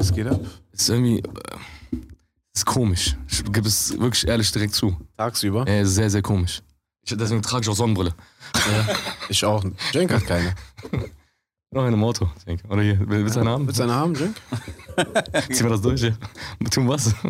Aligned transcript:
Was 0.00 0.14
geht 0.14 0.26
ab? 0.28 0.40
Ist 0.72 0.88
irgendwie. 0.88 1.18
Äh, 1.18 1.98
ist 2.54 2.64
komisch. 2.64 3.18
Ich 3.28 3.44
gebe 3.44 3.68
es 3.68 4.00
wirklich 4.00 4.26
ehrlich 4.26 4.50
direkt 4.50 4.74
zu. 4.74 4.96
Tagsüber? 5.18 5.68
Äh, 5.68 5.84
sehr, 5.84 6.08
sehr 6.08 6.22
komisch. 6.22 6.62
Ich, 7.02 7.14
deswegen 7.14 7.42
trage 7.42 7.64
ich 7.64 7.68
auch 7.68 7.76
Sonnenbrille. 7.76 8.14
Ich 9.28 9.44
auch. 9.44 9.62
Cenk 9.92 10.10
hat 10.10 10.24
keine. 10.24 10.54
Noch 11.70 11.84
eine 11.84 12.12
ich 12.36 12.44
denke. 12.44 12.66
Oder 12.68 12.82
hier, 12.82 12.98
willst 13.06 13.36
du 13.36 13.40
eine 13.40 13.50
haben? 13.50 13.66
Willst 13.66 13.78
du 13.78 13.84
eine 13.84 13.94
haben, 13.94 14.16
Cenk? 14.16 14.36
Ziehen 15.52 15.66
wir 15.66 15.70
das 15.70 15.82
durch, 15.82 16.00
ja. 16.00 16.12
Tun 16.70 16.88
was? 16.88 17.14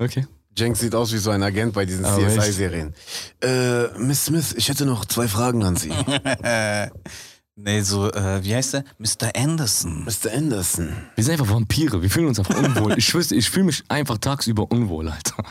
Okay. 0.00 0.26
Cenk 0.56 0.76
sieht 0.76 0.94
aus 0.94 1.12
wie 1.12 1.18
so 1.18 1.30
ein 1.30 1.42
Agent 1.42 1.74
bei 1.74 1.84
diesen 1.84 2.04
echt? 2.04 2.40
CSI-Serien. 2.40 2.94
Äh, 3.42 3.88
Miss 3.98 4.26
Smith, 4.26 4.54
ich 4.56 4.68
hätte 4.68 4.86
noch 4.86 5.04
zwei 5.04 5.26
Fragen 5.26 5.64
an 5.64 5.74
Sie. 5.74 5.90
Nee, 7.58 7.80
so, 7.82 8.10
äh, 8.12 8.42
wie 8.44 8.54
heißt 8.54 8.74
der? 8.74 8.84
Mr. 8.98 9.34
Anderson. 9.36 10.04
Mr. 10.04 10.32
Anderson. 10.32 10.96
Wir 11.14 11.24
sind 11.24 11.32
einfach 11.32 11.48
Vampire. 11.52 12.00
Wir 12.00 12.08
fühlen 12.10 12.28
uns 12.28 12.38
einfach 12.38 12.56
unwohl. 12.56 12.96
Ich 12.98 13.04
schwöre, 13.06 13.34
ich 13.34 13.50
fühle 13.50 13.66
mich 13.66 13.82
einfach 13.88 14.18
tagsüber 14.18 14.70
unwohl, 14.70 15.08
Alter. 15.08 15.34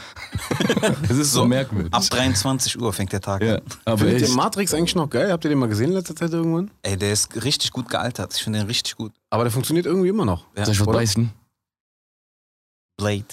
Das 1.07 1.17
ist 1.17 1.31
so, 1.31 1.41
So, 1.41 1.45
merkwürdig. 1.45 1.93
Ab 1.93 2.03
23 2.03 2.79
Uhr 2.79 2.93
fängt 2.93 3.11
der 3.11 3.21
Tag 3.21 3.41
ja, 3.41 3.55
an. 3.55 3.61
aber 3.85 3.97
Findet 3.99 4.21
ihr 4.21 4.27
echt. 4.27 4.35
Matrix 4.35 4.73
eigentlich 4.73 4.95
noch 4.95 5.09
geil? 5.09 5.31
Habt 5.31 5.43
ihr 5.45 5.49
den 5.49 5.57
mal 5.59 5.67
gesehen 5.69 5.89
in 5.89 5.93
letzter 5.95 6.15
Zeit 6.15 6.31
irgendwann? 6.31 6.71
Ey, 6.83 6.97
der 6.97 7.11
ist 7.13 7.43
richtig 7.43 7.71
gut 7.71 7.89
gealtert. 7.89 8.33
Ich 8.35 8.43
finde 8.43 8.59
den 8.59 8.67
richtig 8.67 8.95
gut. 8.95 9.11
Aber 9.29 9.43
der 9.43 9.51
funktioniert 9.51 9.85
irgendwie 9.85 10.09
immer 10.09 10.25
noch. 10.25 10.45
Ja, 10.55 10.65
Soll 10.65 10.73
ich 10.73 10.79
was 10.79 10.87
oder? 10.87 10.97
beichten? 10.99 11.31
Blade. 12.97 13.25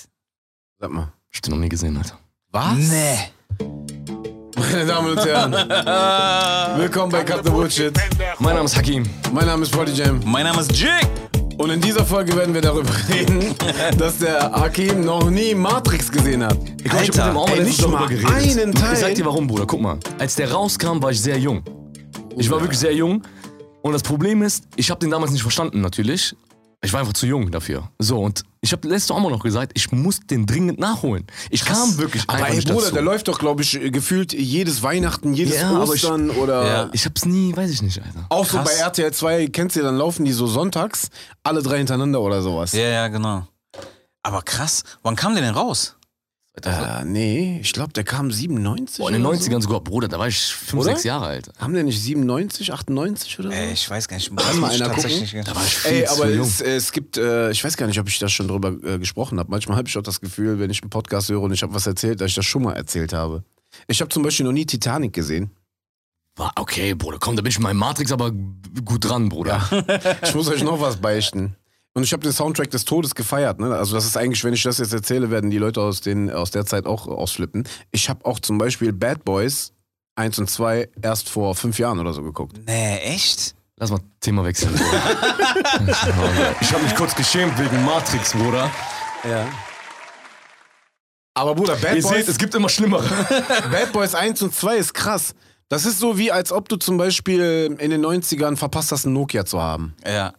Sag 0.80 0.90
mal. 0.90 1.12
Ich 1.30 1.38
hab 1.38 1.42
den 1.44 1.52
noch 1.54 1.60
nie 1.60 1.68
gesehen, 1.68 1.96
Alter. 1.96 2.18
Was? 2.50 2.76
Nee. 2.76 4.03
Meine 4.56 4.86
Damen 4.86 5.10
und 5.10 5.24
Herren, 5.24 5.52
willkommen 6.78 7.10
bei 7.12 7.24
Cut 7.24 7.44
the 7.44 7.50
Bullshit. 7.50 7.92
Mein 8.38 8.54
Name 8.54 8.66
ist 8.66 8.76
Hakim. 8.76 9.04
Mein 9.32 9.46
Name 9.46 9.62
ist 9.62 9.70
Prodigy 9.72 10.02
Jam. 10.02 10.20
Mein 10.24 10.44
Name 10.44 10.60
ist 10.60 10.72
Jig. 10.72 10.90
Und 11.58 11.70
in 11.70 11.80
dieser 11.80 12.04
Folge 12.04 12.36
werden 12.36 12.52
wir 12.54 12.60
darüber 12.60 12.90
reden, 13.08 13.54
dass 13.98 14.18
der 14.18 14.50
Hakim 14.52 15.04
noch 15.04 15.30
nie 15.30 15.54
Matrix 15.54 16.10
gesehen 16.10 16.44
hat. 16.44 16.56
Ich 16.78 16.84
glaub, 16.84 17.02
ich 17.02 17.08
hab 17.10 17.16
mit 17.16 17.18
Alter, 17.18 17.26
dem 17.30 17.36
auch 17.36 17.48
mal 17.48 17.58
ey, 17.58 17.64
nicht 17.64 17.82
darüber 17.82 18.00
mal 18.00 18.08
geredet. 18.08 18.30
einen 18.32 18.72
Ich 18.72 18.78
sag 18.80 19.00
Teil. 19.00 19.14
dir 19.14 19.24
warum, 19.26 19.46
Bruder. 19.46 19.66
Guck 19.66 19.80
mal. 19.80 19.98
Als 20.18 20.34
der 20.34 20.50
rauskam, 20.50 21.00
war 21.02 21.10
ich 21.10 21.20
sehr 21.20 21.38
jung. 21.38 21.62
Ich 22.36 22.50
war 22.50 22.60
wirklich 22.60 22.78
sehr 22.78 22.94
jung. 22.94 23.22
Und 23.82 23.92
das 23.92 24.02
Problem 24.02 24.42
ist, 24.42 24.64
ich 24.76 24.90
habe 24.90 24.98
den 25.00 25.10
damals 25.10 25.30
nicht 25.30 25.42
verstanden, 25.42 25.80
natürlich. 25.80 26.34
Ich 26.84 26.92
war 26.92 27.00
einfach 27.00 27.12
zu 27.14 27.26
jung 27.26 27.50
dafür. 27.50 27.90
So, 27.98 28.20
und 28.20 28.42
ich 28.60 28.72
habe 28.72 28.86
letztes 28.88 29.08
Mal 29.10 29.16
auch 29.16 29.20
mal 29.20 29.30
noch 29.30 29.42
gesagt, 29.42 29.72
ich 29.74 29.90
muss 29.92 30.20
den 30.20 30.46
dringend 30.46 30.78
nachholen. 30.78 31.26
Ich 31.50 31.64
kam 31.64 31.98
wirklich 31.98 32.22
Aber 32.26 32.34
einfach 32.38 32.48
ey, 32.50 32.56
nicht 32.56 32.68
Bruder, 32.68 32.80
dazu. 32.82 32.94
der 32.94 33.02
läuft 33.02 33.28
doch, 33.28 33.38
glaube 33.38 33.62
ich, 33.62 33.78
gefühlt 33.92 34.32
jedes 34.32 34.82
Weihnachten, 34.82 35.34
jedes 35.34 35.56
Ja, 35.56 35.70
aber 35.70 35.84
ich- 35.94 36.04
Ostern 36.04 36.30
oder... 36.30 36.66
Ja. 36.66 36.90
Ich 36.92 37.04
hab's 37.04 37.24
nie, 37.26 37.54
weiß 37.56 37.70
ich 37.70 37.82
nicht, 37.82 37.98
Alter. 38.02 38.26
Auch 38.30 38.46
so 38.46 38.58
Krass. 38.58 38.68
bei 38.68 38.74
RTL 38.82 39.12
2, 39.12 39.46
kennst 39.48 39.76
du, 39.76 39.82
dann 39.82 39.96
laufen 39.96 40.24
die 40.24 40.32
so 40.32 40.46
sonntags, 40.46 41.08
alle 41.42 41.62
drei 41.62 41.78
hintereinander 41.78 42.20
oder 42.20 42.40
sowas. 42.42 42.72
Ja, 42.72 42.82
ja, 42.88 43.08
genau. 43.08 43.46
Aber 44.22 44.42
krass. 44.42 44.84
Wann 45.02 45.16
kam 45.16 45.34
der 45.34 45.42
denn 45.42 45.54
raus? 45.54 45.96
Äh, 46.62 47.04
nee, 47.04 47.58
ich 47.60 47.72
glaube, 47.72 47.92
der 47.92 48.04
kam 48.04 48.30
97 48.30 48.98
Boah, 48.98 49.08
in 49.08 49.14
den 49.14 49.26
oder 49.26 49.36
90ern 49.36 49.60
sogar, 49.60 49.80
Bruder, 49.80 50.06
da 50.06 50.20
war 50.20 50.28
ich 50.28 50.38
5, 50.54 50.82
Oder? 50.82 50.92
6 50.92 51.02
Jahre 51.04 51.26
alt. 51.26 51.46
So. 51.46 51.52
Haben 51.58 51.74
der 51.74 51.82
nicht 51.82 52.00
97, 52.00 52.72
98 52.72 53.38
oder 53.40 53.48
so? 53.50 53.54
Ey, 53.56 53.72
ich 53.72 53.90
weiß 53.90 54.06
gar 54.06 54.16
nicht. 54.16 54.34
Kann 54.36 54.60
mal 54.60 54.70
einer 54.70 54.86
tatsächlich- 54.86 55.32
Da 55.44 55.54
war 55.54 55.64
ich 55.64 55.74
viel 55.74 55.92
Ey, 55.92 56.04
zu 56.04 56.12
aber 56.12 56.30
jung. 56.30 56.46
es, 56.46 56.60
es 56.60 56.92
gibt, 56.92 57.16
äh, 57.16 57.50
ich 57.50 57.62
weiß 57.64 57.76
gar 57.76 57.86
nicht, 57.88 57.98
ob 57.98 58.06
ich 58.08 58.18
das 58.20 58.30
schon 58.32 58.46
drüber 58.46 58.68
äh, 58.88 58.98
gesprochen 59.00 59.40
habe. 59.40 59.50
Manchmal 59.50 59.76
habe 59.76 59.88
ich 59.88 59.98
auch 59.98 60.02
das 60.02 60.20
Gefühl, 60.20 60.60
wenn 60.60 60.70
ich 60.70 60.80
einen 60.82 60.90
Podcast 60.90 61.28
höre 61.28 61.40
und 61.42 61.52
ich 61.52 61.62
habe 61.64 61.74
was 61.74 61.88
erzählt, 61.88 62.20
dass 62.20 62.28
ich 62.28 62.34
das 62.36 62.46
schon 62.46 62.62
mal 62.62 62.74
erzählt 62.74 63.12
habe. 63.12 63.42
Ich 63.88 64.00
habe 64.00 64.08
zum 64.10 64.22
Beispiel 64.22 64.46
noch 64.46 64.52
nie 64.52 64.64
Titanic 64.64 65.12
gesehen. 65.12 65.50
War 66.36 66.52
okay, 66.56 66.94
Bruder, 66.94 67.18
komm, 67.20 67.34
da 67.36 67.42
bin 67.42 67.50
ich 67.50 67.56
in 67.56 67.62
meinem 67.64 67.78
Matrix 67.78 68.12
aber 68.12 68.30
gut 68.30 69.04
dran, 69.08 69.28
Bruder. 69.28 69.60
Ich 70.22 70.34
muss 70.36 70.48
euch 70.48 70.62
noch 70.62 70.80
was 70.80 70.96
beichten. 70.98 71.56
Und 71.96 72.02
ich 72.02 72.12
habe 72.12 72.22
den 72.24 72.32
Soundtrack 72.32 72.70
des 72.70 72.84
Todes 72.84 73.14
gefeiert. 73.14 73.60
Ne? 73.60 73.74
Also 73.74 73.94
das 73.94 74.04
ist 74.04 74.16
eigentlich, 74.16 74.42
wenn 74.42 74.52
ich 74.52 74.64
das 74.64 74.78
jetzt 74.78 74.92
erzähle, 74.92 75.30
werden 75.30 75.50
die 75.50 75.58
Leute 75.58 75.80
aus, 75.80 76.00
den, 76.00 76.28
aus 76.30 76.50
der 76.50 76.66
Zeit 76.66 76.86
auch 76.86 77.06
ausflippen. 77.06 77.68
Ich 77.92 78.08
habe 78.08 78.24
auch 78.26 78.40
zum 78.40 78.58
Beispiel 78.58 78.92
Bad 78.92 79.24
Boys 79.24 79.72
1 80.16 80.40
und 80.40 80.50
2 80.50 80.88
erst 81.02 81.28
vor 81.28 81.54
fünf 81.54 81.78
Jahren 81.78 82.00
oder 82.00 82.12
so 82.12 82.22
geguckt. 82.22 82.58
Nee, 82.66 82.98
echt? 82.98 83.54
Lass 83.76 83.90
mal 83.90 84.00
Thema 84.20 84.44
wechseln, 84.44 84.72
Bruder. 84.72 85.86
ich 86.60 86.72
habe 86.72 86.82
mich 86.82 86.94
kurz 86.96 87.14
geschämt 87.14 87.56
wegen 87.58 87.84
Matrix, 87.84 88.32
Bruder. 88.32 88.70
Ja. 89.28 89.46
Aber 91.34 91.54
Bruder, 91.54 91.76
Bad 91.76 91.96
Ihr 91.96 92.02
Boys, 92.02 92.12
seht, 92.12 92.28
es 92.28 92.38
gibt 92.38 92.54
immer 92.56 92.68
Schlimmere. 92.68 93.04
Bad 93.70 93.92
Boys 93.92 94.14
1 94.14 94.42
und 94.42 94.54
2 94.54 94.76
ist 94.76 94.94
krass. 94.94 95.34
Das 95.68 95.86
ist 95.86 95.98
so 95.98 96.18
wie, 96.18 96.30
als 96.30 96.52
ob 96.52 96.68
du 96.68 96.76
zum 96.76 96.96
Beispiel 96.96 97.76
in 97.78 97.90
den 97.90 98.04
90ern 98.04 98.56
verpasst 98.56 98.92
hast, 98.92 99.06
einen 99.06 99.14
Nokia 99.14 99.44
zu 99.44 99.60
haben. 99.60 99.94
Ja. 100.04 100.32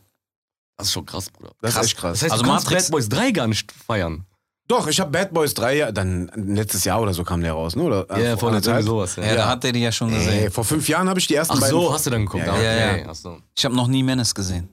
Das 0.78 0.88
ist 0.88 0.94
schon 0.94 1.06
krass, 1.06 1.30
Bruder. 1.30 1.52
Das 1.62 1.74
Krass. 1.74 1.86
ist 1.86 1.92
echt 1.92 2.00
krass. 2.00 2.12
Das 2.20 2.24
heißt, 2.24 2.32
Also 2.34 2.44
du 2.44 2.50
kannst 2.50 2.66
Matrix- 2.66 2.84
Bad 2.86 2.92
Boys 2.92 3.10
3 3.10 3.32
gar 3.32 3.48
nicht 3.48 3.72
feiern. 3.72 4.26
Doch, 4.68 4.88
ich 4.88 5.00
habe 5.00 5.12
Bad 5.12 5.32
Boys 5.34 5.54
3, 5.54 5.76
ja- 5.78 5.92
dann 5.92 6.32
letztes 6.36 6.84
Jahr 6.86 7.00
oder 7.02 7.14
so 7.14 7.24
kam 7.24 7.42
der 7.42 7.54
raus, 7.54 7.76
ne? 7.76 7.84
Oder, 7.84 8.06
äh, 8.10 8.24
Ja, 8.24 8.30
vor 8.32 8.40
von 8.50 8.50
der 8.50 8.58
anderthalb? 8.58 8.84
sowas. 8.86 9.16
Ja, 9.16 9.36
da 9.36 9.48
hat 9.48 9.64
der 9.64 9.72
die 9.72 9.82
ja 9.82 9.92
schon 9.92 10.10
gesehen. 10.10 10.34
Ey, 10.46 10.50
vor 10.50 10.64
fünf 10.66 10.88
Jahren 10.90 11.08
habe 11.08 11.20
ich 11.20 11.28
die 11.28 11.36
ersten 11.36 11.54
Ach 11.56 11.60
beiden... 11.60 11.80
so, 11.80 11.94
hast 11.94 12.06
du 12.08 12.10
dann 12.10 12.26
geguckt? 12.26 12.46
Ja, 12.48 12.54
Ah, 12.54 12.62
ja, 12.62 12.72
okay. 12.92 13.02
ja. 13.04 13.08
Ach 13.12 13.16
so. 13.16 13.38
Ich 13.56 13.64
habe 13.64 13.76
noch 13.76 13.88
nie 13.88 14.02
Menace 14.04 14.34
gesehen. 14.34 14.70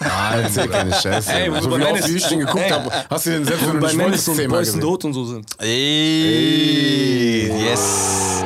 Erzähl 0.00 0.68
keine 0.68 0.92
Scheiße. 0.94 1.32
Ey, 1.32 1.50
so 1.60 1.68
bei 1.68 1.78
wie 1.78 1.84
oft 1.84 2.08
wie 2.08 2.16
ich 2.16 2.26
den 2.28 2.38
geguckt 2.40 2.70
habe, 2.70 2.90
hast 3.10 3.26
du 3.26 3.30
den 3.30 3.44
selbst 3.44 3.66
wenn 3.66 3.74
du 3.74 3.80
Bei 3.80 3.88
nicht 3.88 3.96
Menace 3.96 4.28
wolltest, 4.28 4.44
und 4.44 4.48
Boys. 4.50 4.74
Not 4.76 5.04
und 5.04 5.12
so 5.14 5.24
sind. 5.24 5.46
Ey, 5.58 7.48
yes. 7.68 8.42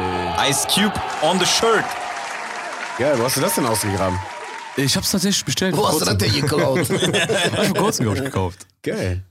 Ice 0.48 0.66
Cube 0.74 0.94
on 1.22 1.38
the 1.38 1.46
shirt. 1.46 1.84
Ja, 2.98 3.16
wo 3.18 3.24
hast 3.24 3.36
du 3.36 3.40
das 3.40 3.54
denn 3.54 3.66
ausgegraben? 3.66 4.18
Ich 4.78 4.96
hab's 4.96 5.10
tatsächlich 5.10 5.44
bestellt. 5.44 5.76
Wo 5.76 5.86
hast 5.88 6.00
du 6.00 6.04
das 6.04 6.16
denn 6.18 6.32
geklaut? 6.32 6.78
Hab 6.90 7.62
ich 7.62 7.68
vor 7.68 7.76
kurzem, 7.76 8.04
glaub 8.04 8.16
ich, 8.16 8.22
gekauft. 8.24 8.66
Geil. 8.82 9.24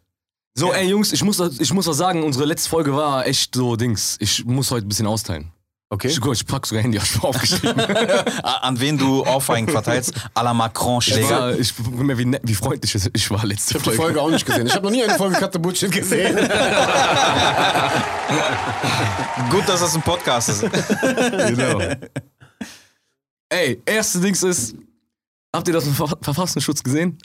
So, 0.53 0.73
ey 0.73 0.87
Jungs, 0.89 1.13
ich 1.13 1.23
muss, 1.23 1.39
ich 1.59 1.71
muss 1.73 1.87
was 1.87 1.97
sagen, 1.97 2.23
unsere 2.23 2.45
letzte 2.45 2.69
Folge 2.69 2.93
war 2.95 3.25
echt 3.27 3.55
so 3.55 3.75
Dings. 3.75 4.17
Ich 4.19 4.43
muss 4.45 4.71
heute 4.71 4.85
ein 4.85 4.89
bisschen 4.89 5.07
austeilen. 5.07 5.51
Okay. 5.89 6.09
Ich, 6.09 6.19
guck, 6.19 6.33
ich 6.33 6.45
pack 6.45 6.65
sogar 6.67 6.83
Handy, 6.83 6.97
hab 6.97 7.05
ich 7.07 7.23
aufgeschrieben. 7.23 7.79
A- 8.43 8.57
An 8.67 8.77
wen 8.79 8.97
du 8.97 9.23
Ohrfeigen 9.25 9.69
verteilst? 9.69 10.13
À 10.33 10.41
la 10.43 10.51
Ich, 10.51 10.57
Macron-Schläger. 10.57 11.29
war, 11.29 11.57
ich 11.57 11.73
guck 11.77 11.93
mir, 12.03 12.17
wie, 12.17 12.25
nett- 12.25 12.41
wie 12.43 12.55
freundlich 12.55 12.93
ich 13.13 13.31
war 13.31 13.45
letzte 13.45 13.77
Ich 13.77 13.81
habe 13.83 13.91
die 13.91 13.97
Folge 13.97 14.21
auch 14.21 14.29
nicht 14.29 14.45
gesehen. 14.45 14.67
Ich 14.67 14.73
habe 14.75 14.83
noch 14.83 14.91
nie 14.91 15.01
eine 15.03 15.15
Folge 15.15 15.37
Cut 15.37 15.53
the 15.53 15.59
Bullshit 15.59 15.89
gesehen. 15.89 16.35
Gut, 19.49 19.63
dass 19.69 19.79
das 19.79 19.95
ein 19.95 20.01
Podcast 20.01 20.49
ist. 20.49 20.61
Genau. 20.61 21.79
Ey, 23.49 23.81
erste 23.85 24.19
Dings 24.19 24.43
ist, 24.43 24.75
habt 25.55 25.67
ihr 25.67 25.73
das 25.73 25.85
im 25.87 25.93
Ver 25.93 26.17
Verfassungsschutz 26.21 26.83
gesehen? 26.83 27.17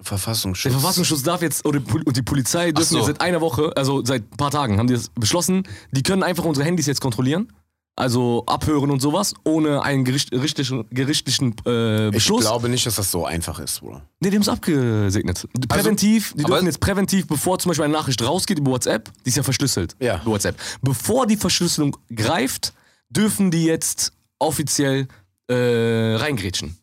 Verfassungsschutz. 0.00 0.72
Der 0.72 0.80
Verfassungsschutz 0.80 1.22
darf 1.24 1.42
jetzt, 1.42 1.64
oder 1.66 1.80
und 2.04 2.16
die 2.16 2.22
Polizei 2.22 2.70
dürfen 2.70 2.90
so. 2.90 2.96
jetzt 2.98 3.06
seit 3.06 3.20
einer 3.20 3.40
Woche, 3.40 3.72
also 3.76 4.04
seit 4.04 4.22
ein 4.22 4.36
paar 4.36 4.50
Tagen, 4.52 4.78
haben 4.78 4.86
die 4.86 4.94
das 4.94 5.08
beschlossen, 5.10 5.64
die 5.90 6.02
können 6.04 6.22
einfach 6.22 6.44
unsere 6.44 6.64
Handys 6.64 6.86
jetzt 6.86 7.00
kontrollieren. 7.00 7.52
Also 7.96 8.44
abhören 8.46 8.92
und 8.92 9.00
sowas, 9.02 9.34
ohne 9.42 9.82
einen 9.82 10.04
gericht, 10.04 10.30
gerichtlichen, 10.30 10.84
gerichtlichen 10.90 11.56
äh, 11.66 12.06
Ich 12.10 12.14
Beschluss. 12.14 12.42
glaube 12.42 12.68
nicht, 12.68 12.86
dass 12.86 12.94
das 12.94 13.10
so 13.10 13.26
einfach 13.26 13.58
ist, 13.58 13.80
Bruder. 13.80 14.02
Nee, 14.20 14.30
die 14.30 14.36
haben 14.36 14.42
es 14.42 14.48
abgesegnet. 14.48 15.48
Präventiv, 15.66 16.32
die 16.36 16.44
aber- 16.44 16.54
dürfen 16.54 16.66
jetzt 16.66 16.78
präventiv, 16.78 17.26
bevor 17.26 17.58
zum 17.58 17.70
Beispiel 17.70 17.86
eine 17.86 17.94
Nachricht 17.94 18.22
rausgeht 18.22 18.60
über 18.60 18.70
WhatsApp, 18.70 19.10
die 19.24 19.30
ist 19.30 19.36
ja 19.36 19.42
verschlüsselt. 19.42 19.96
Ja. 19.98 20.22
Über 20.22 20.30
WhatsApp. 20.30 20.56
Bevor 20.80 21.26
die 21.26 21.36
Verschlüsselung 21.36 21.96
greift, 22.14 22.72
dürfen 23.10 23.50
die 23.50 23.64
jetzt 23.64 24.12
offiziell 24.38 25.08
äh, 25.48 26.14
reingrätschen. 26.20 26.77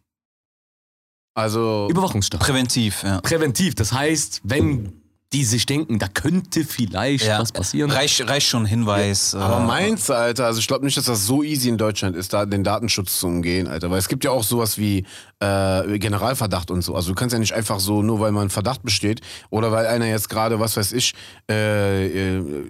Also, 1.36 1.88
Überwachungsstab. 1.92 2.40
Präventiv, 2.40 3.04
ja. 3.04 3.22
Präventiv, 3.22 3.76
das 3.76 3.94
heißt, 3.94 4.42
wenn 4.44 4.94
die 5.34 5.44
sich 5.44 5.66
denken, 5.66 6.00
da 6.00 6.08
könnte 6.08 6.64
vielleicht 6.64 7.26
ja. 7.26 7.40
was 7.40 7.52
passieren. 7.52 7.92
Reicht, 7.92 8.26
reicht 8.30 8.48
schon 8.48 8.64
ein 8.64 8.68
Hinweis. 8.68 9.36
aber 9.36 9.64
äh, 9.64 9.68
meinst 9.68 10.08
du, 10.08 10.14
Alter, 10.14 10.46
also 10.46 10.60
ich 10.60 10.68
glaube 10.68 10.86
nicht, 10.86 10.96
dass 10.96 11.06
das 11.06 11.26
so 11.26 11.44
easy 11.44 11.68
in 11.68 11.78
Deutschland 11.78 12.16
ist, 12.16 12.32
da 12.32 12.46
den 12.46 12.64
Datenschutz 12.64 13.20
zu 13.20 13.28
umgehen, 13.28 13.68
Alter. 13.68 13.92
Weil 13.92 14.00
es 14.00 14.08
gibt 14.08 14.24
ja 14.24 14.32
auch 14.32 14.44
sowas 14.44 14.78
wie 14.78 15.06
äh, 15.42 16.00
Generalverdacht 16.00 16.72
und 16.72 16.84
so. 16.84 16.96
Also 16.96 17.10
du 17.10 17.16
kannst 17.16 17.34
ja 17.34 17.40
nicht 17.40 17.54
einfach 17.54 17.82
so, 17.82 18.02
nur 18.02 18.22
weil 18.22 18.32
man 18.32 18.50
Verdacht 18.50 18.84
besteht 18.84 19.20
oder 19.50 19.74
weil 19.74 19.88
einer 19.88 20.06
jetzt 20.06 20.30
gerade, 20.30 20.60
was 20.62 20.78
weiß 20.78 20.94
ich, 20.94 21.14
äh, 21.52 22.38
äh, 22.38 22.70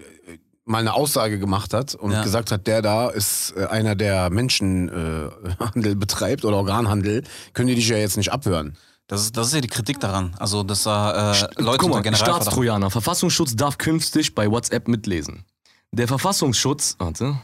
mal 0.65 0.79
eine 0.79 0.93
Aussage 0.93 1.39
gemacht 1.39 1.73
hat 1.73 1.95
und 1.95 2.11
Ja. 2.11 2.23
gesagt 2.23 2.51
hat, 2.51 2.67
der 2.67 2.81
da 2.81 3.09
ist 3.09 3.53
äh, 3.55 3.65
einer, 3.65 3.95
der 3.95 4.29
Menschenhandel 4.29 5.31
äh, 5.59 5.63
Handel 5.63 5.95
betreibt 5.95 6.43
oder 6.43 6.57
Organhandel, 6.57 7.23
können 7.53 7.67
die 7.67 7.75
dich 7.75 7.87
ja 7.87 7.97
jetzt 7.97 8.17
nicht 8.17 8.31
abhören. 8.31 8.75
Das 9.07 9.21
ist, 9.21 9.37
das 9.37 9.47
ist 9.47 9.53
ja 9.53 9.61
die 9.61 9.67
Kritik 9.67 9.99
daran. 9.99 10.35
Also, 10.39 10.63
dass 10.63 10.83
da 10.83 11.33
äh, 11.33 11.47
Leute 11.57 11.77
Guck 11.77 11.83
unter 11.83 11.87
mal, 11.97 12.01
Generalverdacht... 12.01 12.41
Staatstrojaner. 12.41 12.89
Verfassungsschutz 12.89 13.55
darf 13.55 13.77
künftig 13.77 14.33
bei 14.33 14.49
WhatsApp 14.49 14.87
mitlesen. 14.87 15.45
Der 15.91 16.07
Verfassungsschutz, 16.07 16.95
warte. 16.97 17.37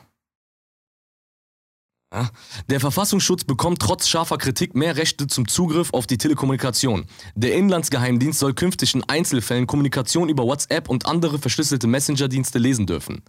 Der 2.69 2.81
Verfassungsschutz 2.81 3.46
bekommt 3.46 3.81
trotz 3.81 4.10
scharfer 4.10 4.38
Kritik 4.38 4.75
mehr 4.75 4.98
Rechte 4.98 5.28
zum 5.28 5.48
Zugriff 5.48 5.94
auf 5.94 6.08
die 6.08 6.18
Telekommunikation. 6.18 7.06
Der 7.36 7.56
Inlandsgeheimdienst 7.56 8.40
soll 8.40 8.54
künftig 8.54 8.94
in 8.96 9.04
Einzelfällen 9.08 9.66
Kommunikation 9.66 10.28
über 10.28 10.44
WhatsApp 10.44 10.90
und 10.90 11.06
andere 11.06 11.40
verschlüsselte 11.40 11.88
Messenger-Dienste 11.88 12.60
lesen 12.60 12.86
dürfen. 12.86 13.24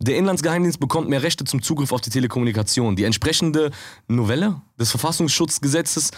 Der 0.00 0.16
Inlandsgeheimdienst 0.16 0.80
bekommt 0.80 1.08
mehr 1.08 1.22
Rechte 1.22 1.44
zum 1.44 1.62
Zugriff 1.62 1.92
auf 1.92 2.00
die 2.00 2.10
Telekommunikation. 2.10 2.96
Die 2.96 3.04
entsprechende 3.04 3.70
Novelle 4.08 4.60
des 4.80 4.90
Verfassungsschutzgesetzes 4.90 6.10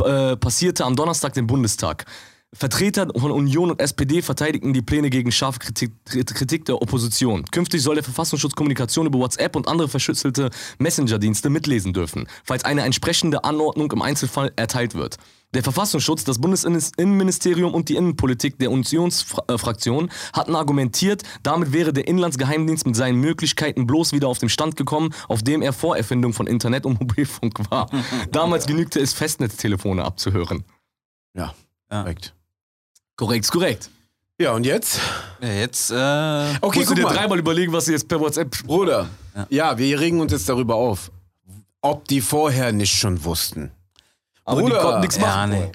äh, 0.00 0.36
passierte 0.36 0.84
am 0.84 0.94
Donnerstag 0.94 1.34
den 1.34 1.46
Bundestag. 1.46 2.04
Vertreter 2.54 3.08
von 3.16 3.30
Union 3.32 3.70
und 3.70 3.80
SPD 3.80 4.22
verteidigten 4.22 4.72
die 4.72 4.82
Pläne 4.82 5.10
gegen 5.10 5.32
scharfe 5.32 5.58
Kritik, 5.58 5.92
Kritik 6.04 6.64
der 6.64 6.80
Opposition. 6.80 7.44
Künftig 7.50 7.82
soll 7.82 7.96
der 7.96 8.04
Verfassungsschutz 8.04 8.54
Kommunikation 8.54 9.06
über 9.06 9.18
WhatsApp 9.18 9.56
und 9.56 9.66
andere 9.68 9.88
verschlüsselte 9.88 10.50
Messenger-Dienste 10.78 11.50
mitlesen 11.50 11.92
dürfen, 11.92 12.28
falls 12.44 12.64
eine 12.64 12.82
entsprechende 12.82 13.44
Anordnung 13.44 13.90
im 13.92 14.02
Einzelfall 14.02 14.52
erteilt 14.56 14.94
wird. 14.94 15.16
Der 15.52 15.62
Verfassungsschutz, 15.62 16.24
das 16.24 16.40
Bundesinnenministerium 16.40 17.74
und 17.74 17.88
die 17.88 17.94
Innenpolitik 17.94 18.58
der 18.58 18.72
Unionsfraktion 18.72 20.10
hatten 20.32 20.56
argumentiert, 20.56 21.22
damit 21.44 21.72
wäre 21.72 21.92
der 21.92 22.08
Inlandsgeheimdienst 22.08 22.86
mit 22.86 22.96
seinen 22.96 23.20
Möglichkeiten 23.20 23.86
bloß 23.86 24.12
wieder 24.12 24.28
auf 24.28 24.38
den 24.38 24.48
Stand 24.48 24.76
gekommen, 24.76 25.14
auf 25.28 25.42
dem 25.42 25.62
er 25.62 25.72
vor 25.72 25.96
Erfindung 25.96 26.32
von 26.32 26.46
Internet 26.48 26.86
und 26.86 27.00
Mobilfunk 27.00 27.70
war. 27.70 27.88
Damals 28.32 28.66
genügte 28.66 28.98
es, 29.00 29.12
Festnetztelefone 29.12 30.04
abzuhören. 30.04 30.64
Ja, 31.36 31.54
Ja. 31.90 32.00
korrekt. 32.02 32.34
Korrekt, 33.16 33.50
korrekt. 33.50 33.90
Ja, 34.40 34.52
und 34.52 34.64
jetzt? 34.66 34.98
Ja, 35.40 35.48
jetzt, 35.48 35.90
äh, 35.92 35.94
Okay, 36.60 36.80
Musst 36.80 36.90
du 36.90 36.94
guck 36.94 36.96
dir 36.96 37.02
mal. 37.04 37.14
dreimal 37.14 37.38
überlegen, 37.38 37.72
was 37.72 37.84
du 37.84 37.92
jetzt 37.92 38.08
per 38.08 38.18
WhatsApp 38.20 38.50
Bruder, 38.66 39.08
ja. 39.48 39.78
wir 39.78 40.00
regen 40.00 40.20
uns 40.20 40.32
jetzt 40.32 40.48
darüber 40.48 40.74
auf, 40.74 41.12
ob 41.80 42.08
die 42.08 42.20
vorher 42.20 42.72
nicht 42.72 42.92
schon 42.96 43.22
wussten. 43.24 43.70
Aber 44.44 44.60
Bruder. 44.62 44.76
die 44.76 44.82
konnten 44.82 45.00
nichts 45.02 45.18
machen. 45.20 45.52
ja, 45.52 45.58
nee. 45.58 45.72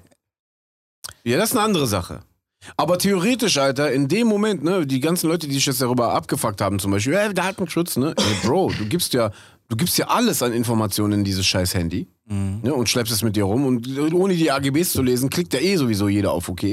Ja, 1.24 1.38
das 1.38 1.52
ist 1.52 1.56
eine 1.56 1.66
andere 1.66 1.88
Sache. 1.88 2.22
Aber 2.76 2.98
theoretisch, 2.98 3.58
Alter, 3.58 3.92
in 3.94 4.10
dem 4.10 4.28
Moment, 4.28 4.64
ne, 4.64 4.86
die 4.86 5.00
ganzen 5.00 5.28
Leute, 5.30 5.48
die 5.48 5.54
sich 5.54 5.66
jetzt 5.66 5.82
darüber 5.82 6.14
abgefuckt 6.14 6.60
haben, 6.60 6.80
zum 6.80 6.92
Beispiel, 6.92 7.14
äh, 7.14 7.34
Datenschutz, 7.34 7.96
ne? 7.96 8.14
Ey, 8.18 8.36
Bro, 8.48 8.74
du 8.78 8.86
gibst 8.86 9.14
ja, 9.14 9.32
du 9.70 9.78
gibst 9.78 9.98
ja 9.98 10.08
alles 10.08 10.44
an 10.44 10.52
Informationen 10.52 11.14
in 11.20 11.24
dieses 11.24 11.46
scheiß 11.48 11.74
Handy 11.76 12.08
Mhm. 12.26 12.60
ne, 12.62 12.74
und 12.74 12.88
schleppst 12.90 13.12
es 13.14 13.24
mit 13.24 13.36
dir 13.38 13.46
rum 13.46 13.66
und 13.66 13.88
ohne 14.14 14.36
die 14.36 14.52
AGBs 14.52 14.92
zu 14.92 15.02
lesen, 15.02 15.30
klickt 15.32 15.52
ja 15.54 15.60
eh 15.62 15.78
sowieso 15.78 16.08
jeder 16.10 16.32
auf 16.32 16.48
OK. 16.50 16.64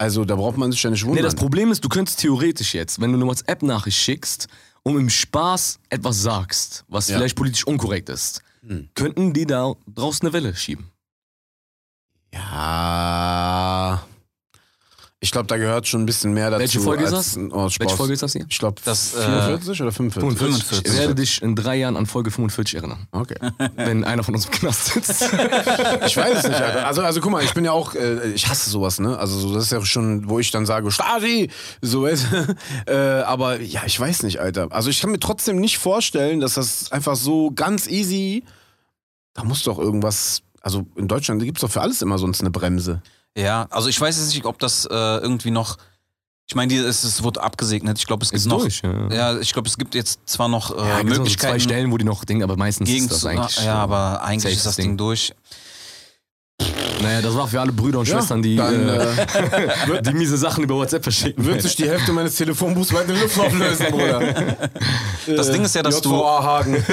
Also 0.00 0.24
da 0.24 0.34
braucht 0.34 0.56
man 0.56 0.72
sich 0.72 0.82
ja 0.82 0.88
nicht 0.88 1.02
Nee, 1.04 1.10
wundern. 1.10 1.24
das 1.24 1.34
Problem 1.34 1.70
ist, 1.70 1.84
du 1.84 1.90
könntest 1.90 2.20
theoretisch 2.20 2.72
jetzt, 2.72 3.00
wenn 3.02 3.12
du 3.12 3.18
eine 3.18 3.26
WhatsApp-Nachricht 3.26 3.98
schickst 3.98 4.48
und 4.82 4.96
im 4.96 5.10
Spaß 5.10 5.78
etwas 5.90 6.22
sagst, 6.22 6.84
was 6.88 7.08
Ja. 7.08 7.18
vielleicht 7.18 7.36
politisch 7.36 7.66
unkorrekt 7.66 8.08
ist, 8.08 8.40
Hm. 8.66 8.88
könnten 8.94 9.34
die 9.34 9.44
da 9.44 9.74
draußen 9.94 10.26
eine 10.26 10.32
Welle 10.32 10.56
schieben. 10.56 10.86
ja. 12.32 12.40
Ich 15.22 15.32
glaube, 15.32 15.46
da 15.48 15.58
gehört 15.58 15.86
schon 15.86 16.00
ein 16.02 16.06
bisschen 16.06 16.32
mehr 16.32 16.48
dazu. 16.48 16.60
Welche 16.60 16.80
Folge 16.80 17.04
ist 17.04 17.12
das? 17.12 17.36
Oh, 17.36 17.68
Spaß. 17.68 17.78
Welche 17.80 17.96
Folge 17.96 18.14
ist 18.14 18.22
das 18.22 18.32
hier? 18.32 18.46
Ich 18.48 18.58
glaube, 18.58 18.80
Das, 18.82 19.14
äh, 19.14 19.18
44 19.20 19.82
oder 19.82 19.92
45? 19.92 20.38
45. 20.38 20.86
Ich 20.86 20.98
werde 20.98 21.14
dich 21.14 21.42
in 21.42 21.54
drei 21.54 21.76
Jahren 21.76 21.98
an 21.98 22.06
Folge 22.06 22.30
45 22.30 22.76
erinnern, 22.76 23.06
Okay. 23.12 23.34
wenn 23.76 24.02
einer 24.04 24.22
von 24.22 24.34
uns 24.34 24.46
im 24.46 24.50
Knast 24.52 24.86
sitzt. 24.86 25.22
Ich 26.06 26.16
weiß 26.16 26.38
es 26.38 26.48
nicht, 26.48 26.60
Alter. 26.60 26.86
Also, 26.86 27.02
also 27.02 27.20
guck 27.20 27.32
mal, 27.32 27.44
ich 27.44 27.52
bin 27.52 27.66
ja 27.66 27.72
auch, 27.72 27.94
äh, 27.94 28.30
ich 28.32 28.48
hasse 28.48 28.70
sowas, 28.70 28.98
ne? 28.98 29.18
Also 29.18 29.38
so, 29.38 29.52
das 29.52 29.64
ist 29.64 29.72
ja 29.72 29.84
schon, 29.84 30.26
wo 30.30 30.38
ich 30.38 30.50
dann 30.52 30.64
sage, 30.64 30.90
Stasi! 30.90 31.50
So, 31.82 32.04
weißt 32.04 32.26
du? 32.32 32.56
äh, 32.90 33.22
aber 33.22 33.60
ja, 33.60 33.82
ich 33.84 34.00
weiß 34.00 34.22
nicht, 34.22 34.40
Alter. 34.40 34.68
Also 34.70 34.88
ich 34.88 35.00
kann 35.02 35.10
mir 35.10 35.20
trotzdem 35.20 35.56
nicht 35.60 35.76
vorstellen, 35.76 36.40
dass 36.40 36.54
das 36.54 36.92
einfach 36.92 37.16
so 37.16 37.50
ganz 37.54 37.86
easy, 37.88 38.42
da 39.34 39.44
muss 39.44 39.62
doch 39.64 39.78
irgendwas, 39.78 40.40
also 40.62 40.86
in 40.96 41.08
Deutschland 41.08 41.42
gibt 41.42 41.58
es 41.58 41.60
doch 41.60 41.70
für 41.70 41.82
alles 41.82 42.00
immer 42.00 42.16
sonst 42.16 42.40
eine 42.40 42.50
Bremse. 42.50 43.02
Ja, 43.36 43.66
also 43.70 43.88
ich 43.88 44.00
weiß 44.00 44.16
jetzt 44.18 44.34
nicht, 44.34 44.44
ob 44.44 44.58
das 44.58 44.84
äh, 44.86 44.88
irgendwie 44.94 45.50
noch. 45.50 45.76
Ich 46.48 46.56
meine, 46.56 46.74
es, 46.74 47.04
es 47.04 47.22
wurde 47.22 47.40
abgesegnet. 47.42 47.96
Ich 47.98 48.06
glaube, 48.06 48.24
es 48.24 48.30
gibt 48.30 48.40
Ist 48.40 48.46
noch. 48.46 48.60
durch, 48.62 48.82
ja. 48.82 49.08
Ja, 49.12 49.38
ich 49.38 49.52
glaube, 49.52 49.68
es 49.68 49.78
gibt 49.78 49.94
jetzt 49.94 50.18
zwar 50.26 50.48
noch 50.48 50.72
äh, 50.76 50.78
Ja, 50.80 51.02
noch 51.04 51.14
so 51.14 51.20
Möglichkeiten. 51.20 51.52
zwei 51.52 51.58
Stellen, 51.60 51.92
wo 51.92 51.96
die 51.96 52.04
noch 52.04 52.24
Dinge, 52.24 52.42
aber 52.42 52.56
meistens 52.56 52.88
gegen 52.88 53.04
ist 53.04 53.12
das 53.12 53.24
eigentlich. 53.24 53.64
ja, 53.64 53.76
aber 53.76 54.22
eigentlich 54.22 54.54
ist 54.56 54.66
das 54.66 54.74
Ding 54.76 54.96
durch. 54.96 55.32
Naja, 57.02 57.22
das 57.22 57.34
war 57.34 57.46
für 57.48 57.60
alle 57.60 57.72
Brüder 57.72 58.00
und 58.00 58.08
Ja, 58.08 58.16
Schwestern, 58.18 58.42
die, 58.42 58.56
dann, 58.56 58.88
äh, 58.88 60.02
die 60.02 60.12
miese 60.12 60.36
Sachen 60.36 60.64
über 60.64 60.74
WhatsApp 60.74 61.02
verschicken. 61.04 61.44
Wird 61.46 61.62
sich 61.62 61.74
die 61.76 61.88
Hälfte 61.88 62.12
meines 62.12 62.34
Telefonbuchs 62.34 62.92
weit 62.92 63.08
in 63.08 63.14
die 63.14 63.20
Luft 63.22 63.38
auflösen, 63.38 63.86
Bruder. 63.90 64.20
Das 65.26 65.50
Ding 65.50 65.64
ist 65.64 65.74
ja, 65.74 65.82
dass 65.82 66.00
du- 66.02 66.10
JVA 66.10 66.42
Hagen. 66.42 66.84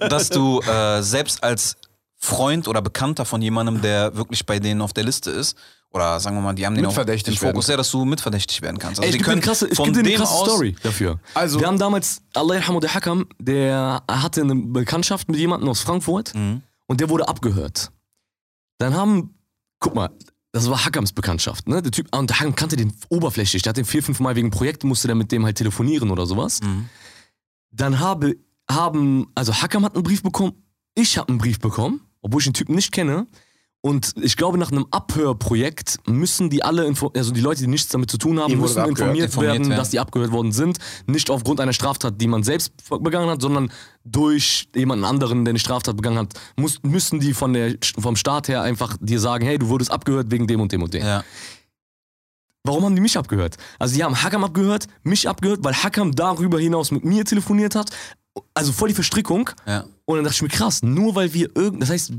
dass 0.08 0.30
du 0.30 0.60
äh, 0.60 1.02
selbst 1.02 1.42
als 1.42 1.76
Freund 2.24 2.68
oder 2.68 2.80
Bekannter 2.82 3.24
von 3.24 3.42
jemandem, 3.42 3.82
der 3.82 4.16
wirklich 4.16 4.46
bei 4.46 4.58
denen 4.58 4.80
auf 4.80 4.92
der 4.92 5.04
Liste 5.04 5.30
ist, 5.30 5.56
oder 5.90 6.18
sagen 6.18 6.36
wir 6.36 6.40
mal, 6.42 6.54
die 6.54 6.66
haben 6.66 6.74
den 6.74 6.86
auch 6.86 6.90
im 7.28 7.36
Fokus, 7.36 7.66
werden 7.66 7.72
ja, 7.74 7.76
dass 7.76 7.90
du 7.90 8.04
mitverdächtig 8.04 8.62
werden 8.62 8.78
kannst. 8.78 8.98
Also 9.00 9.02
Ey, 9.02 9.10
ich 9.10 9.12
die 9.12 9.18
gebe 9.18 9.26
dir 9.26 9.32
eine 9.32 9.40
krasse, 9.42 9.68
ich 9.68 9.76
dir 9.92 10.00
eine 10.00 10.08
dem 10.10 10.18
krasse 10.18 10.32
aus, 10.34 10.48
Story 10.48 10.74
dafür. 10.82 11.20
Also- 11.34 11.60
wir 11.60 11.66
haben 11.66 11.78
damals, 11.78 12.22
Allah 12.34 12.56
der 12.80 12.94
Hakam, 12.94 13.26
der 13.38 14.02
hatte 14.10 14.40
eine 14.40 14.54
Bekanntschaft 14.56 15.28
mit 15.28 15.38
jemandem 15.38 15.68
aus 15.68 15.80
Frankfurt 15.80 16.34
Mhm. 16.34 16.62
und 16.86 17.00
der 17.00 17.10
wurde 17.10 17.28
abgehört. 17.28 17.92
Dann 18.78 18.94
haben, 18.94 19.34
guck 19.78 19.94
mal, 19.94 20.10
das 20.52 20.68
war 20.70 20.84
Hakams 20.84 21.12
Bekanntschaft, 21.12 21.68
ne? 21.68 21.82
Der 21.82 21.92
Typ, 21.92 22.08
und 22.16 22.30
der 22.30 22.40
Hakam 22.40 22.56
kannte 22.56 22.76
den 22.76 22.92
oberflächlich, 23.10 23.62
der 23.62 23.70
hat 23.70 23.76
den 23.76 23.84
vier, 23.84 24.02
fünf 24.02 24.18
Mal 24.18 24.34
wegen 24.34 24.50
Projekten, 24.50 24.88
musste 24.88 25.06
der 25.08 25.14
mit 25.14 25.30
dem 25.30 25.44
halt 25.44 25.56
telefonieren 25.58 26.10
oder 26.10 26.26
sowas. 26.26 26.60
Mhm. 26.62 26.88
Dann 27.70 28.00
habe, 28.00 28.36
haben, 28.68 29.26
also 29.34 29.54
Hakam 29.54 29.84
hat 29.84 29.94
einen 29.94 30.02
Brief 30.04 30.22
bekommen, 30.22 30.54
ich 30.96 31.18
habe 31.18 31.28
einen 31.28 31.38
Brief 31.38 31.60
bekommen, 31.60 32.00
obwohl 32.24 32.40
ich 32.40 32.46
den 32.46 32.54
Typen 32.54 32.74
nicht 32.74 32.90
kenne. 32.90 33.26
Und 33.82 34.14
ich 34.22 34.38
glaube, 34.38 34.56
nach 34.56 34.72
einem 34.72 34.86
Abhörprojekt 34.90 35.98
müssen 36.06 36.48
die 36.48 36.64
alle, 36.64 36.90
also 37.14 37.32
die 37.32 37.42
Leute, 37.42 37.60
die 37.60 37.66
nichts 37.66 37.88
damit 37.90 38.10
zu 38.10 38.16
tun 38.16 38.40
haben, 38.40 38.48
Die 38.48 38.56
müssen 38.56 38.82
informiert, 38.82 39.26
informiert 39.26 39.36
werden, 39.36 39.68
werden. 39.68 39.76
dass 39.76 39.90
die 39.90 40.00
abgehört 40.00 40.32
worden 40.32 40.52
sind. 40.52 40.78
Nicht 41.06 41.28
aufgrund 41.28 41.60
einer 41.60 41.74
Straftat, 41.74 42.18
die 42.18 42.26
man 42.26 42.42
selbst 42.42 42.72
begangen 43.02 43.28
hat, 43.28 43.42
sondern 43.42 43.70
durch 44.02 44.70
jemanden 44.74 45.04
anderen, 45.04 45.44
der 45.44 45.50
eine 45.52 45.58
Straftat 45.58 45.96
begangen 45.96 46.16
hat, 46.16 46.32
muss, 46.56 46.82
müssen 46.82 47.20
die 47.20 47.34
von 47.34 47.52
der, 47.52 47.74
vom 47.98 48.16
Staat 48.16 48.48
her 48.48 48.62
einfach 48.62 48.96
dir 49.02 49.20
sagen, 49.20 49.44
hey, 49.44 49.58
du 49.58 49.68
wurdest 49.68 49.90
abgehört 49.90 50.30
wegen 50.30 50.46
dem 50.46 50.62
und 50.62 50.72
dem 50.72 50.82
und 50.82 50.94
dem. 50.94 51.04
Ja. 51.04 51.22
Warum 52.66 52.84
haben 52.84 52.94
die 52.94 53.02
mich 53.02 53.18
abgehört? 53.18 53.58
Also 53.78 53.94
die 53.96 54.02
haben 54.02 54.22
Hakam 54.22 54.44
abgehört, 54.44 54.86
mich 55.02 55.28
abgehört, 55.28 55.60
weil 55.62 55.74
Hakam 55.74 56.14
darüber 56.14 56.58
hinaus 56.58 56.90
mit 56.90 57.04
mir 57.04 57.26
telefoniert 57.26 57.74
hat. 57.74 57.90
Also 58.54 58.72
voll 58.72 58.88
die 58.88 58.94
Verstrickung. 58.94 59.50
Ja. 59.66 59.84
Und 60.06 60.16
dann 60.16 60.24
dachte 60.24 60.36
ich 60.36 60.42
mir, 60.42 60.48
krass, 60.48 60.82
nur 60.82 61.14
weil 61.14 61.32
wir 61.32 61.50
irgend, 61.54 61.82
das 61.82 61.90
heißt, 61.90 62.12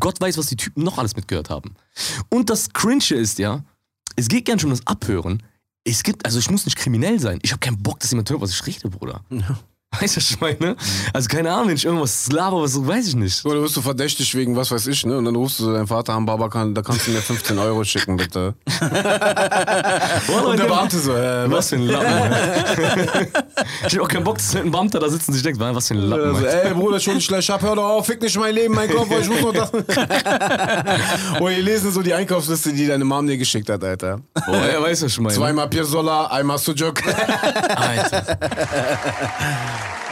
Gott 0.00 0.20
weiß, 0.20 0.38
was 0.38 0.46
die 0.46 0.56
Typen 0.56 0.82
noch 0.84 0.98
alles 0.98 1.16
mitgehört 1.16 1.50
haben. 1.50 1.74
Und 2.30 2.50
das 2.50 2.70
Cringe 2.72 3.10
ist 3.10 3.38
ja, 3.38 3.64
es 4.16 4.28
geht 4.28 4.44
gern 4.44 4.58
schon 4.58 4.70
um 4.70 4.76
das 4.76 4.86
Abhören. 4.86 5.42
Es 5.84 6.02
gibt, 6.02 6.24
also 6.24 6.38
ich 6.38 6.50
muss 6.50 6.64
nicht 6.64 6.76
kriminell 6.76 7.20
sein. 7.20 7.38
Ich 7.42 7.52
habe 7.52 7.60
keinen 7.60 7.82
Bock, 7.82 8.00
dass 8.00 8.10
jemand 8.10 8.28
hört, 8.30 8.40
was 8.40 8.50
ich 8.50 8.66
rede, 8.66 8.88
Bruder. 8.90 9.22
Weißt 10.00 10.16
du, 10.16 10.20
was 10.20 10.30
ich 10.30 10.40
meine? 10.40 10.76
Also 11.12 11.28
keine 11.28 11.50
Ahnung, 11.52 11.68
wenn 11.68 11.76
ich 11.76 11.84
irgendwas 11.84 12.30
laber, 12.30 12.60
was 12.60 12.86
weiß 12.86 13.08
ich 13.08 13.14
nicht. 13.16 13.44
Oder 13.44 13.62
wirst 13.62 13.76
du 13.76 13.82
verdächtig 13.82 14.34
wegen 14.34 14.54
was 14.56 14.70
weiß 14.70 14.86
ich, 14.88 15.06
ne? 15.06 15.16
Und 15.16 15.24
dann 15.24 15.36
rufst 15.36 15.60
du 15.60 15.72
deinen 15.72 15.86
Vater 15.86 16.12
an, 16.12 16.26
Baba, 16.26 16.48
kann, 16.48 16.74
da 16.74 16.82
kannst 16.82 17.06
du 17.06 17.12
mir 17.12 17.22
15 17.22 17.58
Euro 17.58 17.82
schicken, 17.84 18.16
bitte. 18.16 18.54
Und 20.44 20.58
der 20.58 20.64
Beamte 20.64 20.98
so, 20.98 21.14
äh, 21.14 21.50
Was 21.50 21.70
für 21.70 21.76
ein 21.76 21.86
Lappen. 21.86 22.34
ich 23.86 23.96
hab 23.96 24.02
auch 24.02 24.08
keinen 24.08 24.24
Bock, 24.24 24.36
dass 24.36 24.54
ein 24.56 24.70
Beamter 24.70 24.98
da 24.98 25.08
sitzt 25.08 25.28
und 25.28 25.34
sich 25.34 25.42
denkt, 25.42 25.58
was 25.60 25.88
für 25.88 25.94
ein 25.94 26.00
Lappen. 26.00 26.34
Also, 26.34 26.46
ey, 26.46 26.74
Bruder, 26.74 27.00
schon 27.00 27.18
gleich 27.18 27.50
ab, 27.50 27.62
hör 27.62 27.76
doch 27.76 27.88
auf, 27.88 28.06
fick 28.06 28.20
nicht 28.20 28.36
mein 28.38 28.54
Leben, 28.54 28.74
mein 28.74 28.90
Kopf, 28.90 29.08
ich 29.18 29.28
muss 29.28 29.40
nur 29.40 29.52
das. 29.52 29.72
Oder 31.40 31.54
die 31.54 31.62
lesen 31.62 31.90
so 31.92 32.02
die 32.02 32.12
Einkaufsliste, 32.12 32.72
die 32.72 32.86
deine 32.86 33.04
Mom 33.04 33.26
dir 33.26 33.38
geschickt 33.38 33.68
hat, 33.70 33.82
Alter. 33.82 34.20
Oh, 34.46 34.52
er 34.52 34.82
weiß, 34.82 35.04
was 35.04 35.12
ich 35.12 35.20
meine. 35.20 35.34
Zweimal 35.34 35.68
Pirzola, 35.68 36.26
einmal 36.26 36.58
Sujuk. 36.58 37.02
Alter. 37.76 38.38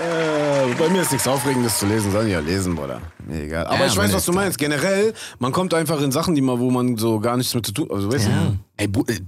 Äh, 0.01 0.75
bei 0.79 0.89
mir 0.89 1.03
ist 1.03 1.13
nichts 1.13 1.27
Aufregendes 1.29 1.79
zu 1.79 1.87
lesen, 1.87 2.11
sollen 2.13 2.27
die 2.27 2.33
ja 2.33 2.41
lesen, 2.41 2.75
Bruder. 2.75 3.01
Mir 3.27 3.43
egal. 3.45 3.67
Aber 3.67 3.79
Ja, 3.79 3.87
ich 3.87 3.97
weiß, 3.97 4.13
was 4.13 4.25
du 4.25 4.33
meinst. 4.33 4.59
Generell, 4.59 5.15
man 5.39 5.53
kommt 5.53 5.73
einfach 5.75 6.01
in 6.01 6.11
Sachen, 6.13 6.35
die 6.35 6.41
man, 6.41 6.59
wo 6.59 6.71
man 6.71 6.97
so 6.97 7.21
gar 7.21 7.37
nichts 7.37 7.55
mit 7.55 7.65
zu 7.67 7.73
tun 7.73 7.89
also, 7.91 8.13
weißt 8.13 8.27
du? 8.27 8.59
Ey, 8.77 8.89
Bu 8.89 9.05
äh, 9.07 9.21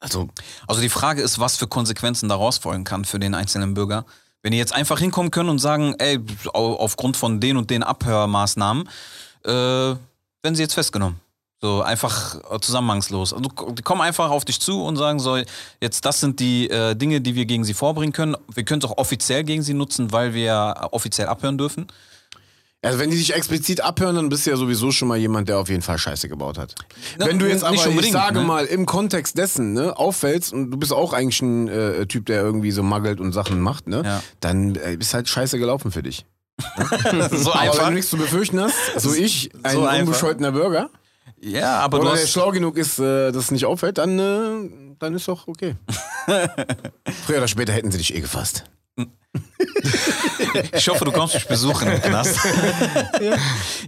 also, 0.00 0.28
Also 0.66 0.80
die 0.80 0.88
Frage 0.88 1.22
ist, 1.22 1.38
was 1.38 1.56
für 1.56 1.66
Konsequenzen 1.66 2.28
daraus 2.28 2.58
folgen 2.58 2.84
kann 2.84 3.04
für 3.04 3.18
den 3.18 3.34
einzelnen 3.34 3.74
Bürger. 3.74 4.04
Wenn 4.42 4.52
die 4.52 4.58
jetzt 4.58 4.74
einfach 4.74 4.98
hinkommen 5.00 5.30
können 5.30 5.48
und 5.48 5.58
sagen, 5.58 5.94
ey, 5.98 6.18
au- 6.52 6.76
aufgrund 6.76 7.16
von 7.16 7.40
den 7.40 7.56
und 7.56 7.70
den 7.70 7.82
Abhörmaßnahmen, 7.82 8.88
äh, 9.44 9.50
werden 9.50 9.98
sie 10.54 10.62
jetzt 10.62 10.74
festgenommen. 10.74 11.20
So 11.62 11.80
einfach 11.80 12.36
äh, 12.50 12.60
zusammenhangslos. 12.60 13.32
Also 13.32 13.48
die 13.72 13.82
kommen 13.82 14.02
einfach 14.02 14.30
auf 14.30 14.44
dich 14.44 14.60
zu 14.60 14.82
und 14.84 14.96
sagen 14.96 15.18
so, 15.18 15.38
jetzt 15.80 16.04
das 16.04 16.20
sind 16.20 16.38
die 16.38 16.68
äh, 16.68 16.94
Dinge, 16.94 17.20
die 17.22 17.34
wir 17.34 17.46
gegen 17.46 17.64
sie 17.64 17.72
vorbringen 17.74 18.12
können. 18.12 18.36
Wir 18.52 18.64
können 18.64 18.82
es 18.82 18.90
auch 18.90 18.98
offiziell 18.98 19.42
gegen 19.42 19.62
sie 19.62 19.72
nutzen, 19.74 20.12
weil 20.12 20.34
wir 20.34 20.44
ja 20.44 20.92
offiziell 20.92 21.28
abhören 21.28 21.56
dürfen. 21.56 21.86
Also 22.82 22.98
wenn 22.98 23.10
die 23.10 23.16
dich 23.16 23.34
explizit 23.34 23.80
abhören, 23.80 24.14
dann 24.16 24.28
bist 24.28 24.46
du 24.46 24.50
ja 24.50 24.56
sowieso 24.56 24.92
schon 24.92 25.08
mal 25.08 25.16
jemand, 25.16 25.48
der 25.48 25.58
auf 25.58 25.68
jeden 25.70 25.82
Fall 25.82 25.98
Scheiße 25.98 26.28
gebaut 26.28 26.56
hat. 26.58 26.74
Na, 27.18 27.26
wenn 27.26 27.38
du 27.38 27.48
jetzt 27.48 27.64
aber, 27.64 27.74
ich 27.74 28.12
sage 28.12 28.38
ne? 28.38 28.44
mal, 28.44 28.64
im 28.66 28.86
Kontext 28.86 29.36
dessen 29.38 29.72
ne, 29.72 29.96
auffällst 29.96 30.52
und 30.52 30.70
du 30.70 30.76
bist 30.76 30.92
auch 30.92 31.12
eigentlich 31.12 31.40
ein 31.42 31.68
äh, 31.68 32.06
Typ, 32.06 32.26
der 32.26 32.42
irgendwie 32.42 32.70
so 32.70 32.82
muggelt 32.84 33.18
und 33.18 33.32
Sachen 33.32 33.60
macht, 33.60 33.88
ne, 33.88 34.02
Ja. 34.04 34.22
dann 34.40 34.76
äh, 34.76 34.94
ist 34.94 35.14
halt 35.14 35.28
Scheiße 35.28 35.58
gelaufen 35.58 35.90
für 35.90 36.02
dich. 36.02 36.26
so 36.60 36.72
Aber 36.82 37.30
wenn 37.32 37.52
einfach. 37.70 37.88
du 37.88 37.94
nichts 37.94 38.10
zu 38.10 38.18
befürchten 38.18 38.60
hast, 38.60 38.76
so 38.98 39.14
ich, 39.18 39.50
ein 39.64 39.74
So 39.74 39.88
unbescholtener 39.88 40.52
Bürger, 40.52 40.90
Ja, 41.46 41.78
aber 41.78 41.98
du 41.98 42.06
oder 42.06 42.14
der 42.14 42.22
hast, 42.24 42.32
schlau 42.32 42.50
genug 42.50 42.76
ist, 42.76 42.98
äh, 42.98 43.30
dass 43.30 43.44
es 43.44 43.50
nicht 43.52 43.64
auffällt, 43.66 43.98
dann, 43.98 44.18
äh, 44.18 44.94
dann 44.98 45.14
ist 45.14 45.28
doch 45.28 45.46
okay. 45.46 45.76
Früher 47.24 47.38
oder 47.38 47.48
später 47.48 47.72
hätten 47.72 47.90
sie 47.92 47.98
dich 47.98 48.14
eh 48.14 48.20
gefasst. 48.20 48.64
Ich 50.72 50.88
hoffe, 50.88 51.04
du 51.04 51.12
kommst 51.12 51.34
mich 51.34 51.46
besuchen 51.46 51.86
im 51.88 52.00
Knast. 52.00 52.38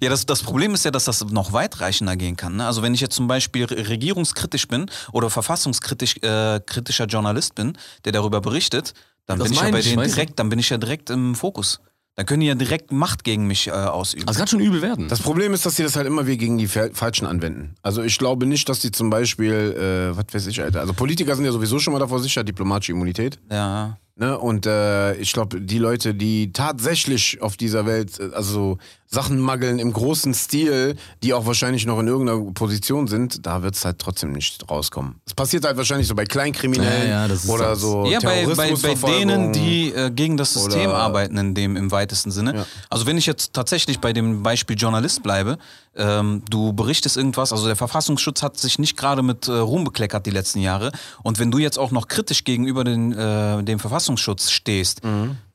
ja, 0.02 0.10
das, 0.10 0.26
das 0.26 0.42
Problem 0.42 0.74
ist 0.74 0.84
ja, 0.84 0.90
dass 0.90 1.06
das 1.06 1.24
noch 1.24 1.52
weitreichender 1.52 2.16
gehen 2.16 2.36
kann. 2.36 2.56
Ne? 2.56 2.66
Also 2.66 2.82
wenn 2.82 2.94
ich 2.94 3.00
jetzt 3.00 3.14
zum 3.16 3.26
Beispiel 3.26 3.64
regierungskritisch 3.64 4.68
bin 4.68 4.90
oder 5.12 5.30
verfassungskritisch 5.30 6.18
äh, 6.18 6.60
kritischer 6.64 7.06
Journalist 7.06 7.54
bin, 7.54 7.76
der 8.04 8.12
darüber 8.12 8.40
berichtet, 8.40 8.92
dann 9.26 9.38
Das 9.38 9.48
bin 9.48 9.54
ich 9.54 9.62
ja 9.62 9.70
bei 9.70 9.78
ich, 9.80 9.88
denen 9.88 10.02
du? 10.02 10.08
direkt, 10.08 10.38
dann 10.38 10.48
bin 10.48 10.58
ich 10.58 10.68
ja 10.70 10.76
direkt 10.78 11.10
im 11.10 11.34
Fokus. 11.34 11.80
Dann 12.18 12.26
können 12.26 12.40
die 12.40 12.48
ja 12.48 12.56
direkt 12.56 12.90
Macht 12.90 13.22
gegen 13.22 13.46
mich 13.46 13.68
äh, 13.68 13.70
ausüben. 13.70 14.26
Also 14.26 14.38
kann 14.40 14.48
schon 14.48 14.58
übel 14.58 14.82
werden. 14.82 15.06
Das 15.06 15.20
Problem 15.20 15.54
ist, 15.54 15.64
dass 15.64 15.76
sie 15.76 15.84
das 15.84 15.94
halt 15.94 16.04
immer 16.08 16.26
wieder 16.26 16.37
gegen 16.38 16.58
die 16.58 16.66
Fa- 16.66 16.88
Falschen 16.92 17.26
anwenden. 17.26 17.76
Also 17.80 18.02
ich 18.02 18.18
glaube 18.18 18.44
nicht, 18.44 18.68
dass 18.68 18.80
die 18.80 18.90
zum 18.90 19.08
Beispiel, 19.08 20.10
äh, 20.12 20.16
was 20.16 20.25
weiß 20.32 20.48
ich, 20.48 20.60
Alter. 20.60 20.80
Also 20.80 20.94
Politiker 20.94 21.37
sind 21.37 21.44
ja 21.44 21.52
sowieso 21.52 21.78
schon 21.78 21.92
mal 21.92 22.00
davor 22.00 22.18
sicher, 22.18 22.42
diplomatische 22.42 22.90
Immunität. 22.90 23.38
ja. 23.52 23.96
Ne? 24.18 24.37
Und 24.37 24.66
äh, 24.66 25.14
ich 25.14 25.32
glaube, 25.32 25.60
die 25.60 25.78
Leute, 25.78 26.12
die 26.12 26.52
tatsächlich 26.52 27.40
auf 27.40 27.56
dieser 27.56 27.87
Welt, 27.87 28.18
äh, 28.18 28.30
also 28.34 28.78
Sachen 29.06 29.38
mageln 29.38 29.78
im 29.78 29.92
großen 29.92 30.34
Stil, 30.34 30.96
die 31.22 31.32
auch 31.32 31.46
wahrscheinlich 31.46 31.87
noch 31.87 31.98
in 32.00 32.08
irgendeiner 32.08 32.52
Position 32.52 33.06
sind, 33.06 33.46
da 33.46 33.62
wird 33.62 33.76
es 33.76 33.84
halt 33.84 33.98
trotzdem 34.00 34.32
nicht 34.32 34.68
rauskommen. 34.68 35.14
Es 35.25 35.32
passiert 35.34 35.64
halt 35.64 35.76
wahrscheinlich 35.76 36.08
so 36.08 36.14
bei 36.16 36.25
Kleinkriminellen 36.25 37.04
Ja, 37.08 37.22
ja, 37.22 37.28
das 37.28 37.44
ist 37.44 37.50
oder 37.50 37.70
das. 37.70 37.80
so 37.80 38.06
Ja, 38.06 38.18
bei, 38.20 38.44
bei, 38.44 38.75
bei 38.75 38.94
denen, 39.18 39.52
die 39.52 39.92
äh, 39.92 40.10
gegen 40.10 40.37
das 40.37 40.52
System 40.52 40.90
Oder- 40.90 40.96
arbeiten, 40.98 41.38
in 41.38 41.54
dem 41.54 41.76
im 41.76 41.90
weitesten 41.92 42.32
Sinne. 42.32 42.54
Ja. 42.56 42.66
Also 42.90 43.06
wenn 43.06 43.16
ich 43.16 43.25
jetzt 43.26 43.52
tatsächlich 43.54 44.00
bei 44.00 44.12
dem 44.12 44.42
Beispiel 44.42 44.76
Journalist 44.76 45.22
bleibe, 45.22 45.58
ähm, 45.98 46.42
du 46.48 46.72
berichtest 46.72 47.16
irgendwas, 47.16 47.52
also 47.52 47.66
der 47.66 47.76
Verfassungsschutz 47.76 48.42
hat 48.42 48.56
sich 48.56 48.78
nicht 48.78 48.96
gerade 48.96 49.22
mit 49.22 49.48
äh, 49.48 49.52
Ruhm 49.52 49.84
bekleckert 49.84 50.26
die 50.26 50.30
letzten 50.30 50.60
Jahre. 50.60 50.92
Und 51.22 51.38
wenn 51.38 51.50
du 51.50 51.58
jetzt 51.58 51.78
auch 51.78 51.90
noch 51.90 52.08
kritisch 52.08 52.44
gegenüber 52.44 52.84
den, 52.84 53.12
äh, 53.12 53.62
dem 53.62 53.78
Verfassungsschutz 53.78 54.50
stehst, 54.50 55.02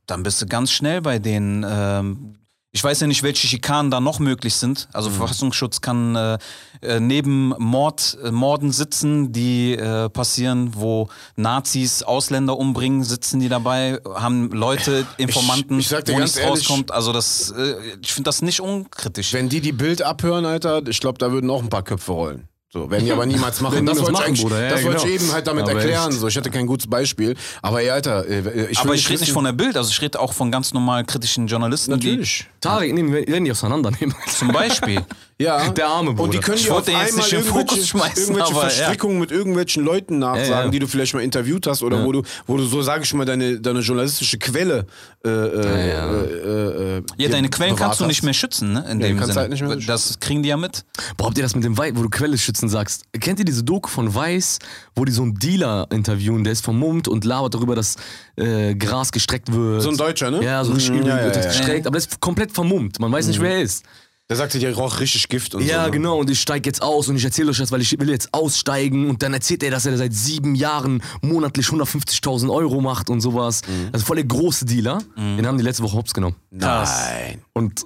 dann 0.06 0.24
bist 0.24 0.42
du 0.42 0.46
ganz 0.46 0.72
schnell 0.72 1.02
bei 1.02 1.20
denen. 1.20 1.66
Ähm, 1.68 2.36
ich 2.76 2.84
weiß 2.84 3.00
ja 3.02 3.08
nicht, 3.08 3.22
welche 3.22 3.46
Schikanen 3.48 3.92
da 3.92 4.00
noch 4.02 4.18
möglich 4.20 4.56
sind. 4.56 4.88
Also 4.94 5.12
Verfassungsschutz 5.12 5.80
kann 5.82 6.16
äh, 6.16 6.38
äh, 6.82 7.00
neben 7.00 7.50
Mord, 7.60 8.18
äh, 8.24 8.32
Morden 8.32 8.72
sitzen, 8.72 9.32
die 9.32 9.74
äh, 9.76 10.10
passieren, 10.10 10.72
wo 10.76 11.08
Nazis 11.36 12.02
Ausländer 12.02 12.58
umbringen, 12.58 13.04
sitzen 13.04 13.40
die 13.40 13.48
dabei, 13.48 14.00
haben 14.16 14.50
Leute, 14.52 15.06
Informanten, 15.18 15.80
ich 15.80 15.88
sag 15.88 16.06
dir 16.06 16.14
wo 16.14 16.18
ganz 16.18 16.34
nichts 16.36 16.38
ehrlich- 16.48 16.68
rauskommt. 16.70 16.92
Also 16.92 17.14
das, 17.14 17.52
äh, 17.52 17.76
ich 18.02 18.12
finde 18.12 18.28
das 18.30 18.42
nicht 18.42 18.60
unkritisch. 18.60 19.34
Wenn 19.34 19.50
die 19.50 19.62
die 19.62 19.72
Bild 19.72 20.02
abhören, 20.02 20.46
Alter, 20.46 20.82
ich 20.88 21.00
glaube, 21.00 21.20
da 21.20 21.32
würden 21.32 21.52
auch 21.52 21.62
ein 21.62 21.70
paar 21.70 21.84
Köpfe 21.84 22.12
rollen. 22.12 22.48
So, 22.74 22.90
werden 22.90 23.06
die 23.06 23.12
aber 23.12 23.28
niemals 23.28 23.62
machen. 23.62 23.86
Das 23.86 23.98
wollte 24.00 24.10
ich, 24.10 24.14
machen, 24.14 24.26
eigentlich- 24.26 24.42
Bruder. 24.42 24.64
Ja, 24.64 24.70
das 24.72 24.84
wollte 24.84 24.98
ich 24.98 25.04
genau. 25.04 25.16
eben 25.16 25.32
halt 25.32 25.46
damit 25.46 25.64
Aber 25.66 25.74
erklären. 25.74 26.12
So, 26.12 26.28
ich 26.28 26.36
hatte 26.36 26.50
kein 26.50 26.66
gutes 26.66 26.88
Beispiel. 26.88 27.36
Aber 27.62 27.84
ey, 27.84 27.92
Alter, 27.92 28.28
äh, 28.28 28.72
ich 28.72 28.80
Aber 28.80 28.96
ich 28.96 29.08
rede 29.08 29.20
nicht 29.20 29.32
von 29.32 29.44
der 29.44 29.52
Bild, 29.52 29.78
also 29.78 29.92
ich 29.92 30.02
rede 30.02 30.20
auch 30.20 30.34
von 30.34 30.52
ganz 30.52 30.74
normal 30.74 31.06
kritischen 31.06 31.46
Journalisten. 31.46 31.92
Natürlich. 31.92 32.48
Tarek, 32.62 32.92
nehmen 32.96 33.14
wir 33.14 33.28
werden 33.28 33.46
die 33.46 33.52
auseinandernehmen. 33.52 34.16
Die, 34.26 34.32
zum 34.32 34.48
Beispiel. 34.48 35.06
Ja. 35.40 35.70
Der 35.72 35.88
arme 35.88 36.12
Und 36.12 36.18
die 36.18 36.38
Bruder. 36.38 36.40
können 36.40 36.58
Ich 36.58 36.66
dir 36.66 36.74
auf 36.76 36.88
einmal 36.88 37.06
irgendwelche, 37.30 37.86
schmeißen, 37.86 38.24
irgendwelche 38.36 38.52
aber 38.52 38.64
ja. 38.64 38.70
Verstrickungen 38.70 39.20
mit 39.20 39.32
irgendwelchen 39.32 39.84
Leuten 39.84 40.20
nachsagen, 40.20 40.50
Ja, 40.52 40.64
ja. 40.66 40.70
die 40.70 40.80
du 40.80 40.88
vielleicht 40.88 41.14
mal 41.16 41.22
interviewt 41.22 41.66
hast 41.68 41.82
oder 41.84 42.06
wo 42.06 42.12
du, 42.12 42.22
wo 42.46 42.58
du 42.58 42.64
so, 42.66 42.82
sage 42.82 43.04
ich 43.04 43.14
mal, 43.14 43.26
deine, 43.26 43.60
deine 43.60 43.80
journalistische 43.80 44.38
Quelle 44.38 44.86
äh, 45.26 45.30
äh, 45.30 45.90
Ja, 45.90 46.06
ja. 46.08 46.14
äh, 46.22 46.98
äh, 46.98 47.04
Ja, 47.18 47.30
deine 47.30 47.50
Quellen 47.50 47.76
kannst 47.76 48.00
du 48.00 48.06
nicht 48.06 48.24
mehr 48.24 48.34
schützen, 48.34 48.74
ne? 48.74 48.86
In 48.90 49.00
Ja, 49.02 49.08
dem 49.08 49.20
Sinne. 49.20 49.36
halt 49.36 49.50
nicht 49.50 49.62
mehr 49.62 49.72
schützen. 49.72 49.88
das 49.88 50.20
kriegen 50.20 50.44
die 50.44 50.50
ja 50.50 50.58
mit. 50.58 50.86
Boah, 51.18 51.28
habt 51.28 51.38
ihr 51.38 51.44
das 51.44 51.56
mit 51.56 51.64
dem 51.64 51.78
Weiß, 51.78 51.94
wo 51.96 52.04
du 52.04 52.10
Quelle 52.10 52.38
schützen 52.38 52.70
sagst? 52.70 53.04
Kennt 53.20 53.40
ihr 53.40 53.46
diese 53.46 53.64
Doku 53.64 53.90
von 53.90 54.14
Weiß, 54.14 54.60
wo 54.96 55.04
die 55.06 55.12
so 55.12 55.24
einen 55.24 55.36
Dealer 55.36 55.88
interviewen, 55.92 56.44
der 56.44 56.54
ist 56.54 56.64
vermummt 56.64 57.08
und 57.08 57.26
labert 57.26 57.56
darüber, 57.56 57.76
dass 57.76 57.96
äh, 58.36 58.76
Gras 58.76 59.12
gestreckt 59.12 59.52
wird? 59.52 59.82
So 59.82 59.90
ein 59.90 59.98
Deutscher, 59.98 60.30
ne? 60.32 60.44
Ja, 60.44 60.64
so 60.64 60.74
richtig 60.74 60.92
Mhm, 60.94 61.08
ja, 61.08 61.18
ja, 61.18 61.24
wird 61.26 61.36
das 61.36 61.46
ja. 61.46 61.52
gestreckt, 61.52 61.88
aber 61.88 61.98
der 61.98 62.06
ist 62.08 62.20
komplett 62.20 62.52
vermummt. 62.52 63.00
Man 63.00 63.12
weiß 63.12 63.28
nicht, 63.28 63.42
wer 63.42 63.56
er 63.56 63.62
ist. 63.62 63.84
Der 64.30 64.38
sagte, 64.38 64.58
der 64.58 64.74
raucht 64.74 65.00
richtig 65.02 65.28
Gift 65.28 65.54
und 65.54 65.64
Ja, 65.64 65.82
so. 65.82 65.86
ne? 65.88 65.92
genau, 65.92 66.18
und 66.18 66.30
ich 66.30 66.40
steige 66.40 66.68
jetzt 66.70 66.82
aus 66.82 67.10
und 67.10 67.18
ich 67.18 67.26
erzähle 67.26 67.52
euch 67.52 67.58
das, 67.58 67.72
weil 67.72 67.82
ich 67.82 68.00
will 68.00 68.10
jetzt 68.10 68.34
aussteigen 68.34 69.10
und 69.10 69.22
dann 69.22 69.34
erzählt 69.34 69.62
er, 69.64 69.70
dass 69.72 69.86
er 69.86 69.98
seit 69.98 70.14
sieben 70.14 70.56
Jahren 70.56 71.04
monatlich 71.22 71.68
150.000 71.68 72.50
Euro 72.52 72.80
macht 72.80 73.10
und 73.10 73.20
sowas. 73.20 73.62
Mhm. 73.68 73.90
Also 73.92 74.06
voll 74.06 74.16
der 74.16 74.26
große 74.26 74.66
Dealer. 74.66 75.00
Den 75.18 75.46
haben 75.46 75.58
die 75.58 75.64
letzte 75.64 75.84
Woche 75.84 75.98
hops 75.98 76.14
genommen. 76.14 76.38
Nein. 76.52 77.42
Und 77.54 77.86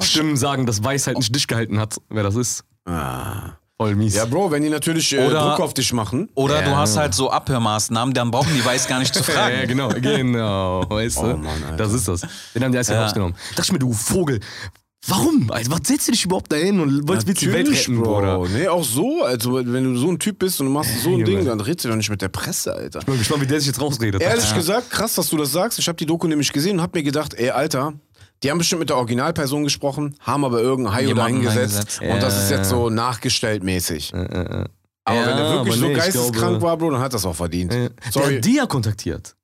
Stimmen 0.00 0.36
sagen, 0.36 0.66
dass 0.66 0.82
Weiß 0.82 1.08
halt 1.08 1.18
nicht 1.18 1.34
dicht 1.34 1.48
gehalten 1.48 1.78
hat, 1.78 1.96
wer 2.08 2.22
das 2.22 2.36
ist. 2.36 2.64
Ah. 2.86 3.54
Voll 3.76 3.94
mies. 3.96 4.14
Ja, 4.14 4.26
Bro, 4.26 4.50
wenn 4.50 4.62
die 4.62 4.68
natürlich 4.68 5.12
äh, 5.14 5.26
Oder- 5.26 5.40
Druck 5.50 5.60
auf 5.60 5.74
dich 5.74 5.92
machen. 5.94 6.28
Oder 6.34 6.60
Ja. 6.62 6.68
du 6.68 6.76
hast 6.76 6.96
halt 6.98 7.14
so 7.14 7.30
Abhörmaßnahmen, 7.30 8.12
dann 8.14 8.30
brauchen 8.30 8.52
die 8.54 8.62
Weiß 8.64 8.86
gar 8.86 8.98
nicht 8.98 9.14
zu 9.14 9.20
Ja, 9.20 9.24
fragen. 9.34 9.56
ja, 9.56 9.64
genau, 9.66 9.88
genau, 9.88 10.84
weißt 10.88 11.16
du? 11.18 11.22
Oh 11.32 11.36
Mann, 11.36 11.76
das 11.78 11.92
ist 11.94 12.06
das. 12.06 12.20
Den 12.54 12.62
haben 12.64 12.72
die 12.72 12.78
Eis 12.78 12.88
ja. 12.88 12.94
Ja. 12.94 13.04
rausgenommen. 13.04 13.34
Dachte 13.56 13.62
ich 13.62 13.72
mir, 13.72 13.78
du 13.78 13.92
Vogel, 13.94 14.40
warum? 15.06 15.50
Also, 15.50 15.70
was 15.70 15.80
setzt 15.84 16.08
du 16.08 16.12
dich 16.12 16.24
überhaupt 16.24 16.50
dahin 16.52 16.80
und 16.80 17.08
wolltest 17.08 17.26
willst 17.26 17.42
die 17.42 17.52
Welt 17.52 17.68
retten, 17.70 17.98
Bro. 18.00 18.14
Bruder? 18.20 18.46
Nee, 18.52 18.68
auch 18.68 18.84
so. 18.84 19.22
Also, 19.24 19.54
wenn 19.54 19.84
du 19.84 19.96
so 19.98 20.08
ein 20.08 20.18
Typ 20.18 20.38
bist 20.38 20.60
und 20.60 20.66
du 20.66 20.72
machst 20.72 20.90
so 21.02 21.16
ein. 21.16 21.24
Ding, 21.24 21.44
dann 21.44 21.60
redest 21.60 21.84
du 21.84 21.88
doch 21.88 21.96
nicht 21.96 22.10
mit 22.10 22.22
der 22.22 22.28
Presse, 22.28 22.72
Alter. 22.74 23.00
Ich 23.00 23.06
bin 23.06 23.18
gespannt, 23.18 23.42
wie 23.42 23.46
der 23.46 23.58
sich 23.60 23.68
jetzt 23.68 23.80
rausredet. 23.80 24.20
Ehrlich 24.22 24.54
gesagt, 24.54 24.90
krass, 24.90 25.14
dass 25.14 25.28
du 25.30 25.36
das 25.36 25.52
sagst. 25.52 25.78
Ich 25.78 25.88
habe 25.88 25.96
die 25.96 26.06
Doku 26.06 26.26
nämlich 26.26 26.52
gesehen 26.52 26.76
und 26.76 26.82
habe 26.82 26.98
mir 26.98 27.02
gedacht, 27.02 27.34
ey, 27.34 27.50
Alter, 27.50 27.94
die 28.42 28.50
haben 28.50 28.58
bestimmt 28.58 28.80
mit 28.80 28.88
der 28.90 28.96
Originalperson 28.96 29.64
gesprochen, 29.64 30.14
haben 30.20 30.44
aber 30.44 30.60
irgendeinen 30.60 30.96
Haio 30.96 31.14
da 31.14 31.26
hingesetzt. 31.26 32.00
eingesetzt. 32.00 32.00
Und 32.02 32.22
das 32.22 32.34
Ja, 32.36 32.42
ist 32.44 32.50
jetzt 32.50 32.58
ja. 32.72 32.76
so 32.78 32.90
nachgestellt 32.90 33.62
mäßig. 33.62 34.12
Aber 34.14 35.18
Ja, 35.18 35.26
wenn 35.26 35.38
er 35.38 35.52
wirklich 35.54 35.74
so 35.76 35.88
geisteskrank 35.92 36.62
war, 36.62 36.76
Bro, 36.76 36.90
dann 36.90 37.00
hat 37.00 37.12
das 37.14 37.24
auch 37.26 37.34
verdient. 37.34 37.72
Äh, 37.72 37.90
Der 38.04 38.12
Sorry. 38.12 38.36
hat 38.36 38.44
Dia 38.44 38.66
kontaktiert. 38.66 39.34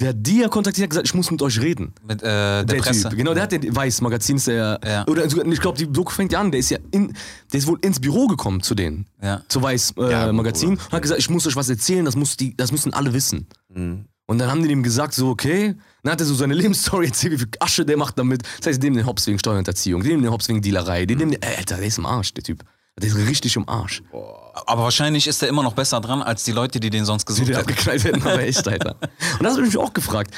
Der 0.00 0.08
hat 0.08 0.16
Dia 0.18 0.48
kontaktiert, 0.48 0.86
hat 0.86 0.90
gesagt, 0.90 1.06
ich 1.06 1.14
muss 1.14 1.30
mit 1.30 1.40
euch 1.40 1.60
reden. 1.60 1.94
Mit 2.06 2.20
äh, 2.20 2.24
der, 2.26 2.64
der 2.64 2.76
Presse. 2.78 3.08
Typ. 3.10 3.16
Genau, 3.18 3.32
der 3.32 3.44
hat 3.44 3.52
den 3.52 3.74
Weiß-Magazin, 3.76 4.36
ist 4.36 4.48
der. 4.48 4.80
Ja. 4.84 5.06
Oder 5.06 5.30
sogar- 5.30 5.46
ich 5.46 5.60
glaube, 5.60 5.78
die 5.78 5.86
Doku 5.86 6.10
fängt 6.10 6.32
ja 6.32 6.40
an, 6.40 6.50
der 6.50 6.58
ist 6.58 6.70
ja 6.70 6.78
in, 6.90 7.14
der 7.52 7.58
ist 7.60 7.66
wohl 7.68 7.78
ins 7.80 8.00
Büro 8.00 8.26
gekommen 8.26 8.60
zu 8.60 8.74
denen. 8.74 9.06
Ja. 9.22 9.42
Zu 9.48 9.62
Weiß-Magazin. 9.62 10.10
Ja, 10.10 10.22
Äh, 10.24 10.26
gut, 10.26 10.34
Magazin, 10.36 10.68
und 10.70 10.92
hat 10.92 11.02
gesagt, 11.02 11.20
ich 11.20 11.30
muss 11.30 11.46
euch 11.46 11.54
was 11.54 11.68
erzählen, 11.68 12.04
das, 12.04 12.16
muss 12.16 12.36
die, 12.36 12.56
das 12.56 12.72
müssen 12.72 12.92
alle 12.92 13.12
wissen. 13.14 13.46
Mhm. 13.72 14.06
Und 14.26 14.38
dann 14.38 14.50
haben 14.50 14.62
die 14.62 14.68
dem 14.68 14.82
gesagt, 14.82 15.14
so, 15.14 15.28
okay. 15.28 15.74
Dann 16.02 16.12
hat 16.12 16.20
er 16.20 16.26
so 16.26 16.34
seine 16.34 16.54
Lebensstory 16.60 17.06
erzählt, 17.06 17.34
wie 17.34 17.38
viel 17.38 17.48
Asche 17.60 17.84
der 17.84 17.96
macht 17.96 18.18
damit. 18.18 18.42
Das 18.58 18.66
heißt, 18.68 18.82
dem 18.82 18.94
den 18.94 19.06
Hops 19.06 19.26
wegen 19.28 19.38
Steuerhinterziehung, 19.38 20.02
dem 20.02 20.22
den 20.22 20.30
Hops 20.32 20.48
wegen 20.48 20.60
Dealerei, 20.60 21.06
dem 21.06 21.18
den, 21.20 21.32
ey, 21.34 21.56
Alter, 21.58 21.76
der 21.76 21.86
ist 21.86 21.98
im 21.98 22.06
Arsch, 22.06 22.34
der 22.34 22.42
Typ. 22.42 22.64
Der 23.00 23.08
ist 23.08 23.16
richtig 23.16 23.56
im 23.56 23.68
Arsch. 23.68 24.02
Aber 24.12 24.82
wahrscheinlich 24.84 25.26
ist 25.26 25.42
er 25.42 25.48
immer 25.48 25.62
noch 25.64 25.72
besser 25.72 26.00
dran 26.00 26.22
als 26.22 26.44
die 26.44 26.52
Leute, 26.52 26.78
die 26.78 26.90
den 26.90 27.04
sonst 27.04 27.24
Die 27.24 27.26
gesucht 27.32 27.48
den 27.48 27.56
hätten. 27.56 27.68
abgeknallt 27.70 28.04
hätten, 28.04 28.22
aber 28.22 28.40
echt, 28.40 28.66
Alter. 28.68 28.96
Und 29.00 29.42
das 29.42 29.54
habe 29.54 29.62
ich 29.66 29.74
mich 29.74 29.78
auch 29.78 29.92
gefragt. 29.92 30.32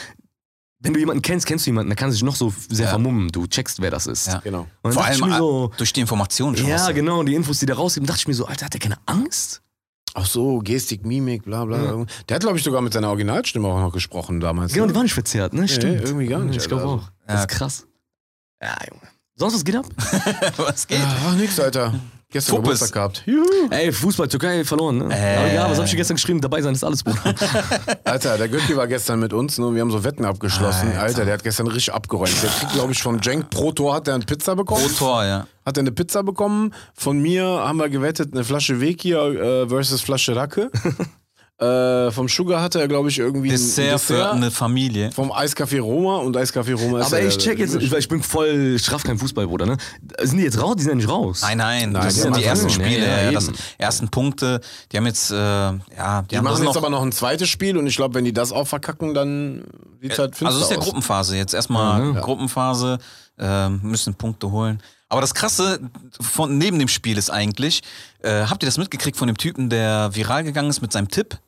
Wenn 0.79 0.93
du 0.95 0.99
jemanden 1.01 1.23
kennst, 1.23 1.47
kennst 1.47 1.67
du 1.67 1.71
jemanden, 1.71 1.91
der 1.91 1.97
kann 1.97 2.13
sich 2.13 2.23
noch 2.23 2.37
so 2.37 2.53
sehr 2.71 2.85
Ja. 2.85 2.91
vermummen. 2.91 3.29
Du 3.31 3.47
checkst, 3.47 3.81
wer 3.81 3.91
das 3.91 4.07
ist. 4.07 4.27
Ja. 4.29 4.39
Genau. 4.41 4.61
Und 4.61 4.69
dann 4.83 4.93
Vor 4.93 5.05
allem 5.05 5.33
so, 5.37 5.71
äh, 5.73 5.77
durch 5.79 5.93
die 5.93 6.01
Informationen 6.01 6.57
schon. 6.57 6.67
ja, 6.67 6.77
was- 6.87 6.95
genau, 6.95 7.21
und 7.21 7.27
die 7.27 7.35
Infos, 7.35 7.59
die 7.61 7.67
der 7.67 7.77
rausgeben, 7.77 8.07
dachte 8.07 8.21
ich 8.21 8.29
mir 8.29 8.35
so, 8.35 8.47
Alter, 8.47 8.67
hat 8.67 8.73
der 8.75 8.81
keine 8.81 8.99
Angst? 9.07 9.63
Ach 10.15 10.25
so, 10.27 10.59
Gestik, 10.61 11.05
Mimik, 11.05 11.45
bla 11.45 11.65
bla. 11.67 11.77
Ja. 11.83 12.05
Der 12.29 12.35
hat, 12.37 12.43
glaube 12.43 12.57
ich, 12.57 12.65
sogar 12.65 12.81
mit 12.81 12.93
seiner 12.95 13.09
Originalstimme 13.09 13.69
auch 13.69 13.81
noch 13.81 13.93
gesprochen 13.93 14.41
damals. 14.41 14.73
Genau, 14.73 14.87
ne? 14.87 14.93
die 14.93 14.97
war 14.97 15.03
nicht 15.03 15.13
verzerrt, 15.15 15.53
ne? 15.53 15.69
Stimmt. 15.69 16.01
irgendwie 16.03 16.27
gar 16.27 16.41
nicht, 16.41 16.57
Ich 16.57 16.69
glaube 16.69 16.85
Alter. 16.85 16.95
auch. 17.05 17.11
Das 17.27 17.41
ist 17.41 17.49
krass. 17.49 17.87
Ja, 18.63 18.77
Junge. 18.91 19.03
Sonst 19.35 19.55
was 19.55 19.65
geht 19.65 19.77
ab? 19.77 19.87
was 20.57 20.87
geht? 20.87 21.01
Ach, 21.03 21.35
nix, 21.35 21.61
Alter. 21.61 21.95
Gestern 22.31 22.57
Fokus. 22.57 22.65
Geburtstag 22.65 22.93
gehabt. 22.93 23.23
Juhu. 23.25 23.45
Ey, 23.71 23.93
Fußball, 23.93 24.27
Türkei 24.27 24.65
verloren, 24.65 24.99
ne? 24.99 25.05
Äh. 25.17 25.37
Aber 25.37 25.51
egal, 25.51 25.71
was 25.71 25.79
hab 25.79 25.87
ich 25.87 25.97
gestern 25.97 26.17
geschrieben? 26.17 26.41
Dabei 26.41 26.61
sein 26.61 26.75
ist 26.75 26.83
alles, 26.83 27.05
Bruder. 27.05 27.35
Alter, 28.05 28.37
der 28.37 28.49
Götti 28.49 28.77
war 28.77 28.89
gestern 28.89 29.21
mit 29.21 29.33
uns, 29.33 29.59
ne? 29.59 29.73
Wir 29.75 29.81
haben 29.81 29.93
so 29.93 30.03
Wetten 30.03 30.25
abgeschlossen. 30.25 30.89
Alter, 30.89 31.03
Alter. 31.03 31.25
der 31.25 31.35
hat 31.35 31.45
gestern 31.45 31.69
richtig 31.69 31.95
abgeräumt. 31.95 32.43
Der 32.43 32.51
kriegt, 32.51 32.73
glaube 32.73 32.93
ich, 32.93 33.01
von 33.03 33.23
Cenk 33.23 33.51
pro 33.51 33.71
Tor 33.71 33.95
hat 33.95 34.09
er 34.09 34.15
eine 34.17 34.25
Pizza 34.25 34.57
bekommen. 34.57 34.83
Pro 34.83 35.07
Tor, 35.07 35.25
ja. 35.25 35.47
Hat 35.65 35.77
er 35.77 35.83
eine 35.83 35.93
Pizza 35.93 36.25
bekommen. 36.25 36.75
Von 36.95 37.21
mir 37.21 37.45
haben 37.45 37.79
wir 37.79 37.89
gewettet, 37.89 38.33
eine 38.33 38.43
Flasche 38.43 38.81
Wekir 38.81 39.19
äh, 39.19 39.69
versus 39.69 40.01
Flasche 40.01 40.35
Racke. 40.35 40.71
äh, 41.59 42.11
vom 42.11 42.29
Sugar 42.29 42.61
hatte 42.61 42.81
er, 42.81 42.89
glaube 42.89 43.09
ich, 43.09 43.19
irgendwie 43.19 43.49
Dessert, 43.49 43.93
ein 43.93 43.99
für 43.99 44.31
eine 44.31 44.51
Familie. 44.51 45.11
Vom 45.11 45.33
Eiscafé 45.33 45.81
Roma 45.81 46.19
und 46.19 46.37
Eiscafé 46.37 46.75
Roma 46.75 47.01
ist 47.01 47.07
Aber 47.07 47.23
ja 47.23 47.29
ich 47.29 47.39
check 47.39 47.59
jetzt, 47.59 47.75
weil 47.91 47.99
ich 47.99 48.09
bin 48.09 48.23
voll 48.23 48.79
straff 48.79 49.03
kein 49.05 49.19
Fußball, 49.19 49.47
Bruder, 49.47 49.65
ne? 49.65 49.79
Sind 50.21 50.37
die 50.37 50.45
jetzt 50.45 50.61
raus? 50.61 50.75
Die 50.77 50.83
sind 50.83 50.91
ja 50.91 50.97
nicht 50.97 51.09
raus. 51.09 51.41
Nein, 51.43 51.57
nein, 51.57 51.93
Nein, 51.93 52.03
das 52.05 52.15
die 52.15 52.21
sind 52.21 52.37
die 52.37 52.45
ersten 52.45 52.69
Spiele, 52.69 53.07
Ja, 53.07 53.17
ja, 53.17 53.23
ja, 53.23 53.33
das 53.33 53.47
sind 53.47 53.59
ersten 53.79 54.09
Punkte. 54.11 54.61
Die 54.93 54.99
haben 54.99 55.07
jetzt, 55.07 55.31
äh, 55.31 55.35
ja, 55.35 55.73
die, 55.73 55.89
Die 55.97 55.97
haben 55.97 56.23
das 56.29 56.43
machen 56.43 56.65
jetzt 56.65 56.75
noch. 56.75 56.77
aber 56.77 56.91
noch 56.91 57.03
ein 57.03 57.13
zweites 57.13 57.49
Spiel 57.49 57.79
und 57.79 57.87
ich 57.87 57.97
glaube, 57.97 58.15
wenn 58.15 58.27
die 58.27 58.35
das 58.35 58.53
auch 58.53 58.69
verkacken, 58.69 59.15
dann 59.15 59.65
sieht's 60.03 60.19
halt 60.19 60.37
finster 60.37 60.47
also 60.49 60.59
es 60.59 60.65
ist 60.65 60.77
ja. 60.77 60.77
Gruppenphase 60.83 61.39
jetzt. 61.39 61.55
Erstmal 61.55 62.13
ne? 62.13 62.21
Gruppenphase, 62.21 62.99
ähm, 63.39 63.81
müssen 63.83 64.15
Punkte 64.15 64.51
holen. 64.51 64.83
Aber 65.09 65.21
das 65.21 65.35
Krasse 65.35 65.79
von 66.21 66.59
neben 66.59 66.79
dem 66.79 66.89
Spiel 66.89 67.17
ist 67.17 67.31
eigentlich, 67.31 67.83
äh, 68.23 68.47
habt 68.47 68.63
ihr 68.63 68.67
das 68.67 68.77
mitgekriegt 68.77 69.17
von 69.17 69.29
dem 69.29 69.39
Typen, 69.39 69.71
der 69.71 70.11
viral 70.15 70.43
gegangen 70.45 70.69
ist 70.69 70.83
mit 70.83 70.93
seinem 70.93 71.09
Tipp? 71.09 71.39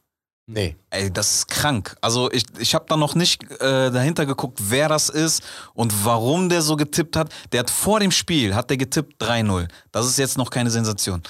Nee. 0.51 0.77
Ey, 0.89 1.13
das 1.13 1.35
ist 1.35 1.49
krank. 1.49 1.95
Also 2.01 2.33
ich, 2.33 2.45
ich 2.59 2.75
habe 2.75 2.87
da 2.89 2.97
noch 2.97 3.15
nicht 3.15 3.43
äh, 3.61 3.91
dahinter 3.91 4.25
geguckt, 4.25 4.59
wer 4.63 4.89
das 4.89 5.11
ist 5.11 5.43
und 5.75 6.07
warum 6.07 6.49
der 6.49 6.63
so 6.63 6.75
getippt 6.75 7.17
hat. 7.17 7.29
Der 7.53 7.61
hat 7.61 7.71
vor 7.71 8.01
dem 8.01 8.11
Spiel, 8.11 8.55
hat 8.55 8.71
der 8.71 8.79
getippt 8.79 9.23
3-0. 9.23 9.69
Das 9.93 10.07
ist 10.07 10.17
jetzt 10.17 10.39
noch 10.39 10.49
keine 10.49 10.71
Sensation. 10.71 11.23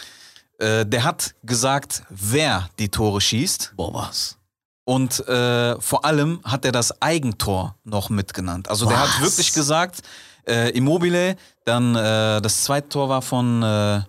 Äh, 0.59 0.87
der 0.87 1.03
hat 1.03 1.35
gesagt, 1.43 2.05
wer 2.11 2.71
die 2.79 2.91
Tore 2.91 3.21
schießt 3.21 3.73
Boah, 3.75 3.93
was? 3.93 4.37
Und 4.85 5.27
äh, 5.27 5.81
vor 5.81 6.05
allem 6.05 6.41
hat 6.45 6.65
er 6.65 6.73
das 6.73 7.03
Eigentor 7.03 7.75
noch 7.83 8.11
mitgenannt. 8.11 8.71
Also 8.71 8.87
der 8.87 9.01
hat 9.01 9.21
wirklich 9.21 9.53
gesagt, 9.53 10.01
äh, 10.47 10.71
Immobile, 10.71 11.37
dann 11.65 11.97
äh, 11.97 12.41
das 12.41 12.63
zweite 12.63 12.89
Tor 12.89 13.09
war 13.09 13.21
von, 13.21 13.65
äh, 13.65 14.01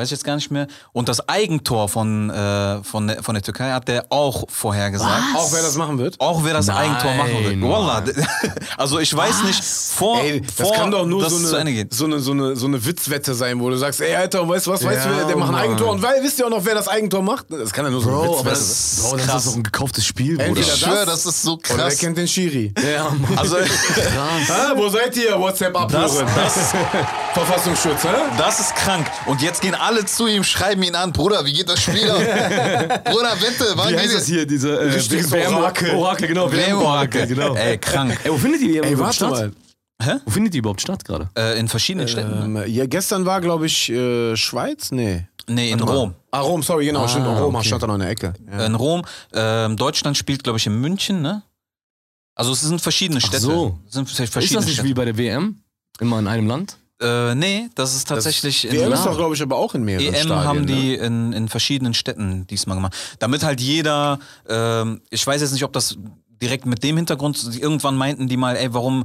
weiß 0.00 0.06
ich 0.08 0.12
jetzt 0.12 0.24
gar 0.24 0.34
nicht 0.36 0.50
mehr, 0.50 0.66
und 0.92 1.08
das 1.08 1.28
Eigentor 1.28 1.88
von, 1.88 2.30
äh, 2.30 2.82
von, 2.82 3.06
der- 3.06 3.22
von 3.22 3.34
der 3.34 3.42
Türkei 3.42 3.70
hat 3.70 3.86
der 3.88 4.06
auch 4.10 4.44
vorher 4.48 4.90
gesagt. 4.90 5.22
Auch 5.36 5.52
wer 5.52 5.62
das 5.62 5.76
machen 5.76 5.98
wird? 5.98 6.18
Auch 6.20 6.42
wer 6.42 6.54
das 6.54 6.66
Nein, 6.68 6.90
Eigentor 6.90 7.14
machen 7.14 7.44
wird. 7.60 7.70
Wallah. 7.70 8.02
Also 8.76 8.98
ich 8.98 9.14
weiß 9.14 9.42
nicht, 9.42 9.62
vor, 9.62 10.20
Ey, 10.22 10.40
das 10.40 10.54
vor 10.54 10.74
kann 10.74 10.90
doch 10.90 11.04
nur 11.04 11.28
so 11.28 11.36
eine, 11.56 11.86
so, 11.90 12.04
eine, 12.06 12.20
so, 12.20 12.32
eine, 12.32 12.56
so 12.56 12.66
eine 12.66 12.84
Witzwette 12.86 13.34
sein, 13.34 13.60
wo 13.60 13.68
du 13.68 13.76
sagst, 13.76 14.00
ey 14.00 14.14
Alter, 14.14 14.48
weißt 14.48 14.66
du 14.66 14.70
was, 14.70 14.82
weißt 14.84 15.04
Ja, 15.06 15.20
du, 15.20 15.26
der 15.26 15.36
macht 15.36 15.48
ein 15.50 15.52
Mann. 15.52 15.62
Eigentor 15.62 15.90
und 15.90 16.02
weil, 16.02 16.22
wisst 16.22 16.38
ihr 16.38 16.46
auch 16.46 16.50
noch, 16.50 16.64
wer 16.64 16.74
das 16.74 16.88
Eigentor 16.88 17.22
macht? 17.22 17.46
Das 17.50 17.72
kann 17.72 17.84
ja 17.84 17.90
nur 17.90 18.00
so 18.00 18.08
eine 18.08 18.18
Bro, 18.18 18.24
aber 18.40 18.50
Witzwette 18.50 18.50
das, 18.50 18.96
sein. 19.02 19.10
Bro, 19.10 19.16
das 19.18 19.26
krass. 19.26 19.44
ist 19.44 19.50
doch 19.52 19.56
ein 19.58 19.62
gekauftes 19.64 20.06
Spiel, 20.06 20.36
Bruder. 20.36 20.46
Entweder 20.48 20.66
Ich 20.66 20.70
das- 20.72 20.78
schwöre, 20.80 21.06
das 21.06 21.26
ist 21.26 21.42
so 21.42 21.52
Oder 21.54 21.60
wer 21.68 21.76
krass. 21.76 21.98
kennt 21.98 22.16
den 22.16 22.28
Schiri? 22.28 22.72
Ja, 22.94 23.04
Mann. 23.10 23.38
Also 23.38 23.56
Ah, 24.48 24.72
wo 24.76 24.88
seid 24.88 25.16
ihr? 25.16 25.38
WhatsApp 25.38 25.74
das, 25.74 25.82
abhören. 25.82 26.26
das, 26.36 26.74
Verfassungsschutz, 27.34 28.04
hä? 28.04 28.08
das 28.38 28.60
ist 28.60 28.74
krank. 28.76 29.06
Und 29.26 29.42
jetzt 29.42 29.60
gehen 29.60 29.74
alle 29.74 29.89
Zu 30.06 30.26
ihm 30.26 30.44
schreiben 30.44 30.82
ihn 30.82 30.94
an, 30.94 31.12
Bruder, 31.12 31.44
wie 31.44 31.52
geht 31.52 31.68
das 31.68 31.80
Spiel 31.82 32.10
ab? 32.10 32.18
Bruder, 33.04 33.32
wette, 33.40 33.72
wann 33.74 33.88
Wie 33.88 33.92
geht 33.92 34.00
heißt 34.00 34.14
das 34.14 34.26
hier, 34.26 34.46
diese 34.46 34.80
äh, 34.80 35.46
Orakel. 35.46 35.94
Orakel, 35.94 36.28
genau. 36.28 36.50
WM-Orakel, 36.50 37.26
genau. 37.26 37.54
Ey, 37.54 37.78
krank. 37.78 38.18
Ey, 38.24 38.30
wo 38.30 38.36
findet 38.36 38.60
die 38.60 38.78
Ey, 38.78 38.92
überhaupt 38.92 39.00
warte 39.00 39.16
statt? 39.16 39.30
mal. 39.30 40.20
Wo 40.24 40.30
findet 40.30 40.54
die 40.54 40.58
überhaupt 40.58 40.80
statt 40.80 41.04
gerade? 41.04 41.28
Äh, 41.36 41.58
in 41.58 41.68
verschiedenen 41.68 42.08
Städten. 42.08 42.56
Ähm, 42.56 42.64
ja, 42.66 42.86
gestern 42.86 43.26
war, 43.26 43.40
glaube 43.40 43.66
ich, 43.66 43.90
äh, 43.90 44.34
Schweiz? 44.36 44.90
Nee. 44.90 45.26
Nee, 45.46 45.72
in 45.72 45.80
Rom. 45.80 46.14
Ah, 46.30 46.40
Rom, 46.40 46.62
sorry, 46.62 46.86
genau, 46.86 47.06
stimmt. 47.08 47.26
Rom 47.26 47.54
okay. 47.54 47.66
stand 47.66 47.82
da 47.82 47.86
noch 47.86 47.94
in 47.94 48.00
der 48.00 48.10
Ecke. 48.10 48.34
Ja. 48.50 48.66
In 48.66 48.74
Rom. 48.74 49.02
Ähm, 49.34 49.76
Deutschland 49.76 50.16
spielt, 50.16 50.44
glaube 50.44 50.58
ich, 50.58 50.66
in 50.66 50.80
München, 50.80 51.22
ne? 51.22 51.42
Also 52.34 52.52
es 52.52 52.60
sind 52.60 52.80
verschiedene 52.80 53.20
Ach 53.22 53.26
Städte. 53.26 53.42
so. 53.42 53.78
Es 53.86 53.94
sind 53.94 54.08
Ist 54.08 54.16
verschiedene 54.16 54.60
das 54.60 54.64
nicht 54.66 54.74
Städte. 54.74 54.88
wie 54.88 54.94
bei 54.94 55.04
der 55.04 55.18
WM? 55.18 55.62
Immer 55.98 56.20
in 56.20 56.28
einem 56.28 56.46
Land? 56.46 56.76
Äh, 57.00 57.34
nee, 57.34 57.70
das 57.74 57.94
ist 57.94 58.08
tatsächlich 58.08 58.66
in 58.66 58.72
WM 58.72 58.92
ist 58.92 59.00
EM 59.00 59.04
doch, 59.06 59.16
glaube 59.16 59.34
ich, 59.34 59.42
aber 59.42 59.56
auch 59.56 59.74
in 59.74 59.84
mehreren 59.84 60.14
Stadien. 60.14 60.44
haben 60.44 60.60
ne? 60.60 60.66
die 60.66 60.94
in, 60.94 61.32
in 61.32 61.48
verschiedenen 61.48 61.94
Städten 61.94 62.46
diesmal 62.46 62.76
gemacht. 62.76 62.94
Damit 63.18 63.42
halt 63.42 63.60
jeder, 63.60 64.18
ähm, 64.48 65.00
ich 65.08 65.26
weiß 65.26 65.40
jetzt 65.40 65.52
nicht, 65.52 65.64
ob 65.64 65.72
das 65.72 65.96
direkt 66.42 66.66
mit 66.66 66.82
dem 66.82 66.96
Hintergrund, 66.96 67.38
irgendwann 67.58 67.96
meinten 67.96 68.28
die 68.28 68.36
mal, 68.36 68.56
ey, 68.56 68.72
warum 68.72 69.04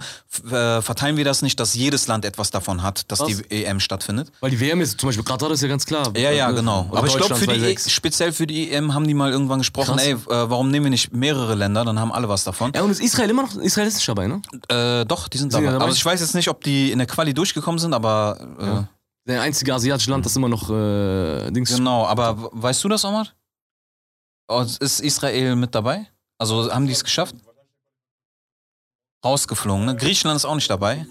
äh, 0.50 0.82
verteilen 0.82 1.18
wir 1.18 1.26
das 1.26 1.42
nicht, 1.42 1.60
dass 1.60 1.74
jedes 1.74 2.08
Land 2.08 2.26
etwas 2.26 2.52
davon 2.52 2.82
hat, 2.84 3.12
dass 3.12 3.20
Was? 3.20 3.28
die 3.28 3.66
EM 3.66 3.80
stattfindet? 3.80 4.32
Weil 4.40 4.52
die 4.52 4.60
WM 4.60 4.82
ist, 4.82 5.00
zum 5.00 5.10
Beispiel 5.10 5.24
Katar 5.26 5.52
ist 5.52 5.62
ja 5.62 5.68
ganz 5.68 5.86
klar. 5.86 6.12
Ja, 6.16 6.32
ja, 6.32 6.52
genau. 6.52 6.88
oder 6.90 7.00
Aber 7.00 7.08
ich 7.08 7.16
glaube, 7.16 7.30
Deutschland 7.36 7.52
für 7.54 7.60
die, 7.60 7.66
E- 7.66 7.76
2-6. 7.76 7.90
speziell 7.90 8.32
für 8.32 8.48
die 8.48 8.72
EM 8.72 8.94
haben 8.94 9.08
die 9.08 9.14
mal 9.14 9.32
irgendwann 9.32 9.60
gesprochen, 9.60 9.96
Krass. 9.98 10.06
ey, 10.06 10.14
äh, 10.14 10.18
warum 10.28 10.72
nehmen 10.72 10.86
wir 10.86 10.90
nicht 10.92 11.14
mehrere 11.14 11.56
Länder, 11.56 11.84
dann 11.86 12.00
haben 12.00 12.12
alle 12.12 12.30
was 12.30 12.44
davon. 12.44 12.72
Ja, 12.76 12.82
und 12.84 12.92
ist 12.92 13.02
Israel 13.02 13.30
immer 13.30 13.44
noch, 13.44 13.56
Israel 13.58 13.88
ist 13.88 13.96
nicht 13.96 14.08
dabei, 14.08 14.28
ne? 14.28 14.42
Äh, 14.70 15.06
doch, 15.06 15.28
die 15.28 15.38
sind 15.38 15.54
dabei. 15.54 15.66
dabei? 15.72 15.84
Aber 15.86 15.94
ich 15.94 16.06
weiß 16.06 16.20
jetzt 16.22 16.36
nicht, 16.36 16.48
ob 16.50 16.64
die 16.64 16.92
in 16.92 16.98
der 17.00 17.08
Quali 17.08 17.34
durchgekommen 17.34 17.80
sind, 17.80 17.94
aber 17.94 18.88
äh, 19.28 19.30
Der 19.32 19.42
einzige 19.42 19.74
asiatische 19.74 20.12
Land, 20.12 20.26
das 20.26 20.36
immer 20.36 20.50
noch 20.50 20.70
äh, 20.70 21.52
Dings. 21.52 21.76
genau. 21.76 22.06
Aber 22.06 22.50
weißt 22.54 22.84
du 22.84 22.90
das, 22.90 23.04
Omar? 23.06 23.28
Oh, 24.48 24.64
ist 24.80 25.00
Israel 25.02 25.56
mit 25.56 25.74
dabei? 25.74 26.08
Also 26.38 26.72
haben 26.72 26.86
die 26.88 26.94
es 26.94 27.04
geschafft? 27.04 27.36
Rausgeflogen, 29.24 29.86
ne? 29.86 29.96
Griechenland 29.96 30.38
ist 30.38 30.46
auch 30.46 30.56
nicht 30.56 30.70
dabei. 30.70 31.06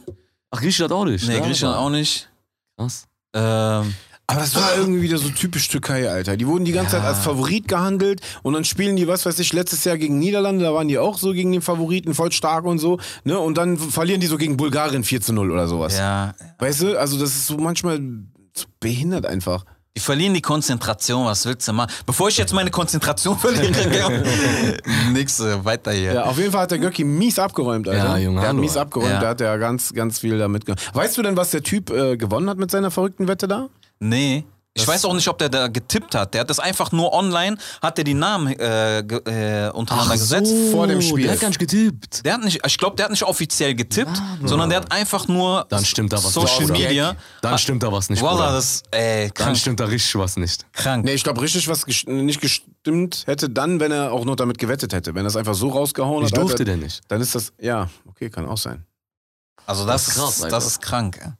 Ach, 0.51 0.61
Griechenland 0.61 0.93
auch 0.93 1.05
nicht. 1.05 1.27
Nee, 1.27 1.35
ja, 1.39 1.41
Griechenland 1.45 1.79
auch 1.79 1.91
nicht. 1.91 2.29
Krass. 2.77 3.07
Ähm, 3.35 3.95
Aber 4.27 4.41
das 4.41 4.55
war 4.55 4.77
irgendwie 4.77 5.03
wieder 5.03 5.19
so 5.19 5.29
typisch 5.31 5.69
Türkei, 5.69 6.09
Alter. 6.09 6.37
Die 6.37 6.47
wurden 6.47 6.65
die 6.65 6.73
ganze 6.73 6.97
Ja. 6.97 7.03
Zeit 7.03 7.09
als 7.17 7.19
Favorit 7.25 7.67
gehandelt 7.67 8.21
und 8.43 8.53
dann 8.55 8.65
spielen 8.65 8.95
die, 8.97 9.09
was 9.09 9.27
weiß 9.27 9.39
ich, 9.41 9.53
letztes 9.53 9.83
Jahr 9.85 9.99
gegen 9.99 10.19
Niederlande, 10.21 10.65
da 10.65 10.73
waren 10.73 10.87
die 10.89 10.99
auch 10.99 11.19
so 11.19 11.33
gegen 11.33 11.51
den 11.51 11.61
Favoriten 11.63 12.15
voll 12.15 12.31
stark 12.31 12.65
und 12.65 12.79
so, 12.79 12.99
ne? 13.25 13.39
Und 13.39 13.59
dann 13.59 13.77
verlieren 13.77 14.21
die 14.21 14.29
so 14.29 14.37
gegen 14.39 14.57
Bulgarien 14.57 15.03
4 15.03 15.21
zu 15.21 15.33
0 15.33 15.51
oder 15.51 15.67
sowas. 15.67 15.99
ja, 15.99 16.35
Weißt 16.59 16.83
du, 16.83 16.99
also 16.99 17.19
das 17.19 17.31
ist 17.31 17.49
so 17.49 17.57
manchmal 17.59 17.99
so 18.57 18.67
behindert 18.79 19.27
einfach. 19.27 19.65
Die 19.97 20.01
verlieren 20.01 20.35
die 20.35 20.43
Konzentration, 20.43 21.25
was 21.25 21.47
willst 21.47 21.69
du 21.69 21.73
machen? 21.73 21.93
Bevor 22.05 22.27
ich 22.29 22.37
jetzt 22.37 22.53
meine 22.53 22.69
Konzentration 22.73 23.39
verliere, 23.39 24.25
nix, 25.13 25.39
äh, 25.39 25.65
weiter 25.65 25.93
hier. 25.93 26.15
Ja, 26.15 26.25
auf 26.25 26.37
jeden 26.37 26.51
Fall 26.51 26.63
hat 26.63 26.73
der 26.73 26.81
Göcki 26.81 27.05
mies 27.05 27.39
abgeräumt, 27.39 27.89
Alter. 27.89 28.05
Ja, 28.05 28.17
Junge, 28.19 28.41
der 28.41 28.49
hat 28.51 28.57
mies 28.57 28.77
abgeräumt, 28.77 29.13
Ja. 29.13 29.21
der 29.21 29.29
hat 29.29 29.41
ja 29.41 29.57
ganz, 29.57 29.93
ganz 29.93 30.19
viel 30.19 30.37
da 30.37 30.49
mitgenommen. 30.49 30.83
Weißt 30.95 31.17
du 31.17 31.23
denn, 31.23 31.37
was 31.37 31.53
der 31.53 31.63
Typ 31.63 31.91
äh, 31.91 32.17
gewonnen 32.17 32.51
hat 32.51 32.59
mit 32.59 32.73
seiner 32.73 32.91
verrückten 32.91 33.29
Wette 33.29 33.47
da? 33.47 33.69
Nee. 34.01 34.43
Ich 34.77 34.89
weiß 34.89 35.05
auch 35.05 35.15
nicht, 35.15 35.29
ob 35.29 35.39
der 35.39 35.49
da 35.49 35.69
getippt 35.69 36.17
hat. 36.17 36.35
Der 36.35 36.41
hat 36.41 36.51
das 36.51 36.59
einfach 36.59 36.91
nur 36.91 37.13
online, 37.13 37.57
hat 37.81 37.97
der 37.97 38.03
die 38.03 38.15
Namen 38.15 38.49
äh, 38.59 39.05
ge, 39.07 39.19
äh, 39.25 39.71
untereinander 39.71 40.15
gesetzt. 40.19 40.53
vor 40.73 40.89
dem 40.89 41.01
Spiel. 41.01 41.23
Der 41.23 41.33
hat 41.35 41.41
gar 41.41 41.47
nicht 41.49 41.61
getippt. 41.61 42.25
Der 42.25 42.35
hat 42.35 42.43
nicht, 42.43 42.61
ich 42.67 42.77
glaube, 42.79 42.97
der 42.97 43.05
hat 43.05 43.11
nicht 43.13 43.23
offiziell 43.23 43.77
getippt, 43.77 44.21
sondern 44.43 44.69
der 44.71 44.81
hat 44.81 44.91
einfach 44.91 45.29
nur 45.29 45.65
Dann 45.69 45.85
stimmt 45.85 46.13
da 46.13 46.17
was 46.17 46.33
Social 46.33 46.63
nicht. 46.67 46.73
Media. 46.73 47.15
Dann 47.41 47.57
stimmt 47.57 47.85
da 47.85 47.93
was 47.93 48.11
nicht. 48.11 48.21
Wallah, 48.21 48.51
das, 48.53 48.83
ey, 48.91 49.27
Dann 49.29 49.35
krank, 49.35 49.57
stimmt 49.59 49.79
da 49.79 49.85
richtig 49.85 50.17
was 50.17 50.37
nicht. 50.37 50.67
krank. 50.73 51.05
Nee, 51.05 51.15
ich 51.15 51.23
glaube 51.23 51.41
richtig, 51.41 51.69
was 51.69 51.87
ges- 51.87 52.11
nicht 52.11 52.41
gestimmt 52.41 53.23
hätte, 53.27 53.49
dann, 53.51 53.79
wenn 53.79 53.93
er 53.93 54.11
auch 54.11 54.25
noch 54.25 54.35
damit 54.35 54.59
gewettet 54.59 54.93
hätte. 54.93 55.15
Wenn 55.15 55.25
er 55.25 55.29
es 55.29 55.37
einfach 55.37 55.55
so 55.55 55.69
rausgehauen 55.69 56.25
Ich 56.25 56.33
hat, 56.33 56.39
durfte 56.39 56.55
Alter, 56.55 56.65
der 56.65 56.77
nicht. 56.79 57.01
dann 57.07 57.21
ist 57.21 57.37
das, 57.37 57.53
ja, 57.61 57.89
okay, 58.09 58.29
kann 58.29 58.49
auch 58.49 58.59
sein. 58.59 58.85
Also 59.67 59.87
das, 59.87 60.07
Das 60.07 60.09
ist 60.09 60.15
krass, 60.41 60.51
das 60.51 60.67
ist 60.67 60.83
krank. 60.83 61.21
ey. 61.23 61.31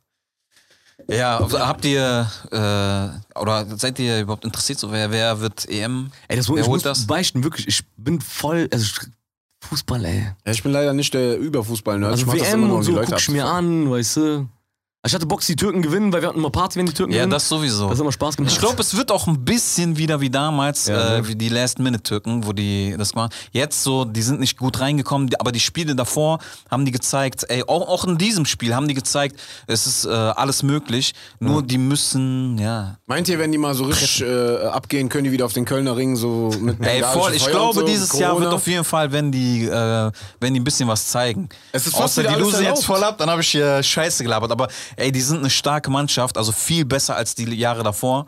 Ja, 1.09 1.47
habt 1.59 1.85
ihr, 1.85 2.31
äh, 2.51 3.39
oder 3.39 3.67
seid 3.77 3.99
ihr 3.99 4.21
überhaupt 4.21 4.45
interessiert, 4.45 4.79
so 4.79 4.91
wer, 4.93 5.11
wer 5.11 5.41
wird 5.41 5.69
EM? 5.69 6.11
Ey, 6.29 6.37
das, 6.37 6.49
Wer 6.49 6.57
ich 6.57 6.63
holt 6.63 6.69
muss 6.69 6.83
das? 6.83 7.07
beichten, 7.07 7.45
wirklich. 7.45 7.67
Ich 7.69 7.83
bin 7.97 8.21
voll. 8.21 8.69
Also, 8.73 8.85
ich- 8.87 9.09
Fußball, 9.69 10.05
ey. 10.05 10.29
Ja, 10.45 10.53
ich 10.53 10.63
bin 10.63 10.73
leider 10.73 10.93
nicht 10.93 11.15
der 11.15 11.39
Überfußball-Nerd. 11.39 12.11
Also 12.13 12.23
ich 12.23 12.27
mach 12.27 12.35
das 12.37 12.49
WM 12.53 12.71
und 12.71 12.81
die 12.81 12.87
so 12.87 12.93
Leute 12.93 13.11
guck 13.13 13.19
ich 13.21 13.29
mir 13.31 13.47
an, 13.47 13.91
weißt 13.91 14.17
du. 14.19 14.49
Ich 15.07 15.15
hatte 15.15 15.27
Bock, 15.27 15.41
die 15.43 15.55
Türken 15.55 15.83
gewinnen, 15.83 16.13
weil 16.15 16.23
wir 16.23 16.29
hatten 16.31 16.39
immer 16.39 16.49
Party, 16.51 16.79
wenn 16.79 16.87
die 16.87 16.95
Türken 16.95 17.13
Ja, 17.13 17.19
gewinnen. 17.19 17.33
das 17.33 17.47
sowieso. 17.49 17.85
das 17.89 17.99
hat 17.99 18.01
immer 18.01 18.13
Spaß 18.13 18.37
gemacht. 18.37 18.51
Ich 18.53 18.59
glaube, 18.59 18.81
es 18.81 18.97
wird 18.97 19.13
auch 19.13 19.27
ein 19.27 19.45
bisschen 19.45 19.99
wieder 19.99 20.23
wie 20.23 20.31
damals, 20.31 20.87
Ja, 20.87 21.17
äh, 21.17 21.21
ne? 21.21 21.29
wie 21.29 21.35
die 21.37 21.51
Last-Minute-Türken, 21.51 22.47
wo 22.47 22.55
die 22.55 22.95
das 22.97 23.15
machen. 23.15 23.31
Jetzt 23.53 23.83
so, 23.83 24.07
die 24.07 24.23
sind 24.23 24.41
nicht 24.41 24.57
gut 24.57 24.81
reingekommen, 24.81 25.29
aber 25.39 25.53
die 25.53 25.61
Spiele 25.61 25.95
davor 25.95 26.39
haben 26.71 26.87
die 26.87 26.91
gezeigt, 26.91 27.45
ey, 27.49 27.63
auch, 27.65 27.87
auch 27.87 28.05
in 28.07 28.17
diesem 28.17 28.47
Spiel 28.47 28.75
haben 28.75 28.89
die 28.89 28.95
gezeigt, 28.95 29.39
es 29.67 29.87
ist 29.87 30.07
äh, 30.07 30.09
alles 30.11 30.63
möglich, 30.63 31.13
nur 31.39 31.63
die 31.63 31.77
müssen, 31.79 32.57
ja. 32.57 32.97
Meint 33.07 33.29
ihr, 33.29 33.39
wenn 33.39 33.53
die 33.53 33.59
mal 33.59 33.75
so 33.75 33.85
richtig 33.85 34.23
äh, 34.23 34.57
abgehen, 34.69 35.11
können 35.11 35.25
die 35.25 35.33
wieder 35.33 35.45
auf 35.45 35.53
den 35.53 35.67
Kölner 35.67 35.97
Ring 35.99 36.17
so 36.17 36.51
mit 36.59 36.81
Ey, 36.81 37.03
voll, 37.03 37.35
ich 37.35 37.43
Feuer 37.43 37.51
glaube, 37.53 37.81
so, 37.81 37.87
dieses 37.87 38.11
Jahr 38.19 38.31
Corona? 38.31 38.47
wird 38.47 38.55
auf 38.55 38.67
jeden 38.67 38.85
Fall, 38.85 39.13
wenn 39.13 39.31
die, 39.31 39.67
äh, 39.67 40.11
wenn 40.41 40.55
die 40.55 40.61
ein 40.61 40.65
bisschen 40.65 40.89
was 40.89 41.09
zeigen. 41.09 41.51
Es 41.73 41.87
ist 41.87 41.93
fast 41.95 42.19
Außer 42.19 42.23
die 42.27 42.41
losen 42.41 42.65
jetzt 42.65 42.87
voll 42.87 43.05
ab, 43.05 43.19
dann 43.19 43.29
habe 43.29 43.43
ich 43.43 43.49
hier 43.51 43.83
Scheiße 43.83 44.23
gelabert. 44.25 44.51
Aber 44.51 44.69
ey, 44.97 45.13
die 45.13 45.21
sind 45.21 45.39
eine 45.39 45.51
starke 45.51 45.91
Mannschaft, 45.91 46.37
also 46.39 46.53
viel 46.53 46.85
besser 46.85 47.17
als 47.17 47.35
die 47.35 47.45
Jahre 47.55 47.83
davor. 47.83 48.27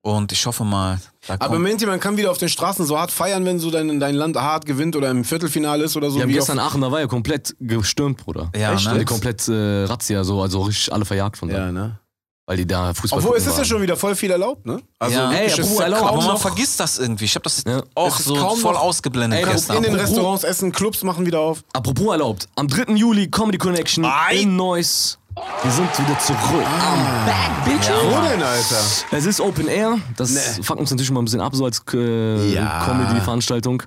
Und 0.00 0.30
ich 0.32 0.46
hoffe 0.46 0.64
mal, 0.64 0.98
da 1.26 1.34
Aber 1.40 1.58
ihr, 1.58 1.86
man 1.88 1.98
kann 2.00 2.16
wieder 2.16 2.30
auf 2.30 2.38
den 2.38 2.48
Straßen 2.48 2.86
so 2.86 2.96
hart 2.98 3.10
feiern, 3.10 3.44
wenn 3.44 3.58
so 3.58 3.70
dein, 3.70 3.98
dein 3.98 4.14
Land 4.14 4.36
hart 4.36 4.64
gewinnt 4.64 4.94
oder 4.96 5.10
im 5.10 5.24
Viertelfinale 5.24 5.84
ist 5.84 5.96
oder 5.96 6.08
so? 6.08 6.16
Wir 6.16 6.22
haben 6.22 6.30
wie 6.30 6.34
gestern 6.34 6.58
Aachen, 6.60 6.80
da 6.80 6.90
war 6.92 7.00
ja 7.00 7.06
komplett 7.08 7.54
gestürmt, 7.58 8.18
Bruder. 8.24 8.50
Ja, 8.56 8.74
Echt? 8.74 8.90
ne? 8.90 9.04
Komplett 9.04 9.48
äh, 9.48 9.84
Razzia, 9.84 10.22
so, 10.24 10.40
also 10.40 10.62
richtig 10.62 10.92
alle 10.92 11.04
verjagt 11.04 11.36
von 11.36 11.48
da. 11.48 11.56
Ja, 11.66 11.72
ne? 11.72 11.98
Weil 12.46 12.56
die 12.56 12.66
da 12.66 12.94
Fußball 12.94 13.18
Obwohl, 13.18 13.36
es 13.36 13.46
ist 13.46 13.58
ja 13.58 13.64
schon 13.64 13.82
wieder 13.82 13.94
voll 13.96 14.14
viel 14.14 14.30
erlaubt, 14.30 14.64
ne? 14.64 14.80
Also, 14.98 15.18
Ja. 15.18 15.30
Ey, 15.32 15.48
ist 15.48 15.58
erlaubt, 15.80 16.02
kaum 16.02 16.18
aber 16.20 16.26
man 16.28 16.38
vergisst 16.38 16.80
das 16.80 16.98
irgendwie. 16.98 17.26
Ich 17.26 17.34
habe 17.34 17.42
das 17.42 17.62
Ja. 17.66 17.82
auch 17.94 18.18
so 18.18 18.34
kaum 18.36 18.56
voll 18.58 18.72
noch- 18.72 18.80
ausgeblendet 18.80 19.40
Ey, 19.40 19.52
gestern. 19.52 19.76
in 19.78 19.82
den 19.82 19.92
Apropos- 19.92 20.08
Restaurants 20.10 20.44
essen, 20.44 20.72
Clubs 20.72 21.02
machen 21.02 21.26
wieder 21.26 21.40
auf. 21.40 21.62
Apropos 21.74 22.10
erlaubt, 22.12 22.48
am 22.54 22.66
3. 22.68 22.94
Juli 22.94 23.28
Comedy 23.30 23.58
Connection 23.58 24.06
Ei. 24.06 24.36
in 24.42 24.56
Neuss. 24.56 25.17
Wir 25.62 25.70
sind 25.70 25.98
wieder 25.98 26.18
zurück. 26.18 26.38
I'm 26.40 27.26
back, 27.26 27.64
bitches. 27.64 27.90
Wo 28.04 28.28
denn, 28.28 28.42
Alter? 28.42 28.80
Es 29.10 29.26
ist 29.26 29.40
Open 29.40 29.68
Air. 29.68 29.98
Das 30.16 30.30
Nee. 30.30 30.62
fuckt 30.62 30.80
uns 30.80 30.90
natürlich 30.90 31.10
mal 31.10 31.20
ein 31.20 31.24
bisschen 31.24 31.40
ab, 31.40 31.54
so 31.54 31.64
als 31.64 31.82
äh, 31.94 32.52
Ja. 32.54 32.84
Comedy-Veranstaltung. 32.86 33.82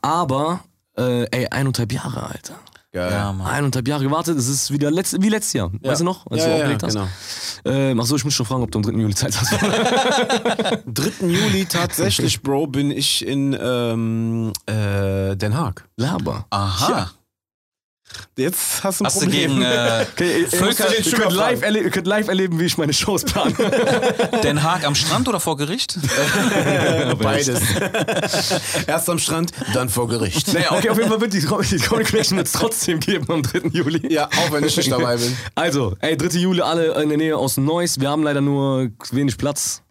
Aber, 0.00 0.60
äh, 0.96 1.24
ey, 1.30 1.46
eineinhalb 1.50 1.92
Jahre, 1.92 2.22
Alter. 2.28 2.54
Geil. 2.94 3.10
ja, 3.10 3.32
Mann. 3.32 3.46
Eineinhalb 3.46 3.88
Jahre 3.88 4.04
gewartet. 4.04 4.36
Es 4.36 4.48
ist 4.48 4.70
wieder 4.70 4.90
letzt, 4.90 5.16
wie 5.22 5.30
letztes 5.30 5.54
Jahr. 5.54 5.70
Weißt 5.82 6.02
du 6.02 6.04
noch? 6.04 6.26
Als 6.30 6.40
ja, 6.42 6.46
du 6.46 6.50
ja, 6.50 6.56
aufgelegt 6.58 6.82
ja, 6.82 6.88
hast. 6.88 6.94
genau. 6.94 7.08
Ähm, 7.64 8.00
achso, 8.00 8.16
ich 8.16 8.24
muss 8.24 8.34
schon 8.34 8.44
fragen, 8.44 8.62
ob 8.62 8.70
du 8.70 8.78
am 8.78 8.82
3. 8.82 8.92
Juli 8.92 9.14
Zeit 9.14 9.34
hast. 9.40 9.50
3. 10.86 11.26
Juli 11.26 11.64
tatsächlich, 11.64 12.42
Bro, 12.42 12.66
bin 12.66 12.90
ich 12.90 13.26
in 13.26 13.56
ähm, 13.58 14.52
äh, 14.66 15.34
Den 15.36 15.56
Haag. 15.56 15.88
Laber. 15.96 16.44
Aha. 16.50 17.10
Jetzt 18.36 18.82
hast 18.82 19.00
du 19.00 19.04
ein 19.04 19.06
Hast 19.06 19.16
du 19.16 19.20
Problem. 19.26 19.50
gegen 19.50 19.62
äh, 19.62 20.06
Okay, 20.12 20.40
ihr, 20.40 20.48
Völker- 20.48 20.88
ihr, 20.96 21.12
könnt 21.12 21.32
live 21.32 21.62
ihr 21.62 21.90
könnt 21.90 22.06
live 22.06 22.28
erleben, 22.28 22.58
wie 22.58 22.64
ich 22.64 22.78
meine 22.78 22.92
Shows 22.92 23.24
plane. 23.24 23.52
Den 24.42 24.62
Haag 24.62 24.84
am 24.86 24.94
Strand 24.94 25.28
oder 25.28 25.38
vor 25.40 25.56
Gericht? 25.56 25.98
Beides. 27.20 27.60
Erst 28.86 29.10
am 29.10 29.18
Strand, 29.18 29.52
dann 29.74 29.88
vor 29.88 30.08
Gericht. 30.08 30.52
naja, 30.52 30.72
okay, 30.72 30.90
auf 30.90 30.96
jeden 30.98 31.10
Fall 31.10 31.20
wird 31.20 31.32
die, 31.34 31.40
die 31.40 31.46
Comedy 31.46 31.78
Connection 31.78 32.38
jetzt 32.38 32.54
trotzdem 32.54 33.00
geben 33.00 33.26
am 33.28 33.42
3. 33.42 33.68
Juli. 33.72 34.12
Ja, 34.12 34.26
auch 34.26 34.50
wenn 34.52 34.64
ich 34.64 34.76
nicht 34.76 34.90
dabei 34.90 35.16
bin. 35.16 35.36
Also, 35.54 35.94
ey, 36.00 36.16
3. 36.16 36.38
Juli, 36.38 36.60
alle 36.62 37.00
in 37.02 37.08
der 37.08 37.18
Nähe 37.18 37.36
aus 37.36 37.56
Neuss. 37.56 38.00
Wir 38.00 38.08
haben 38.10 38.22
leider 38.22 38.40
nur 38.40 38.88
wenig 39.10 39.36
Platz. 39.36 39.82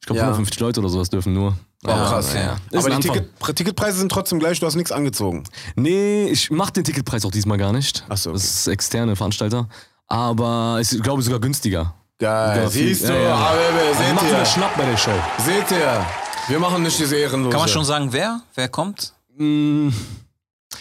Ich 0.00 0.06
glaube, 0.06 0.18
Ja. 0.18 0.24
150 0.24 0.60
Leute 0.60 0.80
oder 0.80 0.88
sowas 0.88 1.10
dürfen 1.10 1.32
nur. 1.32 1.56
Ja, 1.86 2.08
krass. 2.08 2.34
ja, 2.34 2.56
Aber 2.78 2.90
die. 2.90 3.00
Ticket, 3.00 3.30
Ticketpreise 3.56 3.98
sind 3.98 4.10
trotzdem 4.10 4.38
gleich, 4.38 4.60
du 4.60 4.66
hast 4.66 4.74
nichts 4.76 4.92
angezogen. 4.92 5.44
Nee, 5.76 6.26
ich 6.26 6.50
mach 6.50 6.70
den 6.70 6.84
Ticketpreis 6.84 7.24
auch 7.24 7.30
diesmal 7.30 7.58
gar 7.58 7.72
nicht. 7.72 8.04
Ach 8.08 8.16
so, 8.16 8.30
okay. 8.30 8.38
Das 8.38 8.44
ist 8.44 8.66
externe 8.68 9.16
Veranstalter. 9.16 9.68
Aber 10.08 10.78
ich 10.80 11.02
glaube 11.02 11.22
sogar 11.22 11.40
günstiger. 11.40 11.94
Geil, 12.18 12.62
Ja, 12.62 12.70
viel- 12.70 12.88
siehst 12.94 13.08
du, 13.08 13.12
ja, 13.12 13.20
ja. 13.20 13.38
Habibi, 13.38 13.88
Also 13.88 14.02
seht 14.02 14.14
macht 14.14 14.26
wieder 14.26 14.38
ihr. 14.38 14.46
Schnapp 14.46 14.76
bei 14.76 14.84
der 14.86 14.96
Show. 14.96 15.10
Seht 15.44 15.70
ihr, 15.70 16.06
wir 16.48 16.58
machen 16.58 16.82
nicht 16.82 16.98
diese 16.98 17.16
Ehrenlose. 17.16 17.50
Kann 17.50 17.60
man 17.60 17.68
schon 17.68 17.84
sagen, 17.84 18.08
wer? 18.12 18.40
Wer 18.54 18.68
kommt? 18.68 19.12
Mm, 19.36 19.88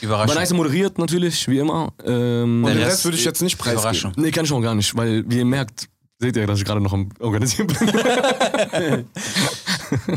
Überraschung. 0.02 0.36
Nice 0.36 0.54
moderiert 0.54 0.98
natürlich, 0.98 1.48
wie 1.50 1.60
immer. 1.60 1.92
Ähm, 2.06 2.64
Und 2.64 2.70
den 2.72 2.78
Der 2.78 2.86
Rest, 2.88 2.96
Rest 2.98 3.06
würde 3.06 3.18
ich 3.18 3.26
jetzt 3.26 3.42
nicht 3.42 3.58
preisgeben. 3.58 3.80
Überraschung. 3.82 4.14
nee, 4.16 4.32
kann 4.32 4.46
ich 4.46 4.52
auch 4.54 4.62
gar 4.62 4.76
nicht, 4.76 4.96
weil 4.96 5.24
wie 5.28 5.40
ihr 5.40 5.46
merkt, 5.46 5.88
seht 6.20 6.38
ihr, 6.38 6.48
dass 6.48 6.60
ich 6.60 6.66
gerade 6.66 6.80
noch 6.80 6.94
am 6.94 7.10
Organisieren 7.20 7.68
bin. 7.68 7.78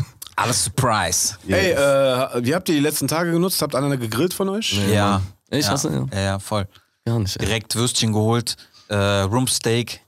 Alles 0.39 0.63
Surprise. 0.63 1.35
Hey, 1.47 1.71
äh, 1.71 2.45
wie 2.45 2.55
habt 2.55 2.69
ihr 2.69 2.75
die 2.75 2.81
letzten 2.81 3.07
Tage 3.07 3.31
genutzt? 3.31 3.61
Habt 3.61 3.75
einer 3.75 3.97
gegrillt 3.97 4.33
von 4.33 4.47
euch? 4.47 4.79
Ja. 4.89 5.21
Ich 5.49 5.65
ja. 5.65 5.71
hasse, 5.71 5.89
ja. 5.91 6.17
ja, 6.17 6.25
ja, 6.25 6.39
voll. 6.39 6.65
Gar 7.05 7.19
nicht. 7.19 7.35
Ey. 7.37 7.45
Direkt 7.45 7.75
Würstchen 7.75 8.13
geholt, 8.13 8.55
äh, 8.87 8.95
Rumpsteak 8.95 9.99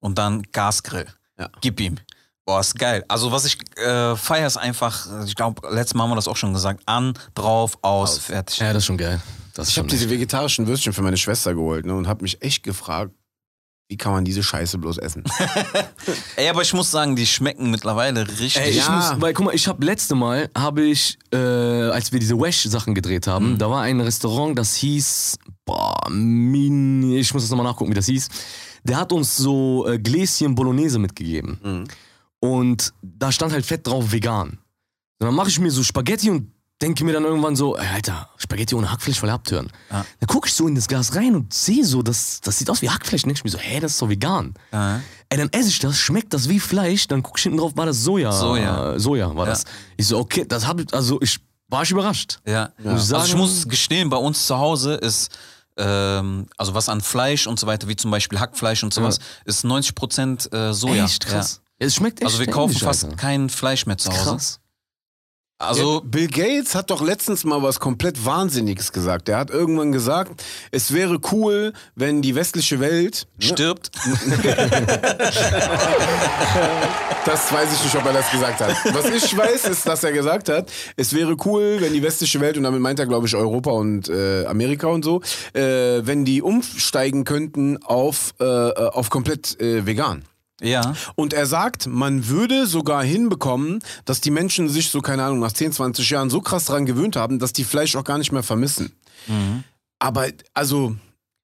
und 0.00 0.18
dann 0.18 0.42
Gasgrill. 0.52 1.06
Ja. 1.38 1.48
Gib 1.62 1.80
ihm. 1.80 1.96
Boah, 2.44 2.60
ist 2.60 2.78
geil. 2.78 3.04
Also 3.08 3.32
was 3.32 3.46
ich 3.46 3.56
äh, 3.78 4.16
feiere 4.16 4.46
ist 4.46 4.58
einfach, 4.58 5.06
ich 5.24 5.34
glaube, 5.34 5.66
letztes 5.70 5.94
Mal 5.94 6.04
haben 6.04 6.10
wir 6.10 6.16
das 6.16 6.28
auch 6.28 6.36
schon 6.36 6.52
gesagt, 6.52 6.82
an, 6.84 7.14
drauf, 7.34 7.78
aus, 7.80 8.18
fertig. 8.18 8.58
Ja, 8.58 8.74
das 8.74 8.82
ist 8.82 8.86
schon 8.86 8.98
geil. 8.98 9.20
Das 9.54 9.68
Ich 9.68 9.78
habe 9.78 9.88
diese 9.88 10.10
vegetarischen 10.10 10.66
Würstchen 10.66 10.92
für 10.92 11.02
meine 11.02 11.16
Schwester 11.16 11.54
geholt 11.54 11.86
ne, 11.86 11.94
und 11.94 12.06
habe 12.06 12.22
mich 12.22 12.42
echt 12.42 12.62
gefragt, 12.64 13.12
wie 13.90 13.96
kann 13.96 14.12
man 14.12 14.24
diese 14.24 14.42
Scheiße 14.44 14.78
bloß 14.78 14.98
essen? 14.98 15.24
Ey, 16.36 16.48
aber 16.48 16.62
ich 16.62 16.72
muss 16.72 16.92
sagen, 16.92 17.16
die 17.16 17.26
schmecken 17.26 17.72
mittlerweile 17.72 18.26
richtig. 18.28 18.56
Ey, 18.56 18.70
ich 18.70 18.76
Ja. 18.76 18.90
muss, 19.14 19.20
weil 19.20 19.34
guck 19.34 19.46
mal, 19.46 19.54
ich 19.54 19.66
habe 19.66 19.84
letzte 19.84 20.14
Mal, 20.14 20.48
habe 20.56 20.82
ich, 20.82 21.18
äh, 21.32 21.36
als 21.36 22.12
wir 22.12 22.20
diese 22.20 22.38
Wesh-Sachen 22.38 22.94
gedreht 22.94 23.26
haben, 23.26 23.58
da 23.58 23.68
war 23.68 23.82
ein 23.82 24.00
Restaurant, 24.00 24.56
das 24.56 24.76
hieß, 24.76 25.38
boah, 25.64 26.08
Min, 26.08 27.12
ich 27.12 27.34
muss 27.34 27.42
das 27.42 27.50
nochmal 27.50 27.66
nachgucken, 27.66 27.90
wie 27.90 27.94
das 27.96 28.06
hieß. 28.06 28.28
Der 28.84 28.96
hat 28.96 29.12
uns 29.12 29.36
so 29.36 29.84
äh, 29.88 29.98
Gläschen 29.98 30.54
Bolognese 30.54 31.00
mitgegeben. 31.00 31.88
Und 32.38 32.92
da 33.02 33.32
stand 33.32 33.52
halt 33.52 33.66
fett 33.66 33.86
drauf 33.88 34.12
vegan. 34.12 34.50
Und 35.18 35.26
dann 35.26 35.34
mache 35.34 35.48
ich 35.48 35.58
mir 35.58 35.70
so 35.72 35.82
Spaghetti 35.82 36.30
und 36.30 36.52
denke 36.82 37.04
mir 37.04 37.12
dann 37.12 37.24
irgendwann 37.24 37.56
so, 37.56 37.76
ey, 37.76 37.86
Alter, 37.94 38.28
Spaghetti 38.38 38.74
ohne 38.74 38.90
Hackfleisch 38.90 39.18
voll 39.20 39.30
abtören. 39.30 39.70
Ja. 39.90 40.04
Dann 40.20 40.26
gucke 40.26 40.48
ich 40.48 40.54
so 40.54 40.66
in 40.66 40.74
das 40.74 40.88
Glas 40.88 41.14
rein 41.14 41.34
und 41.34 41.52
sehe 41.52 41.84
so, 41.84 42.02
das, 42.02 42.40
das 42.40 42.58
sieht 42.58 42.70
aus 42.70 42.80
wie 42.82 42.88
Hackfleisch. 42.90 43.22
Und 43.24 43.28
denke 43.28 43.38
ich 43.40 43.44
mir 43.44 43.50
so, 43.50 43.58
hä, 43.58 43.80
das 43.80 43.92
ist 43.92 44.02
doch 44.02 44.08
vegan. 44.08 44.54
Ja. 44.72 45.00
Ey, 45.28 45.38
dann 45.38 45.48
esse 45.52 45.68
ich 45.68 45.78
das, 45.78 45.98
schmeckt 45.98 46.32
das 46.34 46.48
wie 46.48 46.58
Fleisch, 46.60 47.06
dann 47.08 47.22
guck 47.22 47.36
ich 47.38 47.42
hinten 47.44 47.58
drauf, 47.58 47.72
war 47.76 47.86
das 47.86 48.02
Soja. 48.02 48.32
Soja. 48.32 48.98
Soja 48.98 49.34
war 49.36 49.44
Ja. 49.46 49.50
das. 49.52 49.64
Ich 49.96 50.06
so, 50.06 50.18
okay, 50.18 50.44
das 50.48 50.66
hab 50.66 50.80
ich, 50.80 50.92
also 50.94 51.20
ich 51.20 51.38
war 51.68 51.82
ich 51.84 51.90
überrascht. 51.90 52.40
Ja. 52.46 52.70
Muss 52.78 52.84
ich 52.84 52.90
Also 52.90 53.16
ich 53.16 53.30
sagen- 53.30 53.38
muss 53.38 53.68
gestehen, 53.68 54.10
bei 54.10 54.16
uns 54.16 54.46
zu 54.46 54.58
Hause 54.58 54.94
ist, 54.94 55.30
ähm, 55.76 56.46
also 56.58 56.74
was 56.74 56.88
an 56.88 57.00
Fleisch 57.00 57.46
und 57.46 57.60
so 57.60 57.66
weiter, 57.66 57.86
wie 57.88 57.96
zum 57.96 58.10
Beispiel 58.10 58.40
Hackfleisch 58.40 58.82
und 58.82 58.92
sowas, 58.92 59.18
ist 59.44 59.64
90% 59.64 60.52
äh, 60.52 60.72
Soja. 60.74 61.04
Echt 61.04 61.26
krass. 61.26 61.60
Ja. 61.78 61.86
Es 61.86 61.94
schmeckt 61.94 62.20
Ja. 62.20 62.26
echt 62.26 62.34
Also 62.34 62.44
wir 62.44 62.52
kaufen 62.52 62.74
fast 62.74 63.04
Alter. 63.04 63.16
kein 63.16 63.48
Fleisch 63.50 63.86
mehr 63.86 63.96
zu 63.98 64.10
Hause. 64.10 64.24
Krass. 64.24 64.60
Also 65.60 66.00
Bill 66.00 66.26
Gates 66.26 66.74
hat 66.74 66.90
doch 66.90 67.02
letztens 67.02 67.44
mal 67.44 67.62
was 67.62 67.78
komplett 67.78 68.24
Wahnsinniges 68.24 68.92
gesagt. 68.92 69.28
Er 69.28 69.36
hat 69.36 69.50
irgendwann 69.50 69.92
gesagt, 69.92 70.42
es 70.70 70.94
wäre 70.94 71.18
cool, 71.32 71.74
wenn 71.94 72.22
die 72.22 72.34
westliche 72.34 72.80
Welt. 72.80 73.26
Ne? 73.38 73.46
stirbt. 73.46 73.90
Das 77.26 77.52
weiß 77.52 77.70
ich 77.74 77.84
nicht, 77.84 77.96
ob 77.96 78.06
er 78.06 78.14
das 78.14 78.30
gesagt 78.30 78.60
hat. 78.60 78.74
Was 78.94 79.10
ich 79.10 79.36
weiß, 79.36 79.66
ist, 79.66 79.86
dass 79.86 80.02
er 80.02 80.12
gesagt 80.12 80.48
hat, 80.48 80.72
es 80.96 81.12
wäre 81.14 81.36
cool, 81.44 81.76
wenn 81.78 81.92
die 81.92 82.02
westliche 82.02 82.40
Welt, 82.40 82.56
und 82.56 82.62
damit 82.62 82.80
meint 82.80 82.98
er, 82.98 83.06
glaube 83.06 83.26
ich, 83.26 83.36
Europa 83.36 83.70
und 83.70 84.08
äh, 84.08 84.46
Amerika 84.46 84.86
und 84.86 85.04
so, 85.04 85.20
äh, 85.52 86.00
wenn 86.02 86.24
die 86.24 86.40
umsteigen 86.40 87.24
könnten 87.24 87.76
auf, 87.82 88.32
äh, 88.40 88.44
auf 88.44 89.10
komplett 89.10 89.60
äh, 89.60 89.84
vegan. 89.84 90.24
Ja. 90.60 90.94
Und 91.14 91.32
er 91.32 91.46
sagt, 91.46 91.86
man 91.86 92.28
würde 92.28 92.66
sogar 92.66 93.02
hinbekommen, 93.02 93.80
dass 94.04 94.20
die 94.20 94.30
Menschen 94.30 94.68
sich 94.68 94.90
so, 94.90 95.00
keine 95.00 95.24
Ahnung, 95.24 95.40
nach 95.40 95.52
10, 95.52 95.72
20 95.72 96.08
Jahren 96.10 96.30
so 96.30 96.40
krass 96.40 96.66
dran 96.66 96.86
gewöhnt 96.86 97.16
haben, 97.16 97.38
dass 97.38 97.52
die 97.52 97.64
Fleisch 97.64 97.96
auch 97.96 98.04
gar 98.04 98.18
nicht 98.18 98.32
mehr 98.32 98.42
vermissen. 98.42 98.92
Aber, 99.98 100.28
also, 100.54 100.96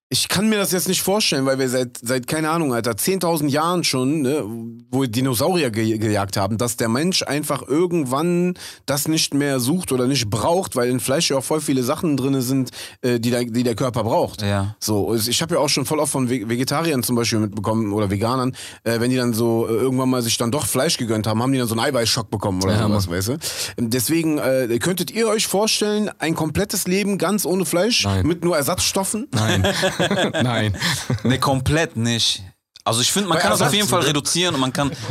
ich 0.09 0.29
kann 0.29 0.49
mir 0.49 0.57
das 0.57 0.71
jetzt 0.71 0.87
nicht 0.87 1.03
vorstellen, 1.03 1.47
weil 1.47 1.59
wir 1.59 1.69
seit, 1.69 1.99
seit 2.01 2.29
keine 2.29 2.51
Ahnung, 2.51 2.73
Alter, 2.73 2.93
10.000 2.93 3.49
Jahren 3.49 3.83
schon, 3.83 4.23
ne, 4.23 4.45
wo 4.89 5.05
Dinosaurier 5.05 5.71
ge 5.73 5.99
gejagt 5.99 6.37
haben, 6.37 6.59
dass 6.59 6.77
der 6.77 6.89
Mensch 6.89 7.23
einfach 7.25 7.67
irgendwann 7.67 8.55
das 8.87 9.09
nicht 9.09 9.35
mehr 9.35 9.59
sucht 9.59 9.91
oder 9.91 10.07
nicht 10.07 10.31
braucht, 10.31 10.77
weil 10.77 10.91
in 10.91 11.01
Fleisch 11.01 11.31
ja 11.31 11.39
auch 11.39 11.43
voll 11.45 11.61
viele 11.61 11.83
Sachen 11.83 12.17
drin 12.17 12.41
sind, 12.41 12.71
äh, 13.03 13.19
die, 13.19 13.31
der, 13.31 13.45
die 13.47 13.65
der 13.65 13.75
Körper 13.75 14.05
braucht. 14.05 14.43
Ja. 14.43 14.77
So, 14.79 15.13
ich 15.13 15.43
habe 15.43 15.57
ja 15.57 15.61
auch 15.61 15.69
schon 15.69 15.85
voll 15.87 15.99
oft 15.99 16.13
von 16.13 16.31
Ve- 16.31 16.49
Vegetariern 16.49 17.03
zum 17.03 17.17
Beispiel 17.17 17.41
mitbekommen 17.41 17.93
oder 17.93 18.09
Veganern, 18.09 18.55
äh, 18.85 19.01
wenn 19.01 19.11
die 19.11 19.17
dann 19.17 19.33
so 19.35 19.67
äh, 19.69 19.73
irgendwann 19.73 20.09
mal 20.11 20.23
sich 20.23 20.37
dann 20.39 20.53
doch 20.53 20.67
Fleisch 20.67 20.99
gegönnt 20.99 21.27
haben, 21.27 21.43
haben 21.43 21.51
die 21.51 21.59
dann 21.59 21.67
so 21.67 21.75
einen 21.75 21.85
Eiweißschock 21.85 22.31
bekommen 22.31 22.63
oder 22.63 22.75
Ja, 22.75 22.87
sowas, 22.87 23.11
weißt 23.11 23.29
du? 23.29 23.39
Deswegen 23.79 24.39
äh, 24.39 24.79
könntet 24.81 25.11
ihr 25.11 25.27
euch 25.27 25.49
vorstellen, 25.49 26.11
ein 26.21 26.37
komplettes 26.37 26.87
Leben 26.87 27.19
ganz 27.19 27.45
ohne 27.45 27.65
Fleisch 27.65 28.05
Nein. 28.05 28.25
mit 28.25 28.45
nur 28.45 28.57
Ersatzstoffen? 28.57 29.27
Nein. 29.33 29.67
Nein. 30.43 30.77
Ne, 31.25 31.39
komplett 31.39 31.97
nicht. 31.97 32.43
Also 32.87 33.01
ich 33.01 33.11
finde, 33.11 33.29
man 33.29 33.39
kann 33.39 33.51
das 33.51 33.61
auf 33.63 33.75
jeden 33.75 33.89
Fall 33.89 34.03
ne? 34.03 34.07
reduzieren 34.07 34.55
und 34.55 34.61
man 34.61 34.73
kann. 34.73 34.93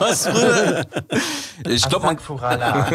Was, 0.00 0.24
Bruder? 0.24 0.84
Ich 1.68 1.88
glaube, 1.88 2.04
man, 2.06 2.18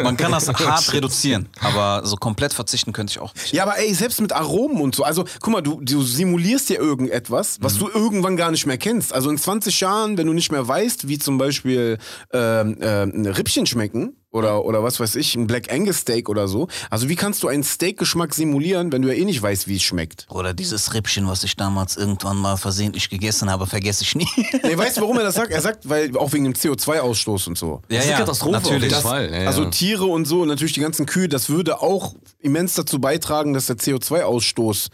man 0.02 0.16
kann 0.18 0.32
das 0.32 0.48
hart 0.52 0.92
reduzieren, 0.92 1.48
aber 1.60 2.04
so 2.04 2.16
komplett 2.16 2.52
verzichten 2.52 2.92
könnte 2.92 3.12
ich 3.12 3.18
auch 3.18 3.34
nicht. 3.34 3.54
Ja, 3.54 3.62
aber 3.62 3.78
ey, 3.78 3.94
selbst 3.94 4.20
mit 4.20 4.34
Aromen 4.34 4.82
und 4.82 4.94
so. 4.94 5.02
Also, 5.02 5.24
guck 5.40 5.50
mal, 5.50 5.62
du, 5.62 5.80
du 5.80 6.02
simulierst 6.02 6.68
ja 6.68 6.76
irgendetwas, 6.76 7.56
was 7.62 7.78
du 7.78 7.88
irgendwann 7.88 8.36
gar 8.36 8.50
nicht 8.50 8.66
mehr 8.66 8.76
kennst. 8.76 9.14
Also 9.14 9.30
in 9.30 9.38
20 9.38 9.80
Jahren, 9.80 10.18
wenn 10.18 10.26
du 10.26 10.34
nicht 10.34 10.52
mehr 10.52 10.68
weißt, 10.68 11.08
wie 11.08 11.18
zum 11.18 11.38
Beispiel 11.38 11.96
ähm, 12.34 12.76
ähm, 12.82 13.24
Rippchen 13.24 13.64
schmecken 13.64 14.17
oder, 14.30 14.64
oder 14.64 14.82
was 14.82 15.00
weiß 15.00 15.16
ich, 15.16 15.34
ein 15.34 15.46
Black 15.46 15.72
Angus 15.72 15.98
Steak 15.98 16.28
oder 16.28 16.48
so. 16.48 16.68
Also 16.90 17.08
wie 17.08 17.16
kannst 17.16 17.42
du 17.42 17.48
einen 17.48 17.62
Steak-Geschmack 17.64 18.34
simulieren, 18.34 18.92
wenn 18.92 19.02
du 19.02 19.08
ja 19.08 19.14
eh 19.14 19.24
nicht 19.24 19.40
weißt, 19.40 19.68
wie 19.68 19.76
es 19.76 19.82
schmeckt? 19.82 20.26
Oder 20.30 20.52
dieses 20.52 20.92
Rippchen, 20.92 21.26
was 21.26 21.44
ich 21.44 21.56
damals 21.56 21.96
irgendwann 21.96 22.36
mal 22.36 22.56
versehentlich 22.56 23.08
gegessen 23.08 23.50
habe, 23.50 23.66
vergesse 23.66 24.04
ich 24.04 24.14
nie. 24.14 24.28
Nee, 24.62 24.76
weißt 24.76 24.98
du, 24.98 25.02
warum 25.02 25.16
er 25.18 25.24
das 25.24 25.34
sagt? 25.34 25.50
Er 25.50 25.62
sagt, 25.62 25.88
weil 25.88 26.14
auch 26.16 26.32
wegen 26.32 26.44
dem 26.44 26.52
CO2-Ausstoß 26.52 27.48
und 27.48 27.56
so. 27.56 27.80
Ja, 27.88 27.96
Das 27.96 28.04
ist 28.04 28.10
eine 28.10 28.20
Katastrophe 28.20 28.52
natürlich. 28.52 28.94
Fall. 28.94 29.30
Ja, 29.30 29.42
ja. 29.42 29.46
Also 29.46 29.64
Tiere 29.66 30.04
und 30.04 30.26
so, 30.26 30.42
und 30.42 30.48
natürlich 30.48 30.74
die 30.74 30.80
ganzen 30.80 31.06
Kühe, 31.06 31.28
das 31.28 31.48
würde 31.48 31.80
auch 31.80 32.14
immens 32.38 32.74
dazu 32.74 33.00
beitragen, 33.00 33.54
dass 33.54 33.66
der 33.66 33.76
CO2-Ausstoß 33.76 34.88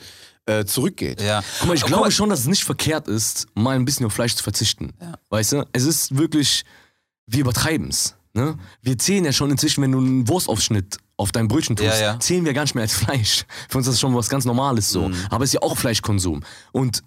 äh, 0.47 0.64
zurückgeht. 0.64 1.20
Ja. 1.20 1.42
Guck 1.59 1.68
mal, 1.68 1.75
ich 1.75 1.85
glaube 1.85 2.11
schon, 2.11 2.29
dass 2.31 2.40
es 2.40 2.47
nicht 2.47 2.64
verkehrt 2.64 3.09
ist, 3.09 3.47
mal 3.55 3.75
ein 3.75 3.85
bisschen 3.85 4.07
auf 4.07 4.12
Fleisch 4.12 4.35
zu 4.35 4.42
verzichten. 4.42 4.92
Weißt 5.31 5.53
du? 5.53 5.66
Es 5.73 5.85
ist 5.85 6.16
wirklich, 6.16 6.64
wir 7.27 7.40
übertreiben 7.40 7.88
es. 7.88 8.14
Ne? 8.35 8.57
Wir 8.83 8.99
zählen 8.99 9.25
ja 9.25 9.33
schon 9.33 9.51
inzwischen, 9.51 9.83
wenn 9.83 9.92
du 9.92 9.99
einen 9.99 10.29
Wurstaufschnitt 10.29 10.99
auf 11.16 11.31
dein 11.31 11.47
Brötchen 11.47 11.77
tust, 11.77 11.88
Ja, 12.01 12.14
ja. 12.14 12.20
zählen 12.20 12.44
wir 12.44 12.53
gar 12.53 12.62
nicht 12.62 12.75
mehr 12.75 12.83
als 12.83 12.94
Fleisch. 12.94 13.44
Für 13.68 13.79
uns 13.79 13.87
ist 13.87 13.94
das 13.94 14.01
schon 14.01 14.14
was 14.14 14.29
ganz 14.29 14.44
Normales 14.44 14.90
so. 14.90 15.09
Mhm. 15.09 15.14
Aber 15.31 15.44
es 15.44 15.51
ist 15.51 15.55
ja 15.55 15.62
auch 15.62 15.77
Fleischkonsum. 15.77 16.42
Und 16.73 17.05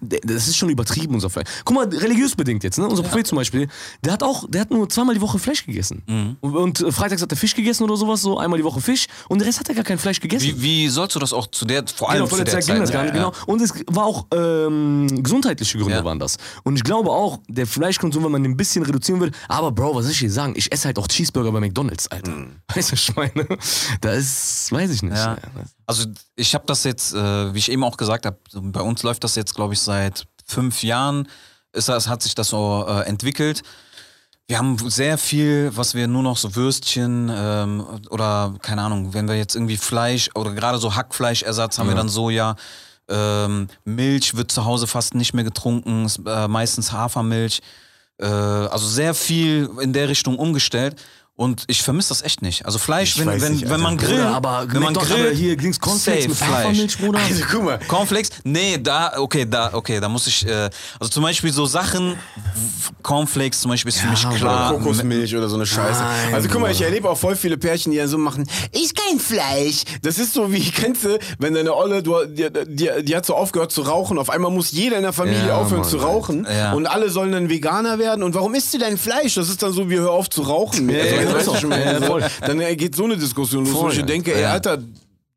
das 0.00 0.48
ist 0.48 0.56
schon 0.56 0.68
übertrieben, 0.70 1.14
unser 1.14 1.30
Fleisch. 1.30 1.46
Guck 1.64 1.74
mal, 1.76 1.86
religiös 1.88 2.34
bedingt 2.34 2.64
jetzt, 2.64 2.78
ne? 2.78 2.86
Unser 2.86 3.02
Prophet 3.02 3.26
zum 3.26 3.36
Beispiel, 3.36 3.68
der 4.04 4.12
hat 4.12 4.22
auch, 4.22 4.44
der 4.48 4.62
hat 4.62 4.70
nur 4.70 4.88
zweimal 4.88 5.14
die 5.14 5.20
Woche 5.20 5.38
Fleisch 5.38 5.64
gegessen. 5.66 6.02
Mhm. 6.06 6.36
Und, 6.40 6.56
und 6.56 6.80
äh, 6.80 6.92
freitags 6.92 7.22
hat 7.22 7.30
er 7.32 7.36
Fisch 7.36 7.54
gegessen 7.54 7.84
oder 7.84 7.96
sowas, 7.96 8.22
so 8.22 8.38
einmal 8.38 8.58
die 8.58 8.64
Woche 8.64 8.80
Fisch. 8.80 9.06
Und 9.28 9.38
der 9.40 9.48
Rest 9.48 9.60
hat 9.60 9.68
er 9.68 9.74
gar 9.74 9.84
kein 9.84 9.98
Fleisch 9.98 10.20
gegessen. 10.20 10.44
Wie, 10.46 10.62
wie 10.62 10.88
sollst 10.88 11.14
du 11.16 11.18
das 11.20 11.32
auch 11.32 11.46
zu 11.48 11.64
der, 11.64 11.84
vor 11.86 12.10
allem 12.10 12.18
Genau, 12.18 12.28
vor 12.28 12.38
zu 12.38 12.44
der 12.44 12.54
der 12.54 12.60
Zeit 12.62 12.72
ging 12.74 12.80
das 12.82 12.90
gar 12.92 13.02
nicht, 13.04 13.14
ja, 13.14 13.30
genau. 13.30 13.32
Und 13.46 13.60
es 13.60 13.72
war 13.88 14.04
auch 14.04 14.26
ähm, 14.34 15.22
gesundheitliche 15.22 15.78
Gründe 15.78 15.94
Ja. 15.96 16.04
waren 16.04 16.18
das. 16.18 16.36
Und 16.64 16.76
ich 16.76 16.84
glaube 16.84 17.10
auch, 17.10 17.38
der 17.48 17.66
Fleischkonsum, 17.66 18.24
wenn 18.24 18.32
man 18.32 18.42
den 18.42 18.52
ein 18.52 18.56
bisschen 18.56 18.84
reduzieren 18.84 19.20
würde, 19.20 19.36
aber 19.48 19.72
Bro, 19.72 19.94
was 19.94 20.04
soll 20.04 20.12
ich 20.12 20.18
dir 20.18 20.30
sagen? 20.30 20.54
Ich 20.56 20.70
esse 20.72 20.86
halt 20.86 20.98
auch 20.98 21.08
Cheeseburger 21.08 21.52
bei 21.52 21.60
McDonalds, 21.60 22.08
Alter. 22.08 22.32
Weißt 22.74 22.90
du, 22.90 22.92
was 22.92 23.08
ich 23.08 23.16
meine? 23.16 23.46
Da 24.00 24.12
ist, 24.12 24.70
weiß 24.72 24.90
ich 24.90 25.02
nicht. 25.02 25.16
Ja. 25.16 25.36
Also 25.86 26.06
ich 26.36 26.54
habe 26.54 26.64
das 26.66 26.84
jetzt, 26.84 27.12
äh, 27.12 27.52
wie 27.54 27.58
ich 27.58 27.70
eben 27.70 27.84
auch 27.84 27.96
gesagt 27.96 28.24
habe, 28.24 28.38
bei 28.54 28.80
uns 28.80 29.02
läuft 29.02 29.24
das 29.24 29.34
jetzt, 29.34 29.54
glaube 29.54 29.71
ich, 29.71 29.71
seit 29.80 30.24
fünf 30.46 30.82
Jahren. 30.82 31.28
Ist 31.72 31.88
das, 31.88 32.08
hat 32.08 32.22
sich 32.22 32.34
das 32.34 32.48
so 32.48 32.84
äh, 32.86 33.06
entwickelt. 33.06 33.62
Wir 34.46 34.58
haben 34.58 34.76
sehr 34.90 35.16
viel, 35.16 35.70
was 35.74 35.94
wir 35.94 36.06
nur 36.08 36.22
noch 36.22 36.36
so 36.36 36.54
Würstchen 36.54 37.30
ähm, 37.34 37.86
oder 38.10 38.54
keine 38.60 38.82
Ahnung, 38.82 39.14
wenn 39.14 39.28
wir 39.28 39.36
jetzt 39.36 39.54
irgendwie 39.54 39.76
Fleisch 39.76 40.28
oder 40.34 40.52
gerade 40.52 40.78
so 40.78 40.94
Hackfleischersatz 40.94 41.78
haben 41.78 41.88
wir 41.88 41.94
dann 41.94 42.08
Soja. 42.08 42.56
Ähm, 43.08 43.68
Milch 43.84 44.36
wird 44.36 44.52
zu 44.52 44.64
Hause 44.64 44.86
fast 44.86 45.14
nicht 45.14 45.32
mehr 45.32 45.44
getrunken, 45.44 46.04
ist, 46.04 46.20
äh, 46.26 46.48
meistens 46.48 46.92
Hafermilch. 46.92 47.60
Äh, 48.18 48.26
also 48.26 48.86
sehr 48.86 49.14
viel 49.14 49.70
in 49.80 49.92
der 49.92 50.08
Richtung 50.08 50.38
umgestellt. 50.38 50.96
Und 51.34 51.64
ich 51.66 51.82
vermisse 51.82 52.10
das 52.10 52.20
echt 52.22 52.42
nicht. 52.42 52.66
Also 52.66 52.78
Fleisch, 52.78 53.18
wenn, 53.18 53.26
wenn, 53.40 53.52
nicht, 53.54 53.68
wenn 53.68 53.80
man 53.80 53.96
grillt, 53.96 54.20
aber 54.20 54.66
wenn 54.68 54.82
man 54.82 54.92
grillt, 54.92 55.34
hier 55.34 55.56
links 55.56 55.80
Cornflakes 55.80 56.28
mit 56.28 56.36
Fleisch. 56.36 56.98
Bruder. 56.98 57.18
Also 57.28 57.42
guck 57.50 57.64
mal. 57.64 57.78
Cornflakes? 57.88 58.28
Nee, 58.44 58.78
da, 58.80 59.14
okay, 59.16 59.46
da, 59.48 59.70
okay, 59.72 59.98
da 59.98 60.10
muss 60.10 60.26
ich, 60.26 60.46
äh, 60.46 60.68
also 61.00 61.10
zum 61.10 61.22
Beispiel 61.22 61.50
so 61.50 61.64
Sachen, 61.64 62.16
Cornflakes 63.02 63.60
zum 63.62 63.70
Beispiel 63.70 63.88
ist 63.88 64.00
für 64.00 64.08
mich 64.08 64.26
Oder 64.26 64.36
klar. 64.36 64.72
Kokosmilch 64.74 65.34
oder 65.34 65.48
so 65.48 65.56
eine 65.56 65.64
Scheiße. 65.66 66.02
Nein, 66.02 66.34
also 66.34 66.48
guck 66.50 66.60
mal, 66.60 66.70
ich 66.70 66.82
erlebe 66.82 67.08
auch 67.08 67.16
voll 67.16 67.34
viele 67.34 67.56
Pärchen, 67.56 67.92
die 67.92 67.98
ja 67.98 68.06
so 68.06 68.18
machen, 68.18 68.46
ich 68.70 68.94
kein 68.94 69.18
Fleisch. 69.18 69.84
Das 70.02 70.18
ist 70.18 70.34
so 70.34 70.52
wie, 70.52 70.70
kennst 70.70 71.04
du, 71.04 71.18
wenn 71.38 71.54
deine 71.54 71.74
Olle, 71.74 72.02
du, 72.02 72.26
die, 72.26 72.48
die, 72.66 72.90
die 73.04 73.16
hat 73.16 73.24
so 73.24 73.34
aufgehört 73.34 73.72
zu 73.72 73.82
rauchen, 73.82 74.18
auf 74.18 74.28
einmal 74.28 74.50
muss 74.50 74.70
jeder 74.70 74.96
in 74.96 75.02
der 75.02 75.12
Familie 75.14 75.48
Ja, 75.48 75.56
aufhören 75.56 75.80
Mann, 75.80 75.88
zu 75.88 75.96
rauchen 75.96 76.46
Ja. 76.54 76.72
und 76.74 76.86
alle 76.86 77.08
sollen 77.08 77.32
dann 77.32 77.48
Veganer 77.48 77.98
werden 77.98 78.22
und 78.22 78.34
warum 78.34 78.54
isst 78.54 78.74
du 78.74 78.78
dein 78.78 78.98
Fleisch? 78.98 79.34
Das 79.36 79.48
ist 79.48 79.62
dann 79.62 79.72
so 79.72 79.88
wie, 79.88 79.96
hör 79.96 80.10
auf 80.10 80.28
zu 80.28 80.42
rauchen. 80.42 80.90
Ja, 80.90 81.00
Also, 81.02 81.21
ja, 81.24 81.38
Ja, 81.92 82.00
so- 82.00 82.06
voll. 82.06 82.24
Dann 82.40 82.58
geht 82.76 82.94
so 82.94 83.04
eine 83.04 83.16
Diskussion 83.16 83.64
los, 83.64 83.74
wo 83.74 83.88
ich 83.88 84.02
denke, 84.04 84.34
ey, 84.34 84.42
ja. 84.42 84.52
Alter, 84.52 84.78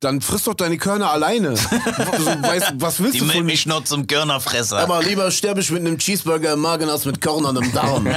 dann 0.06 0.22
friss 0.22 0.44
doch 0.44 0.54
deine 0.54 0.78
Körner 0.78 1.10
alleine. 1.10 1.56
so, 1.58 1.66
weißt, 1.66 2.74
was 2.76 3.02
willst 3.02 3.20
du 3.20 3.26
von 3.26 3.46
mir? 3.46 3.56
nur 3.66 3.84
zum 3.84 4.06
Körnerfresser. 4.06 4.78
Aber 4.78 5.02
lieber 5.02 5.32
sterbe 5.32 5.62
ich 5.62 5.72
mit 5.72 5.82
einem 5.82 5.98
Cheeseburger 5.98 6.54
im 6.54 6.60
Magen 6.60 6.90
als 6.90 7.06
mit 7.06 7.22
Körnern 7.22 7.56
im 7.56 7.74
Darm. 7.74 8.08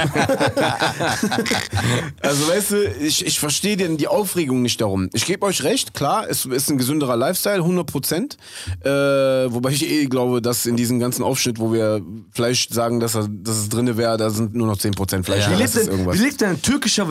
also 2.21 2.47
weißt 2.47 2.71
du, 2.71 2.83
ich, 3.01 3.25
ich 3.25 3.39
verstehe 3.39 3.77
denn 3.77 3.97
die 3.97 4.07
Aufregung 4.07 4.61
nicht 4.61 4.79
darum. 4.81 5.09
Ich 5.13 5.25
gebe 5.25 5.43
euch 5.45 5.63
recht, 5.63 5.95
klar, 5.95 6.27
es 6.29 6.45
ist 6.45 6.69
ein 6.69 6.77
gesünderer 6.77 7.17
Lifestyle, 7.17 7.55
100 7.55 7.87
Prozent. 7.87 8.37
Äh, 8.83 8.89
wobei 8.89 9.71
ich 9.71 9.89
eh 9.89 10.05
glaube, 10.05 10.41
dass 10.41 10.67
in 10.67 10.75
diesem 10.75 10.99
ganzen 10.99 11.23
Aufschnitt, 11.23 11.59
wo 11.59 11.73
wir 11.73 12.01
Fleisch 12.31 12.69
sagen, 12.69 12.99
dass, 12.99 13.15
er, 13.15 13.27
dass 13.27 13.57
es 13.57 13.69
drin 13.69 13.97
wäre, 13.97 14.17
da 14.17 14.29
sind 14.29 14.53
nur 14.53 14.67
noch 14.67 14.77
10 14.77 14.91
Prozent 14.91 15.25
Fleisch. 15.25 15.45
Ja. 15.45 15.51
Wie 15.51 15.55
lebt, 15.55 15.75
denn, 15.75 15.87
irgendwas. 15.87 16.19
wie 16.19 16.23
lebt 16.23 16.41
denn 16.41 16.49
ein 16.49 16.61
türkischer 16.61 17.07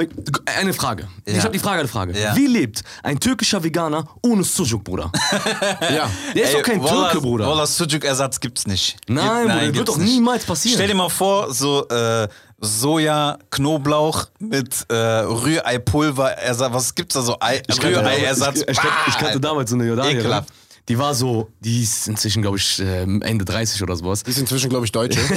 Eine 0.59 0.73
Frage. 0.73 1.09
Ich 1.25 1.37
Ja. 1.37 1.43
habe 1.43 1.53
die 1.53 1.59
Frage, 1.59 1.81
eine 1.81 1.89
Frage. 1.89 2.17
Ja. 2.19 2.37
Wie 2.37 2.47
lebt 2.47 2.85
ein 3.03 3.19
türkischer 3.19 3.65
Veganer 3.65 4.07
ohne 4.23 4.45
Sujuk, 4.69 4.85
Bruder? 4.85 5.11
Ja. 5.81 6.09
Der 6.35 6.45
ist 6.45 6.55
doch 6.55 6.63
kein 6.63 6.85
Türke, 6.85 7.21
Bruder. 7.21 7.47
Wallah, 7.49 7.67
Sujuk-Ersatz 7.67 8.39
gibt's 8.41 8.67
nicht. 8.67 8.97
Nein, 9.09 9.25
Gibt- 9.27 9.43
Bruder, 9.49 9.67
das 9.67 9.75
wird 9.77 9.89
doch 9.89 9.97
nicht. 9.99 10.13
niemals 10.13 10.45
passieren. 10.45 10.77
Stell 10.77 10.89
dir 10.89 10.95
mal 10.95 11.09
vor, 11.09 11.53
so 11.53 11.87
äh, 11.89 12.29
Soja, 12.61 13.39
Knoblauch 13.51 14.27
mit 14.41 14.85
äh, 14.91 14.95
Rührei-Pulver, 14.95 16.33
Ersatz, 16.33 16.73
was 16.73 16.95
gibt's 16.95 17.15
da 17.15 17.23
so? 17.23 17.37
Ei, 17.41 17.63
Rührei-Ersatz. 17.71 18.61
Ich, 18.63 18.69
ich, 18.69 18.77
kannte- 18.79 18.97
ich 19.09 19.17
kannte 19.19 19.41
damals 19.41 19.71
so 19.71 19.77
eine 19.77 19.87
Jordanierin. 19.87 20.21
Ekelhaft. 20.21 20.49
Die 20.89 20.99
war 20.99 21.15
so, 21.15 21.51
die 21.61 21.83
ist 21.83 22.09
inzwischen, 22.09 22.41
glaube 22.41 22.57
ich, 22.57 22.81
äh, 22.81 23.03
Ende 23.03 23.45
30 23.45 23.83
oder 23.83 23.95
sowas. 23.95 24.23
Die 24.23 24.31
ist 24.31 24.39
inzwischen, 24.39 24.71
glaube 24.71 24.87
ich, 24.87 24.93
Deutsche. 24.93 25.21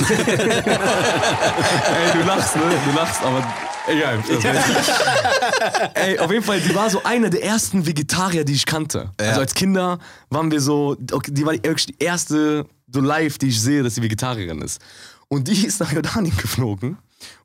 Ey, 0.71 2.11
du 2.13 2.23
lachst, 2.25 2.55
ne? 2.55 2.61
Du 2.85 2.91
lachst, 2.95 3.21
aber 3.21 3.43
egal. 3.91 4.23
Ey, 5.93 6.19
auf 6.19 6.31
jeden 6.31 6.43
Fall, 6.43 6.59
die 6.61 6.73
war 6.75 6.89
so 6.89 7.03
eine 7.03 7.29
der 7.29 7.43
ersten 7.43 7.85
Vegetarier, 7.85 8.43
die 8.45 8.53
ich 8.53 8.65
kannte. 8.65 9.11
Also 9.19 9.41
als 9.41 9.53
Kinder 9.53 9.99
waren 10.29 10.51
wir 10.51 10.61
so, 10.61 10.95
okay, 11.11 11.31
die 11.31 11.45
war 11.45 11.53
die- 11.53 11.63
wirklich 11.63 11.85
die 11.87 12.03
erste 12.03 12.65
so 12.93 12.99
live, 12.99 13.37
die 13.37 13.47
ich 13.49 13.61
sehe, 13.61 13.83
dass 13.83 13.95
sie 13.95 14.01
Vegetarierin 14.01 14.61
ist. 14.61 14.81
Und 15.27 15.47
die 15.47 15.65
ist 15.65 15.79
nach 15.79 15.91
Jordanien 15.93 16.35
geflogen. 16.35 16.97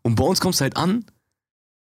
Und 0.03 0.15
bei 0.17 0.25
uns 0.25 0.41
kommst 0.41 0.61
du 0.61 0.65
halt 0.65 0.77
an. 0.77 1.05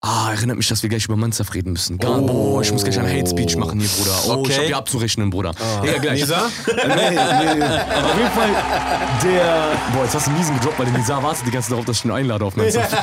Ah, 0.04 0.32
erinnert 0.32 0.56
mich, 0.56 0.66
dass 0.66 0.82
wir 0.82 0.90
gleich 0.90 1.04
über 1.04 1.14
Manzaf 1.16 1.54
reden 1.54 1.70
müssen. 1.74 1.96
Gar, 1.96 2.20
Boah, 2.22 2.60
ich 2.60 2.72
muss 2.72 2.82
gleich 2.82 2.98
einen 2.98 3.08
Hate 3.08 3.30
Speech 3.30 3.54
machen 3.56 3.78
hier, 3.78 3.88
Bruder. 3.88 4.10
Oh, 4.26 4.42
ich 4.44 4.50
Okay. 4.50 4.54
hab 4.56 4.64
hier 4.64 4.76
abzurechnen, 4.76 5.30
Bruder. 5.30 5.52
Ja, 5.84 5.98
gleich. 5.98 6.22
Nisa? 6.22 6.50
nee, 6.66 6.74
nee. 7.10 7.62
Aber 7.62 8.08
auf 8.10 8.16
jeden 8.18 8.30
Fall, 8.32 8.50
der. 9.22 9.78
Boah, 9.94 10.02
jetzt 10.02 10.14
hast 10.16 10.26
du 10.26 10.30
einen 10.30 10.40
miesen 10.40 10.56
gedroppt, 10.56 10.78
weil 10.80 10.86
der 10.86 10.98
Nizar 10.98 11.22
wartet 11.22 11.46
die 11.46 11.52
ganze 11.52 11.68
Zeit 11.68 11.72
darauf, 11.74 11.84
dass 11.84 11.98
ich 11.98 12.04
ihn 12.04 12.10
einlade 12.10 12.44
auf 12.44 12.56
Mannschaft. 12.56 12.96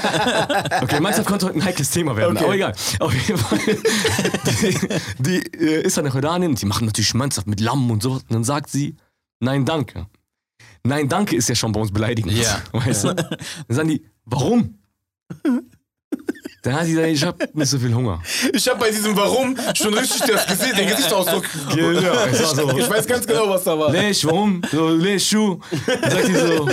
Okay, 0.83 0.99
Mannschaft 0.99 1.25
konnte 1.29 1.45
heute 1.45 1.55
ein 1.59 1.63
heikles 1.63 1.89
Thema 1.89 2.17
werden, 2.17 2.35
Okay. 2.35 2.43
aber 2.43 2.55
egal. 2.55 2.73
Auf 2.99 3.13
jeden 3.13 3.37
Fall. 3.39 3.59
Die, 3.59 4.99
die 5.19 5.57
äh, 5.57 5.81
ist 5.83 5.95
dann 5.97 6.03
nach 6.03 6.13
Jordanien 6.13 6.51
und 6.51 6.61
die 6.61 6.65
machen 6.65 6.85
natürlich 6.85 7.13
Mannschaft 7.13 7.47
mit 7.47 7.61
Lamm 7.61 7.89
und 7.91 8.03
so. 8.03 8.11
Und 8.11 8.25
dann 8.29 8.43
sagt 8.43 8.69
sie, 8.69 8.97
nein, 9.39 9.63
danke. 9.63 10.07
Nein, 10.83 11.07
danke 11.07 11.37
ist 11.37 11.47
ja 11.47 11.55
schon 11.55 11.71
bei 11.71 11.79
uns 11.79 11.93
beleidigend. 11.93 12.33
Ja. 12.33 12.61
Weißt 12.73 13.05
du? 13.05 13.13
Dann 13.13 13.37
sagen 13.69 13.87
die, 13.87 14.05
warum? 14.25 14.79
Dann 16.61 16.73
hat 16.75 16.85
sie 16.85 16.91
gesagt, 16.93 17.09
ich 17.11 17.23
hab 17.23 17.55
nicht 17.55 17.69
so 17.69 17.79
viel 17.79 17.93
Hunger. 17.93 18.21
Ich 18.53 18.67
habe 18.67 18.79
bei 18.79 18.89
diesem 18.91 19.15
Warum 19.15 19.55
schon 19.75 19.93
richtig 19.93 20.21
das 20.27 20.45
Gesicht, 20.47 20.77
den 20.77 20.87
Gesichtsausdruck. 20.89 21.45
Genau, 21.73 22.03
war 22.03 22.33
so. 22.55 22.77
Ich 22.77 22.89
weiß 22.89 23.07
ganz 23.07 23.25
genau, 23.25 23.49
was 23.49 23.63
da 23.63 23.79
war. 23.79 23.91
Lech, 23.91 24.25
warum? 24.25 24.61
So, 24.71 24.89
Lech, 24.89 25.25
Schuh. 25.27 25.59
Dann 25.87 26.11
sagt 26.11 26.27
die 26.27 26.35
so, 26.35 26.69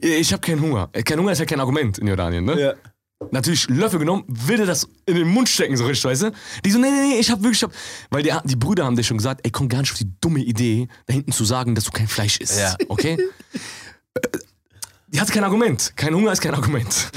ich 0.00 0.32
habe 0.32 0.40
keinen 0.40 0.60
Hunger. 0.60 0.88
Äh, 0.92 1.02
Kein 1.02 1.18
Hunger 1.18 1.32
ist 1.32 1.38
ja 1.38 1.44
kein 1.46 1.60
Argument 1.60 1.98
in 1.98 2.06
Jordanien, 2.06 2.44
ne? 2.44 2.60
Ja. 2.60 2.74
Natürlich 3.32 3.68
Löffel 3.68 3.98
genommen, 3.98 4.24
will 4.28 4.58
dir 4.58 4.66
das 4.66 4.86
in 5.06 5.16
den 5.16 5.26
Mund 5.28 5.48
stecken, 5.48 5.76
so 5.76 5.86
richtig, 5.86 6.04
weißt 6.04 6.22
du? 6.22 6.30
Die 6.64 6.70
so, 6.70 6.78
nee, 6.78 6.88
nee, 6.90 7.14
nee, 7.14 7.18
ich 7.18 7.30
hab 7.30 7.40
wirklich, 7.42 7.58
ich 7.58 7.62
hab, 7.64 7.72
weil 8.10 8.22
die, 8.22 8.32
die 8.44 8.54
Brüder 8.56 8.84
haben 8.84 8.94
dir 8.94 9.02
schon 9.02 9.16
gesagt, 9.16 9.40
ey, 9.42 9.50
komm 9.50 9.68
gar 9.68 9.80
nicht 9.80 9.90
auf 9.90 9.98
die 9.98 10.08
dumme 10.20 10.38
Idee, 10.40 10.86
da 11.06 11.14
hinten 11.14 11.32
zu 11.32 11.44
sagen, 11.44 11.74
dass 11.74 11.82
du 11.84 11.90
kein 11.90 12.06
Fleisch 12.06 12.38
isst, 12.38 12.60
Ja. 12.60 12.76
okay? 12.88 13.16
Äh, 15.08 15.12
Die 15.14 15.20
hat 15.20 15.30
kein 15.30 15.44
Argument. 15.44 15.92
Kein 15.96 16.14
Hunger 16.14 16.32
ist 16.32 16.40
kein 16.40 16.54
Argument. 16.54 17.10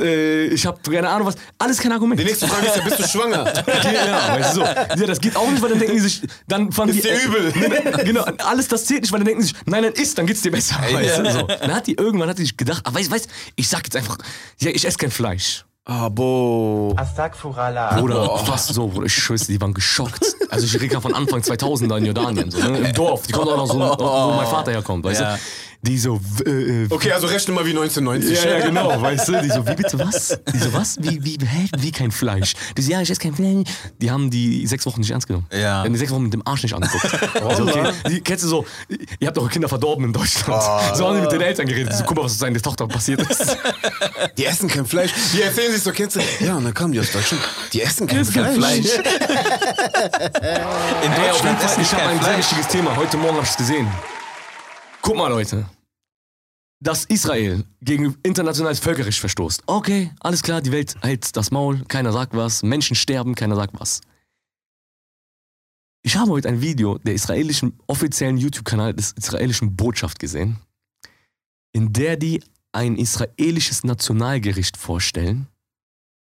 Äh, 0.00 0.46
ich 0.46 0.64
habe 0.66 0.78
keine 0.90 1.08
Ahnung 1.08 1.26
was. 1.28 1.34
Alles 1.58 1.78
kein 1.78 1.92
Argument. 1.92 2.18
Die 2.20 2.24
nächste 2.24 2.48
Frage 2.48 2.66
ist 2.66 2.76
ja, 2.76 2.82
bist 2.82 2.98
du 2.98 3.02
schwanger? 3.08 3.44
Ja, 3.84 4.38
weißt 4.38 4.56
du 4.56 4.60
so. 4.60 4.62
Ja, 4.64 5.06
das 5.06 5.20
geht 5.20 5.36
auch 5.36 5.50
nicht, 5.50 5.62
weil 5.62 5.70
dann 5.70 5.78
denken 5.78 5.94
die 5.94 6.00
sich, 6.00 6.22
dann 6.48 6.72
fanden 6.72 6.96
Ist 6.96 7.04
die. 7.04 7.08
dir 7.08 7.22
übel. 7.24 8.04
Genau, 8.04 8.22
alles 8.44 8.68
das 8.68 8.84
zählt 8.86 9.02
nicht, 9.02 9.12
weil 9.12 9.20
dann 9.20 9.26
denken 9.26 9.42
die 9.42 9.48
sich, 9.48 9.56
nein, 9.66 9.82
nein, 9.82 9.92
isst, 9.92 10.16
dann 10.18 10.26
geht's 10.26 10.42
dir 10.42 10.50
besser. 10.50 10.76
Weißt 10.90 11.18
du, 11.18 11.30
so. 11.32 11.42
Dann 11.46 11.74
hat 11.74 11.86
die 11.86 11.94
irgendwann 11.94 12.28
hat 12.28 12.38
die 12.38 12.42
sich 12.42 12.56
gedacht, 12.56 12.82
ah, 12.86 12.94
weißt 12.94 13.12
du, 13.12 13.16
ich 13.56 13.68
sag 13.68 13.84
jetzt 13.84 13.96
einfach, 13.96 14.16
ja, 14.58 14.70
ich 14.70 14.86
esse 14.86 14.96
kein 14.98 15.10
Fleisch. 15.10 15.64
Ah, 15.86 16.08
bo. 16.08 16.94
Astagfirullah. 16.96 18.00
Bruder, 18.00 18.38
fast 18.38 18.72
so, 18.72 18.86
Bruder, 18.88 19.04
ich 19.06 19.14
schwöre, 19.14 19.38
die 19.38 19.60
waren 19.60 19.74
geschockt. 19.74 20.24
Also 20.48 20.64
ich 20.64 20.80
rede 20.80 20.98
von 20.98 21.12
Anfang 21.14 21.40
2000er 21.40 21.98
in 21.98 22.06
Jordanien, 22.06 22.50
so, 22.50 22.58
ne? 22.58 22.78
im 22.78 22.92
Dorf. 22.94 23.26
Die 23.26 23.32
kommt 23.32 23.48
auch 23.48 23.56
noch 23.58 23.66
so, 23.66 23.74
wo 23.78 24.34
mein 24.36 24.46
Vater 24.46 24.70
herkommt, 24.72 25.04
weißt 25.04 25.20
Ja. 25.20 25.34
du? 25.34 25.40
Die 25.86 25.98
so, 25.98 26.18
äh, 26.46 26.86
Okay, 26.88 27.12
also 27.12 27.26
rechne 27.26 27.52
mal 27.52 27.66
wie 27.66 27.70
1990. 27.70 28.42
ja, 28.42 28.58
ja, 28.58 28.64
genau, 28.66 29.02
weißt 29.02 29.28
du? 29.28 29.42
Die 29.42 29.50
so, 29.50 29.66
wie 29.66 29.74
bitte 29.74 29.98
was? 29.98 30.38
Die 30.52 30.58
so, 30.58 30.72
was? 30.72 30.96
Wie, 30.98 31.22
wie, 31.22 31.38
hä? 31.44 31.68
Wie 31.76 31.92
kein 31.92 32.10
Fleisch? 32.10 32.54
Die 32.76 32.80
so, 32.80 32.90
ja, 32.90 33.02
ich 33.02 33.10
esse 33.10 33.20
kein 33.20 33.34
Fleisch. 33.34 33.68
Die 34.00 34.10
haben 34.10 34.30
die 34.30 34.66
sechs 34.66 34.86
Wochen 34.86 35.00
nicht 35.00 35.10
ernst 35.10 35.26
genommen. 35.26 35.46
Ja. 35.52 35.82
Die 35.82 35.86
haben 35.86 35.92
die 35.92 35.98
sechs 35.98 36.10
Wochen 36.10 36.22
mit 36.22 36.32
dem 36.32 36.40
Arsch 36.46 36.62
nicht 36.62 36.74
angeguckt. 36.74 37.04
Also, 37.44 37.64
okay, 37.64 37.92
die, 38.08 38.20
kennst 38.22 38.44
du 38.44 38.48
so, 38.48 38.64
ihr 39.20 39.28
habt 39.28 39.36
eure 39.36 39.48
Kinder 39.50 39.68
verdorben 39.68 40.06
in 40.06 40.12
Deutschland. 40.12 40.62
So 40.96 41.06
haben 41.06 41.16
die 41.16 41.22
mit 41.22 41.32
den 41.32 41.42
Eltern 41.42 41.66
geredet. 41.66 41.92
So, 41.94 42.04
guck 42.04 42.16
mal, 42.16 42.24
was 42.24 42.38
seiner 42.38 42.60
Tochter 42.62 42.86
passiert 42.88 43.20
ist. 43.28 43.56
Die 44.38 44.46
essen 44.46 44.68
kein 44.68 44.86
Fleisch. 44.86 45.10
Die 45.34 45.42
erzählen 45.42 45.72
sich 45.72 45.82
so, 45.82 45.90
kennst 45.92 46.16
du? 46.16 46.20
Ja, 46.40 46.54
und 46.56 46.64
dann 46.64 46.72
kamen 46.74 46.92
die 46.92 47.00
aus 47.00 47.12
Deutschland. 47.12 47.42
Die 47.72 47.82
essen 47.82 48.06
kein 48.06 48.24
Fleisch. 48.24 48.56
Fleisch. 48.56 48.86
In 51.04 51.12
Deutschland 51.14 51.60
Fall, 51.60 51.66
essen 51.66 51.82
ich 51.82 51.92
habe 51.92 52.02
kein 52.02 52.18
ein 52.18 52.24
sehr 52.24 52.38
wichtiges 52.38 52.68
Thema. 52.68 52.96
Heute 52.96 53.16
Morgen 53.18 53.34
habe 53.36 53.44
ich 53.44 53.50
es 53.50 53.56
gesehen. 53.56 53.86
Guck 55.04 55.16
mal, 55.16 55.28
Leute. 55.28 55.66
Dass 56.82 57.04
Israel 57.04 57.64
gegen 57.82 58.16
internationales 58.22 58.78
Völkerrecht 58.78 59.18
verstoßt. 59.18 59.64
Okay, 59.66 60.10
alles 60.20 60.42
klar, 60.42 60.62
die 60.62 60.72
Welt 60.72 60.96
hält 61.02 61.36
das 61.36 61.50
Maul, 61.50 61.84
keiner 61.88 62.10
sagt 62.10 62.34
was, 62.34 62.62
Menschen 62.62 62.96
sterben, 62.96 63.34
keiner 63.34 63.54
sagt 63.54 63.78
was. 63.78 64.00
Ich 66.02 66.16
habe 66.16 66.30
heute 66.30 66.48
ein 66.48 66.62
Video 66.62 66.96
der 66.98 67.12
israelischen 67.12 67.78
offiziellen 67.86 68.38
YouTube-Kanal 68.38 68.94
des 68.94 69.12
israelischen 69.12 69.76
Botschaft 69.76 70.18
gesehen, 70.18 70.56
in 71.72 71.92
der 71.92 72.16
die 72.16 72.42
ein 72.72 72.96
israelisches 72.96 73.84
Nationalgericht 73.84 74.78
vorstellen. 74.78 75.48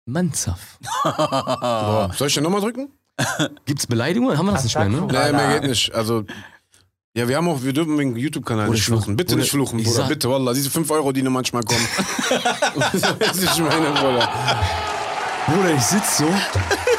Manzaf. 0.06 0.80
Soll 2.16 2.26
ich 2.26 2.34
da 2.34 2.40
nochmal 2.40 2.62
drücken? 2.62 2.90
Gibt's 3.64 3.86
Beleidigungen? 3.86 4.36
Haben 4.36 4.46
wir 4.46 4.52
das 4.52 4.64
nicht 4.64 4.76
mehr, 4.76 4.88
ne? 4.88 5.02
Nee, 5.02 5.32
mehr 5.32 5.60
geht 5.60 5.70
nicht. 5.70 5.94
Also. 5.94 6.24
Ja, 7.16 7.26
wir 7.26 7.36
haben 7.38 7.48
auch, 7.48 7.62
wir 7.62 7.72
dürfen 7.72 7.96
den 7.96 8.14
YouTube-Kanal 8.14 8.68
nicht 8.68 8.80
ich- 8.80 8.84
fluchen. 8.84 9.16
Bitte 9.16 9.36
nicht 9.36 9.50
fluchen, 9.50 9.78
ich 9.78 9.86
Bruder. 9.86 10.00
sag- 10.00 10.08
Bitte, 10.10 10.28
Wallah. 10.28 10.52
Diese 10.52 10.68
5 10.68 10.90
Euro, 10.90 11.12
die 11.12 11.22
nur 11.22 11.32
manchmal 11.32 11.62
kommen. 11.62 11.80
das 13.18 13.36
ist 13.38 13.58
meine, 13.58 13.90
Bruder. 13.92 14.28
Bruder, 15.46 15.74
ich 15.74 15.82
sitz 15.82 16.18
so. 16.18 16.28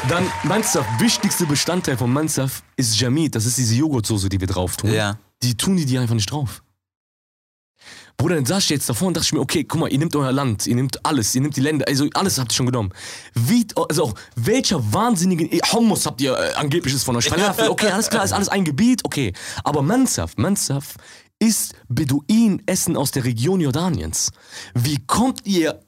Dann 0.08 0.24
Manzaf, 0.42 0.84
wichtigste 0.98 1.46
Bestandteil 1.46 1.96
von 1.96 2.12
Manzaf 2.12 2.64
ist 2.74 2.98
Jamid. 2.98 3.36
Das 3.36 3.46
ist 3.46 3.58
diese 3.58 3.76
Joghurtsoße, 3.76 4.28
die 4.28 4.40
wir 4.40 4.48
drauf 4.48 4.76
tun. 4.76 4.92
Ja. 4.92 5.18
Die 5.44 5.56
tun 5.56 5.76
die 5.76 5.86
die 5.86 5.96
einfach 5.98 6.16
nicht 6.16 6.32
drauf. 6.32 6.62
Bruder, 8.18 8.34
dann 8.34 8.46
saß 8.46 8.64
ich 8.64 8.70
jetzt 8.70 8.88
davor 8.88 9.08
und 9.08 9.16
dachte 9.16 9.26
ich 9.26 9.32
mir, 9.32 9.38
okay, 9.38 9.62
guck 9.62 9.80
mal, 9.80 9.92
ihr 9.92 9.98
nehmt 9.98 10.14
euer 10.16 10.32
Land, 10.32 10.66
ihr 10.66 10.74
nehmt 10.74 11.06
alles, 11.06 11.32
ihr 11.36 11.40
nehmt 11.40 11.56
die 11.56 11.60
Länder, 11.60 11.86
also 11.86 12.04
alles 12.14 12.36
habt 12.38 12.52
ihr 12.52 12.56
schon 12.56 12.66
genommen. 12.66 12.90
Wie, 13.32 13.64
also 13.88 14.02
auch, 14.02 14.14
welcher 14.34 14.92
wahnsinnigen 14.92 15.48
Hummus 15.72 16.04
habt 16.04 16.20
ihr 16.20 16.36
äh, 16.36 16.54
angeblich 16.54 16.92
ist 16.92 17.04
von 17.04 17.14
euch? 17.14 17.28
Falafel, 17.28 17.68
okay, 17.70 17.92
alles 17.92 18.10
klar, 18.10 18.24
ist 18.24 18.32
alles 18.32 18.48
ein 18.48 18.64
Gebiet, 18.64 19.04
okay. 19.04 19.32
Aber 19.62 19.82
Mansaf, 19.82 20.36
Mansaf 20.36 20.96
ist 21.38 21.76
Beduinenessen 21.88 22.96
aus 22.96 23.12
der 23.12 23.24
Region 23.24 23.60
Jordaniens. 23.60 24.32
Wie 24.74 24.98
kommt 25.06 25.46
ihr 25.46 25.80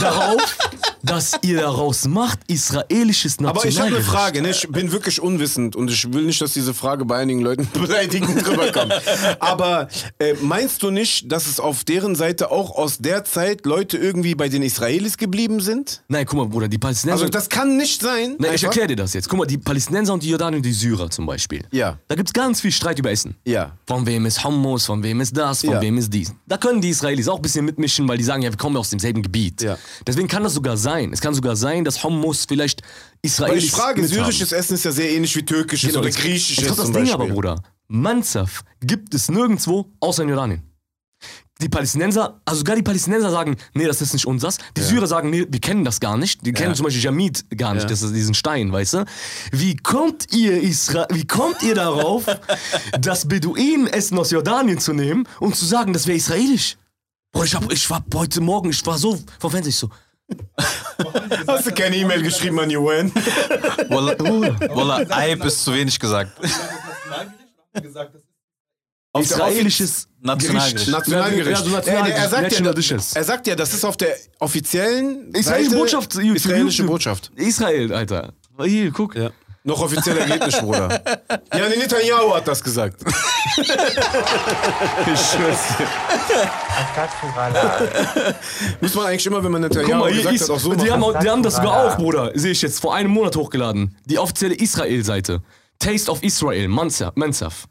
darauf, 0.00 0.58
dass 1.02 1.32
ihr 1.42 1.60
daraus 1.60 2.06
macht, 2.08 2.40
israelisches 2.48 3.38
Aber 3.38 3.64
ich 3.64 3.78
habe 3.78 3.86
eine 3.88 3.96
Nationalgericht. 3.96 4.08
Frage, 4.08 4.42
ne? 4.42 4.50
ich 4.50 4.68
bin 4.68 4.92
wirklich 4.92 5.20
unwissend 5.20 5.76
und 5.76 5.90
ich 5.90 6.12
will 6.12 6.22
nicht, 6.24 6.40
dass 6.40 6.52
diese 6.52 6.74
Frage 6.74 7.04
bei 7.04 7.18
einigen 7.18 7.40
Leuten 7.40 7.68
beleidigend 7.72 8.46
rüberkommt. 8.46 8.92
Aber 9.38 9.88
äh, 10.18 10.34
meinst 10.40 10.82
du 10.82 10.90
nicht, 10.90 11.30
dass 11.30 11.46
es 11.46 11.60
auf 11.60 11.84
deren 11.84 12.14
Seite 12.16 12.50
auch 12.50 12.70
aus 12.76 12.98
der 12.98 13.24
Zeit 13.24 13.66
Leute 13.66 13.96
irgendwie 13.98 14.34
bei 14.34 14.48
den 14.48 14.62
Israelis 14.62 15.16
geblieben 15.16 15.60
sind? 15.60 16.02
Nein, 16.08 16.26
guck 16.26 16.38
mal, 16.38 16.46
Bruder, 16.48 16.68
die 16.68 16.78
Palästinenser. 16.78 17.22
Also 17.24 17.30
das 17.30 17.48
kann 17.48 17.76
nicht 17.76 18.02
sein. 18.02 18.36
Nein, 18.38 18.52
ich 18.54 18.64
erkläre 18.64 18.88
dir 18.88 18.96
das 18.96 19.14
jetzt. 19.14 19.28
Guck 19.28 19.38
mal, 19.38 19.46
die 19.46 19.58
Palästinenser 19.58 20.12
und 20.12 20.22
die 20.22 20.30
Jordanier 20.30 20.56
und 20.56 20.66
die 20.66 20.72
Syrer 20.72 21.08
zum 21.10 21.26
Beispiel. 21.26 21.64
Ja. 21.70 21.98
Da 22.08 22.14
gibt's 22.14 22.32
ganz 22.32 22.60
viel 22.60 22.72
Streit 22.72 22.98
über 22.98 23.10
Essen. 23.10 23.36
Ja. 23.44 23.72
Von 23.86 24.06
wem 24.06 24.26
ist 24.26 24.42
Hummus, 24.44 24.86
von 24.86 25.02
wem 25.02 25.20
ist 25.20 25.36
das, 25.36 25.60
von 25.60 25.70
Ja. 25.74 25.80
wem 25.80 25.98
ist 25.98 26.12
dies. 26.12 26.32
Da 26.46 26.56
können 26.56 26.80
die 26.80 26.90
Israelis 26.90 27.28
auch 27.28 27.36
ein 27.36 27.42
bisschen 27.42 27.64
mitmischen, 27.64 28.08
weil 28.08 28.18
die 28.18 28.24
sagen, 28.24 28.42
ja, 28.42 28.50
wir 28.50 28.56
kommen 28.58 28.76
aus 28.76 28.90
demselben 28.90 29.22
Gebiet. 29.22 29.35
Ja. 29.60 29.78
Deswegen 30.06 30.28
kann 30.28 30.42
das 30.44 30.54
sogar 30.54 30.76
sein. 30.76 31.12
Es 31.12 31.20
kann 31.20 31.34
sogar 31.34 31.56
sein, 31.56 31.84
dass 31.84 32.02
Hummus 32.02 32.44
vielleicht 32.48 32.82
Aber 32.82 32.90
Israelis 33.22 33.64
ich 33.64 33.70
frage, 33.72 34.00
mit 34.02 34.10
haben. 34.10 34.18
syrisches 34.24 34.52
Essen 34.52 34.74
ist 34.74 34.84
ja 34.84 34.92
sehr 34.92 35.10
ähnlich 35.10 35.34
wie 35.36 35.44
türkisches 35.44 35.88
Genau, 35.90 36.00
oder 36.00 36.08
das- 36.10 36.18
griechisches 36.18 36.58
Ich 36.58 36.64
glaub, 36.64 36.76
das 36.76 36.86
Ding 36.86 36.94
Beispiel. 36.94 37.14
aber, 37.14 37.26
Bruder, 37.28 37.62
Mansaf 37.88 38.62
gibt 38.80 39.14
es 39.14 39.28
nirgendwo 39.28 39.92
außer 40.00 40.22
in 40.22 40.28
Jordanien. 40.30 40.62
Die 41.62 41.70
Palästinenser, 41.70 42.42
also 42.44 42.58
sogar 42.58 42.76
die 42.76 42.82
Palästinenser 42.82 43.30
sagen, 43.30 43.56
nee, 43.72 43.86
das 43.86 44.02
ist 44.02 44.12
nicht 44.12 44.26
unseres. 44.26 44.58
Die 44.76 44.82
Syrer 44.82 45.06
sagen, 45.06 45.30
nee, 45.30 45.46
wir 45.48 45.58
kennen 45.60 45.86
das 45.86 46.00
gar 46.00 46.18
nicht. 46.18 46.44
Die 46.44 46.52
kennen 46.52 46.74
zum 46.74 46.84
Beispiel 46.84 47.02
Jamid 47.02 47.46
gar 47.56 47.72
nicht, 47.72 47.84
Ja. 47.84 47.88
das 47.88 48.02
ist 48.02 48.14
diesen 48.14 48.34
Stein, 48.34 48.70
weißt 48.72 48.92
du? 48.94 49.04
Wie 49.52 49.74
kommt 49.74 50.34
ihr 50.34 50.62
Isra 50.62 51.06
wie 51.10 51.26
kommt 51.26 51.62
ihr 51.62 51.74
darauf, 51.74 52.24
das 53.00 53.26
Beduinenessen 53.26 54.18
aus 54.18 54.32
Jordanien 54.32 54.78
zu 54.80 54.92
nehmen 54.92 55.26
und 55.40 55.56
zu 55.56 55.64
sagen, 55.64 55.94
das 55.94 56.06
wäre 56.06 56.18
israelisch? 56.18 56.76
Boah, 57.36 57.44
ich, 57.44 57.54
hab, 57.54 57.70
ich 57.70 57.90
war 57.90 58.02
heute 58.14 58.40
Morgen, 58.40 58.70
ich 58.70 58.84
war 58.86 58.96
so 58.96 59.18
vom 59.38 59.50
Fernseher 59.50 59.68
ich 59.68 59.76
so. 59.76 59.90
Hast 61.46 61.66
du 61.66 61.70
keine 61.74 61.94
E-Mail 61.96 62.22
geschrieben 62.22 62.58
an 62.58 62.74
UN? 62.74 63.12
Wallah, 63.90 64.18
Wallah 64.74 65.04
Eib 65.14 65.44
ist 65.44 65.62
zu 65.62 65.74
wenig 65.74 66.00
gesagt. 66.00 66.32
Israelisches 69.18 70.08
Nationalgericht. 70.20 70.88
Nationalgericht. 70.88 71.50
Ja, 71.50 71.64
so 71.64 71.70
National- 71.70 72.10
Äh, 72.10 72.14
er, 72.14 72.28
sagt 72.30 72.52
ja, 72.52 72.72
er 73.14 73.24
sagt 73.24 73.46
ja, 73.46 73.54
das 73.54 73.74
ist 73.74 73.84
auf 73.84 73.98
der 73.98 74.16
offiziellen 74.40 75.30
Israelische 75.34 75.70
Seite, 75.70 75.80
Botschaft. 75.82 76.14
Israelische. 76.16 76.84
Botschaft. 76.84 77.32
Israel, 77.36 77.92
Alter. 77.92 78.32
Hier, 78.64 78.90
guck. 78.92 79.14
Ja. 79.14 79.30
Noch 79.66 79.82
offizieller 79.82 80.24
geht 80.26 80.46
nicht, 80.46 80.60
Bruder. 80.60 80.88
Ja, 81.52 81.68
nee, 81.68 81.76
Netanyahu 81.76 82.34
hat 82.34 82.46
das 82.48 82.62
gesagt. 82.62 83.02
Ich 83.56 85.20
schwör's 85.20 85.76
dir. 85.78 85.86
Muss 88.80 88.94
man 88.94 89.06
eigentlich 89.06 89.26
immer, 89.26 89.42
wenn 89.42 89.50
man 89.50 89.62
Guck 89.62 89.76
Netanyahu 89.76 90.00
mal, 90.00 90.12
gesagt 90.12 90.34
ist, 90.34 90.42
hat, 90.42 90.50
auch 90.50 90.58
so 90.58 90.74
die, 90.74 90.90
machen. 90.90 91.04
haben, 91.04 91.20
die 91.22 91.30
haben 91.30 91.42
das 91.42 91.56
sogar 91.56 91.86
auch, 91.86 91.96
Bruder. 91.96 92.32
Sehe 92.34 92.52
ich 92.52 92.62
jetzt, 92.62 92.80
vor 92.80 92.94
einem 92.94 93.10
Monat 93.10 93.34
hochgeladen. 93.34 93.96
Die 94.04 94.18
offizielle 94.18 94.54
Israel-Seite. 94.54 95.42
Taste 95.78 96.10
of 96.10 96.22
Israel, 96.22 96.68
Mansaf. 96.68 97.66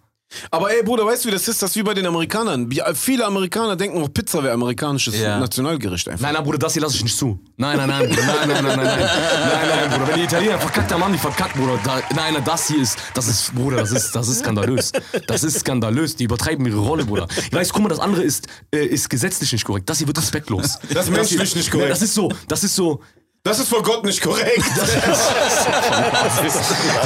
Aber 0.52 0.72
ey, 0.72 0.84
Bruder, 0.84 1.06
weißt 1.06 1.26
du, 1.26 1.30
wie 1.30 1.34
das 1.34 1.48
ist? 1.48 1.62
Das 1.62 1.72
ist 1.72 1.76
wie 1.76 1.84
bei 1.84 1.94
den 1.94 2.06
Amerikanern. 2.06 2.70
Viele 2.94 3.26
Amerikaner 3.26 3.76
denken 3.76 4.02
auch, 4.02 4.12
Pizza 4.14 4.44
wäre 4.44 4.54
amerikanisches 4.54 5.18
Ja. 5.20 5.40
Nationalgericht 5.40 6.08
einfach. 6.10 6.22
Nein, 6.24 6.34
nein, 6.34 6.44
Bruder, 6.44 6.58
das 6.58 6.74
hier 6.74 6.82
lasse 6.82 6.96
ich 6.98 7.04
nicht 7.04 7.18
zu. 7.18 7.40
Nein, 7.58 7.78
nein, 7.78 7.90
nein, 7.90 8.10
Bruder. 8.10 8.22
Nein, 8.26 8.48
nein, 8.48 8.64
nein, 8.64 8.64
nein, 8.66 8.86
nein. 8.86 9.00
Nein, 9.00 9.68
nein, 9.70 9.90
Bruder. 9.92 10.08
Wenn 10.08 10.16
die 10.16 10.24
Italiener 10.24 10.60
verkackt 10.60 10.92
haben, 10.92 11.04
haben 11.04 11.14
die 11.14 11.20
verkackt, 11.20 11.56
Bruder. 11.56 11.80
Da, 11.84 12.02
nein, 12.16 12.34
nein, 12.34 12.44
das 12.46 12.68
hier 12.68 12.82
ist, 12.82 12.98
das 13.14 13.28
ist, 13.28 13.54
Bruder, 13.56 13.78
das 13.78 13.92
ist, 13.92 14.16
das 14.16 14.28
ist 14.28 14.40
skandalös. 14.40 14.92
Das 15.28 15.44
ist 15.44 15.60
skandalös. 15.60 16.16
Die 16.16 16.26
übertreiben 16.26 16.66
ihre 16.66 16.80
Rolle, 16.80 17.06
Bruder. 17.06 17.28
Ich 17.38 17.54
weiß, 17.54 17.72
guck 17.74 17.84
mal, 17.84 17.90
das 17.90 18.00
andere 18.00 18.24
ist, 18.24 18.48
äh, 18.74 18.86
ist 18.86 19.10
gesetzlich 19.10 19.52
nicht 19.52 19.66
korrekt. 19.66 19.90
Das 19.90 19.98
hier 20.00 20.08
wird 20.08 20.18
respektlos. 20.18 20.80
Das 20.94 21.06
ist 21.06 21.12
menschlich 21.12 21.56
nicht 21.56 21.72
korrekt. 21.72 21.92
Das 21.92 22.02
ist 22.02 22.14
so, 22.14 22.32
das 22.48 22.64
ist 22.64 22.76
so, 22.76 23.02
Das 23.46 23.60
ist 23.60 23.70
vor 23.70 23.84
Gott 23.84 24.04
nicht 24.04 24.22
korrekt. 24.24 24.64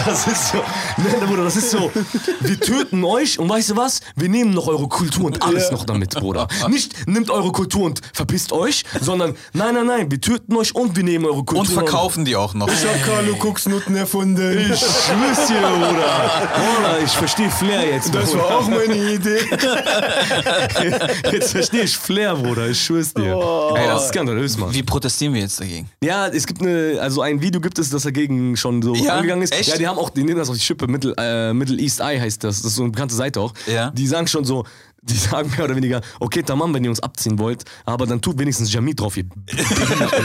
Das 0.05 0.25
ist 0.25 0.51
so, 0.51 0.63
nein, 0.95 1.27
Bruder, 1.27 1.43
das 1.43 1.57
ist 1.57 1.69
so. 1.69 1.91
Wir 2.39 2.57
töten 2.57 3.03
euch 3.03 3.37
und 3.39 3.49
weißt 3.49 3.71
du 3.71 3.75
was? 3.75 3.99
Wir 4.15 4.29
nehmen 4.29 4.51
noch 4.51 4.67
eure 4.67 4.87
Kultur 4.87 5.25
und 5.25 5.43
alles 5.43 5.69
noch 5.69 5.83
damit, 5.83 6.11
Bruder. 6.11 6.47
Nicht 6.69 7.07
nimmt 7.09 7.29
eure 7.29 7.51
Kultur 7.51 7.83
und 7.83 7.99
verpisst 8.13 8.53
euch, 8.53 8.85
sondern 9.01 9.35
nein, 9.51 9.75
nein, 9.75 9.85
nein, 9.85 10.09
wir 10.11 10.21
töten 10.21 10.55
euch 10.55 10.73
und 10.73 10.95
wir 10.95 11.03
nehmen 11.03 11.25
eure 11.25 11.43
Kultur. 11.43 11.59
Und 11.59 11.67
verkaufen 11.67 12.23
die 12.23 12.37
auch 12.37 12.53
noch. 12.53 12.69
Ich 12.69 12.85
hab 12.85 13.03
Carlo 13.03 13.35
Koksnutten 13.35 13.97
erfunden. 13.97 14.59
Ich 14.71 14.79
schwör's 14.79 15.45
dir, 15.47 15.59
Bruder. 15.59 16.47
Bruder, 16.55 16.99
ich 17.03 17.11
verstehe 17.11 17.51
Flair 17.51 17.85
jetzt. 17.95 18.15
Das 18.15 18.31
Bruder. 18.31 18.43
war 18.43 18.59
auch 18.59 18.69
meine 18.69 18.95
Idee. 18.95 19.39
Jetzt 21.33 21.51
verstehe 21.51 21.83
ich 21.83 21.97
Flair, 21.97 22.35
Bruder. 22.35 22.69
Ich 22.69 22.81
schwör's 22.81 23.13
dir. 23.13 23.33
Ey, 23.75 23.87
das 23.87 24.03
ist 24.03 24.09
skandalös, 24.09 24.57
Mann. 24.57 24.73
Wie 24.73 24.83
protestieren 24.83 25.33
wir 25.33 25.41
jetzt 25.41 25.59
dagegen? 25.59 25.89
Ja, 26.01 26.28
es 26.33 26.45
gibt 26.47 26.61
eine, 26.61 26.99
also 27.01 27.21
ein 27.21 27.41
Video 27.41 27.61
gibt 27.61 27.79
es, 27.79 27.89
das 27.89 28.03
dagegen 28.03 28.55
schon 28.57 28.81
so 28.81 28.93
Ja, 28.95 29.15
angegangen 29.15 29.43
ist. 29.43 29.53
echt? 29.53 29.69
Ja, 29.69 29.77
die 29.77 29.87
haben 29.87 29.97
auch, 29.97 30.09
die 30.09 30.23
nehmen 30.23 30.37
das 30.37 30.49
auf 30.49 30.55
die 30.55 30.61
Schippe, 30.61 30.87
Middle, 30.87 31.13
äh, 31.17 31.53
Middle 31.53 31.77
East 31.79 31.99
Eye 31.99 32.19
heißt 32.19 32.43
das. 32.43 32.61
Das 32.61 32.71
ist 32.71 32.75
so 32.75 32.83
eine 32.83 32.91
bekannte 32.91 33.15
Seite 33.15 33.39
auch. 33.41 33.53
Ja. 33.67 33.91
Die 33.91 34.07
sagen 34.07 34.27
schon 34.27 34.45
so, 34.45 34.63
die 35.01 35.13
sagen 35.17 35.49
mehr 35.55 35.65
oder 35.65 35.75
weniger, 35.75 36.01
okay, 36.19 36.43
tamam, 36.43 36.73
wenn 36.73 36.83
ihr 36.83 36.89
uns 36.89 36.99
abziehen 36.99 37.39
wollt, 37.39 37.63
aber 37.85 38.05
dann 38.05 38.21
tut 38.21 38.37
wenigstens 38.39 38.71
Jamid 38.73 38.99
drauf, 38.99 39.15
ihr 39.17 39.25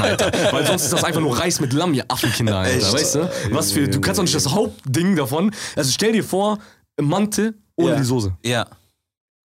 Alter. 0.00 0.32
Weil 0.52 0.66
sonst 0.66 0.84
ist 0.84 0.92
das 0.92 1.04
einfach 1.04 1.20
nur 1.20 1.38
Reis 1.38 1.60
mit 1.60 1.72
Lamm, 1.72 1.94
ihr 1.94 2.04
Affenkinder, 2.08 2.58
Alter. 2.58 2.76
Echt? 2.76 2.92
Weißt 2.92 3.14
du? 3.16 3.30
Was 3.50 3.72
für, 3.72 3.88
du 3.88 4.00
kannst 4.00 4.18
doch 4.18 4.24
nicht 4.24 4.34
das 4.34 4.50
Hauptding 4.50 5.16
davon. 5.16 5.52
Also 5.76 5.90
stell 5.92 6.12
dir 6.12 6.24
vor, 6.24 6.58
Mante 7.00 7.54
ohne 7.76 7.90
Ja. 7.92 7.96
die 7.96 8.04
Soße. 8.04 8.36
Ja. 8.44 8.66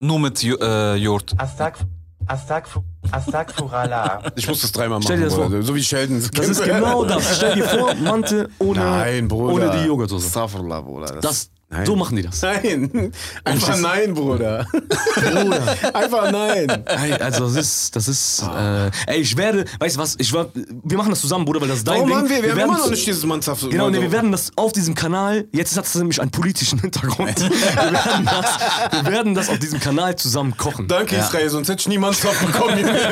Nur 0.01 0.19
mit 0.19 0.43
äh, 0.43 0.95
Jurt. 0.95 1.33
Astagf 1.37 1.85
Astagf 2.25 2.79
Astagfirullah. 3.11 4.23
Ich 4.35 4.47
muss 4.47 4.61
das 4.61 4.71
dreimal 4.71 4.99
machen. 4.99 5.03
Stell 5.03 5.17
dir 5.17 5.25
das 5.25 5.35
Bruder. 5.35 5.61
So 5.63 5.75
wie 5.75 5.83
Sheldon. 5.83 6.23
Das 6.33 6.47
ist 6.49 6.63
genau 6.63 7.05
das. 7.05 7.37
Stell 7.37 7.55
dir 7.55 7.63
vor, 7.65 7.93
Mante 7.95 8.49
ohne, 8.59 8.79
Nein, 8.79 9.27
Bruder. 9.27 9.53
ohne 9.53 9.83
die. 9.83 10.15
Astaghfirullah, 10.15 10.81
Bruder. 10.81 11.19
Das, 11.21 11.49
Nein. 11.71 11.85
so 11.85 11.95
machen 11.95 12.15
die 12.15 12.23
das. 12.23 12.41
Nein. 12.41 13.11
Einfach 13.43 13.67
das- 13.67 13.79
nein, 13.79 14.15
Bruder. 14.15 14.65
Einfach 15.93 16.31
nein. 16.31 16.67
Ey, 16.85 17.13
also 17.13 17.45
das 17.45 17.55
ist, 17.55 17.95
das 17.95 18.07
ist, 18.07 18.41
äh, 18.41 18.89
ey, 19.05 19.19
ich 19.19 19.37
werde, 19.37 19.65
weißt 19.79 19.95
du 19.95 19.99
was, 19.99 20.15
ich 20.17 20.33
war, 20.33 20.47
wir 20.55 20.97
machen 20.97 21.11
das 21.11 21.21
zusammen, 21.21 21.45
Bruder, 21.45 21.61
weil 21.61 21.67
das 21.67 21.77
ist 21.79 21.87
dein 21.87 21.97
Warum 21.97 22.07
Ding. 22.09 22.17
haben 22.17 22.29
wir? 22.29 22.41
Wir, 22.41 22.49
haben 22.51 22.57
werden 22.57 22.69
immer 22.69 22.79
noch 22.79 22.89
nicht 22.89 23.05
dieses 23.05 23.23
Mannschaft. 23.23 23.69
Genau, 23.69 23.91
nee, 23.91 24.01
wir 24.01 24.11
werden 24.11 24.31
das 24.31 24.51
auf 24.55 24.71
diesem 24.71 24.95
Kanal, 24.95 25.45
jetzt 25.51 25.77
hat 25.77 25.85
es 25.85 25.93
nämlich 25.93 26.19
einen 26.19 26.31
politischen 26.31 26.79
Hintergrund. 26.79 27.39
wir, 27.39 27.51
werden 27.51 28.25
das, 28.25 28.45
wir 29.03 29.11
werden 29.11 29.35
das 29.35 29.49
auf 29.49 29.59
diesem 29.59 29.79
Kanal 29.79 30.15
zusammen 30.15 30.57
kochen. 30.57 30.87
Danke, 30.87 31.17
Israel, 31.17 31.51
sonst 31.51 31.69
hätte 31.69 31.81
ich 31.81 31.87
nie 31.87 31.99
Mannschaft 31.99 32.43
bekommen. 32.47 32.79
ich 32.79 32.85
wäre 32.85 33.03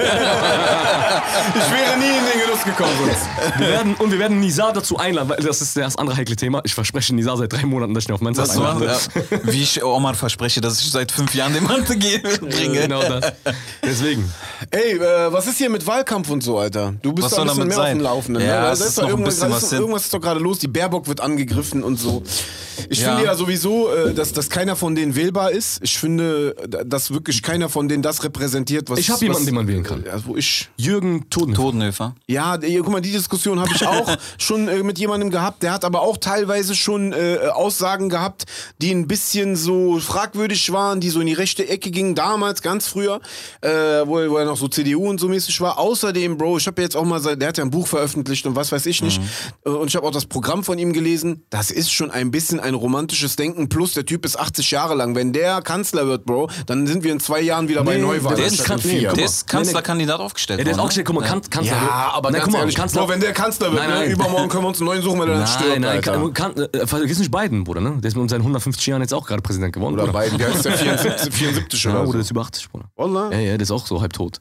nie 2.00 2.08
in 2.08 2.26
den 2.26 2.42
Genuss 2.44 2.64
gekommen 2.64 2.92
sonst. 3.06 3.60
Wir 3.60 3.68
werden, 3.68 3.94
und 3.96 4.12
wir 4.12 4.18
werden 4.18 4.40
Nizar 4.40 4.74
dazu 4.74 4.98
einladen, 4.98 5.30
weil 5.30 5.38
das 5.38 5.62
ist 5.62 5.78
das 5.78 5.96
andere 5.96 6.18
heikle 6.18 6.36
Thema. 6.36 6.62
Ich 6.64 6.74
verspreche 6.74 7.14
Nizar 7.14 7.38
seit 7.38 7.54
drei 7.54 7.64
Monaten, 7.68 7.94
dass 7.94 8.06
ich 8.06 8.10
ihn 8.10 8.14
auf 8.16 8.22
Mensa 8.22 8.47
Das 8.48 8.58
war, 8.60 8.74
einlade. 8.74 9.00
ja, 9.32 9.38
wie 9.44 9.62
ich 9.64 9.84
Omar 9.84 10.14
verspreche, 10.16 10.62
dass 10.62 10.80
ich 10.80 10.92
seit 10.92 11.12
fünf 11.12 11.34
Jahren 11.36 11.54
den 11.54 11.64
Mante 11.64 11.96
gehe, 11.98 12.20
bringe. 12.20 12.82
Genau 12.82 13.02
das. 13.02 13.34
Deswegen. 13.84 14.32
Ey, 14.72 14.94
äh, 14.98 15.32
was 15.32 15.48
ist 15.48 15.58
hier 15.58 15.70
mit 15.70 15.86
Wahlkampf 15.86 16.30
und 16.30 16.42
so, 16.44 16.58
Alter? 16.58 16.94
Du 17.02 17.14
bist 17.14 17.26
Was 17.26 17.36
da 17.36 17.42
ein 17.44 17.48
bisschen 17.48 17.68
mehr 17.68 17.78
auf 17.78 17.84
sein? 17.84 17.98
dem 17.98 18.04
Laufenden. 18.04 18.44
Ja, 18.44 18.56
ne? 18.56 18.62
Da 18.68 18.72
es 18.74 18.82
ist 18.82 18.98
doch 18.98 19.04
noch 19.04 19.10
ein 19.10 19.12
irgendwas, 19.12 19.36
bisschen 19.36 19.50
da 19.50 19.56
was 19.56 19.64
ist 19.64 19.72
doch, 19.74 19.80
irgendwas 19.80 20.02
ist 20.04 20.14
doch 20.14 20.22
gerade 20.22 20.40
los. 20.40 20.60
Die 20.60 20.68
Baerbock 20.68 21.08
wird 21.08 21.22
angegriffen 21.22 21.84
und 21.84 21.98
so. 21.98 22.24
Ich 22.90 23.00
Ja. 23.00 23.10
finde 23.10 23.26
ja 23.26 23.36
sowieso, 23.36 23.92
äh, 23.92 24.14
dass, 24.14 24.34
dass 24.34 24.50
keiner 24.50 24.76
von 24.76 24.96
denen 24.96 25.16
wählbar 25.16 25.52
ist. 25.52 25.80
Ich 25.82 25.98
finde, 25.98 26.56
äh, 26.72 26.86
dass 26.86 27.12
wirklich 27.12 27.42
keiner 27.42 27.70
von 27.70 27.88
denen 27.88 28.04
das 28.04 28.24
repräsentiert, 28.24 28.90
was 28.90 29.00
Ich 29.00 29.10
habe 29.10 29.24
jemanden, 29.24 29.46
den 29.46 29.56
man 29.56 29.68
wählen 29.68 29.84
kann. 29.84 30.04
Wo 30.26 30.36
ich. 30.36 30.70
Jürgen 30.78 31.30
Todenhöfer. 31.30 31.62
Todenhöfer. 31.64 32.16
Ja, 32.28 32.58
guck 32.58 32.90
mal, 32.90 33.02
die 33.02 33.12
Diskussion 33.12 33.60
habe 33.60 33.72
ich 33.74 33.86
auch 33.86 34.16
schon 34.38 34.68
äh, 34.68 34.84
mit 34.84 35.00
jemandem 35.00 35.30
gehabt. 35.32 35.64
Der 35.64 35.72
hat 35.74 35.84
aber 35.86 36.02
auch 36.02 36.18
teilweise 36.18 36.76
schon 36.76 37.14
äh, 37.14 37.38
Aussagen 37.54 38.10
gehabt, 38.10 38.37
die 38.82 38.92
ein 38.92 39.08
bisschen 39.08 39.56
so 39.56 40.00
fragwürdig 40.00 40.72
waren, 40.72 41.00
die 41.00 41.10
so 41.10 41.20
in 41.20 41.28
die 41.28 41.34
rechte 41.34 41.68
Ecke 41.68 41.92
gingen, 41.92 42.16
damals, 42.16 42.62
ganz 42.62 42.88
früher, 42.88 43.20
äh, 43.62 43.70
wo, 44.06 44.20
er- 44.20 44.30
wo 44.32 44.38
er 44.38 44.46
noch 44.46 44.58
so 44.58 44.68
CDU 44.68 45.08
und 45.10 45.20
so 45.20 45.28
mäßig 45.28 45.60
war. 45.62 45.78
Außerdem, 45.80 46.38
Bro, 46.38 46.58
ich 46.58 46.68
habe 46.68 46.82
jetzt 46.82 46.96
auch 46.96 47.06
mal, 47.06 47.20
der 47.38 47.48
hat 47.48 47.58
ja 47.58 47.64
ein 47.64 47.70
Buch 47.72 47.88
veröffentlicht 47.88 48.46
und 48.46 48.56
was 48.56 48.72
weiß 48.72 48.86
ich 48.86 49.02
nicht. 49.02 49.22
Äh, 49.66 49.70
Und 49.70 49.88
ich 49.90 49.96
habe 49.96 50.06
auch 50.08 50.12
das 50.12 50.26
Programm 50.26 50.64
von 50.64 50.78
ihm 50.80 50.94
gelesen. 50.94 51.44
Das 51.50 51.72
ist 51.72 51.92
schon 51.92 52.12
ein 52.12 52.32
bisschen 52.32 52.60
ein 52.60 52.74
romantisches 52.74 53.36
Denken. 53.36 53.70
Plus, 53.70 53.94
der 53.94 54.06
Typ 54.06 54.26
ist 54.26 54.38
80 54.40 54.72
Jahre 54.72 54.96
lang. 54.96 55.16
Wenn 55.16 55.34
der 55.34 55.62
Kanzler 55.62 56.08
wird, 56.08 56.26
Bro, 56.26 56.50
dann 56.66 56.88
sind 56.88 57.04
wir 57.04 57.12
in 57.12 57.20
zwei 57.20 57.42
Jahren 57.42 57.68
wieder 57.70 57.84
bei 57.84 57.96
Nee, 57.96 58.02
Neuwahlen. 58.02 58.38
der 58.38 58.46
Der 58.50 58.54
ist 58.54 58.64
kan- 58.66 58.80
nee, 58.84 59.02
Der 59.02 59.18
ist 59.26 59.48
Kanzlerkandidat 59.48 60.20
aufgestellt 60.20 60.60
Ja, 60.60 60.64
der 60.66 60.74
ist 60.74 60.80
auch 60.80 60.88
gestellt, 60.88 61.08
guck 61.08 61.16
mal, 61.16 61.22
ne? 61.22 61.28
kan 61.28 61.42
Kanzler. 61.50 61.74
Ja, 61.76 62.12
aber 62.14 62.30
Nein, 62.32 62.40
ganz 62.40 62.44
guck 62.46 62.54
mal, 62.54 62.60
ehrlich, 62.60 62.76
Kanzler. 62.76 63.02
Bro, 63.02 63.10
wenn 63.10 63.20
der 63.20 63.34
Kanzler 63.34 63.72
wird, 63.72 63.82
Nein, 63.82 63.90
ne, 63.90 63.96
nein. 64.00 64.12
übermorgen 64.12 64.50
können 64.50 64.64
wir 64.64 64.68
uns 64.70 64.80
einen 64.80 64.86
neuen 64.88 65.02
suchen, 65.02 65.20
weil 65.20 65.28
der 65.28 65.38
dann 65.38 65.48
stirbt, 65.48 65.70
Nein, 65.70 65.82
nein, 65.82 65.92
Alter. 66.50 66.74
äh, 66.74 66.88
vergiss 66.88 67.20
nicht 67.20 67.32
Biden, 67.32 67.64
Bruder, 67.64 67.82
ne? 67.82 67.94
Der 68.02 68.08
ist 68.08 68.16
mit 68.16 68.22
seinen 68.30 68.42
150 68.42 68.86
Jahren 68.88 69.02
jetzt 69.02 69.14
auch 69.14 69.26
gerade 69.28 69.42
Präsident 69.42 69.74
geworden. 69.74 69.94
Oder 69.96 70.08
Bruder. 70.08 70.20
Biden, 70.24 70.38
der 70.38 70.50
ist 70.50 70.66
der 70.66 70.74
74, 70.78 71.34
74 71.34 71.84
Ja, 71.84 72.00
oder 72.02 72.12
so. 72.14 72.18
ist 72.20 72.32
über 72.32 72.42
80, 72.42 72.70
Bruder. 72.70 72.86
Wallah. 72.96 73.32
Ja, 73.32 73.40
ja, 73.40 73.52
der 73.58 73.62
ist 73.62 73.72
auch 73.72 73.86
so 73.86 74.02
halb 74.02 74.14
tot. 74.14 74.40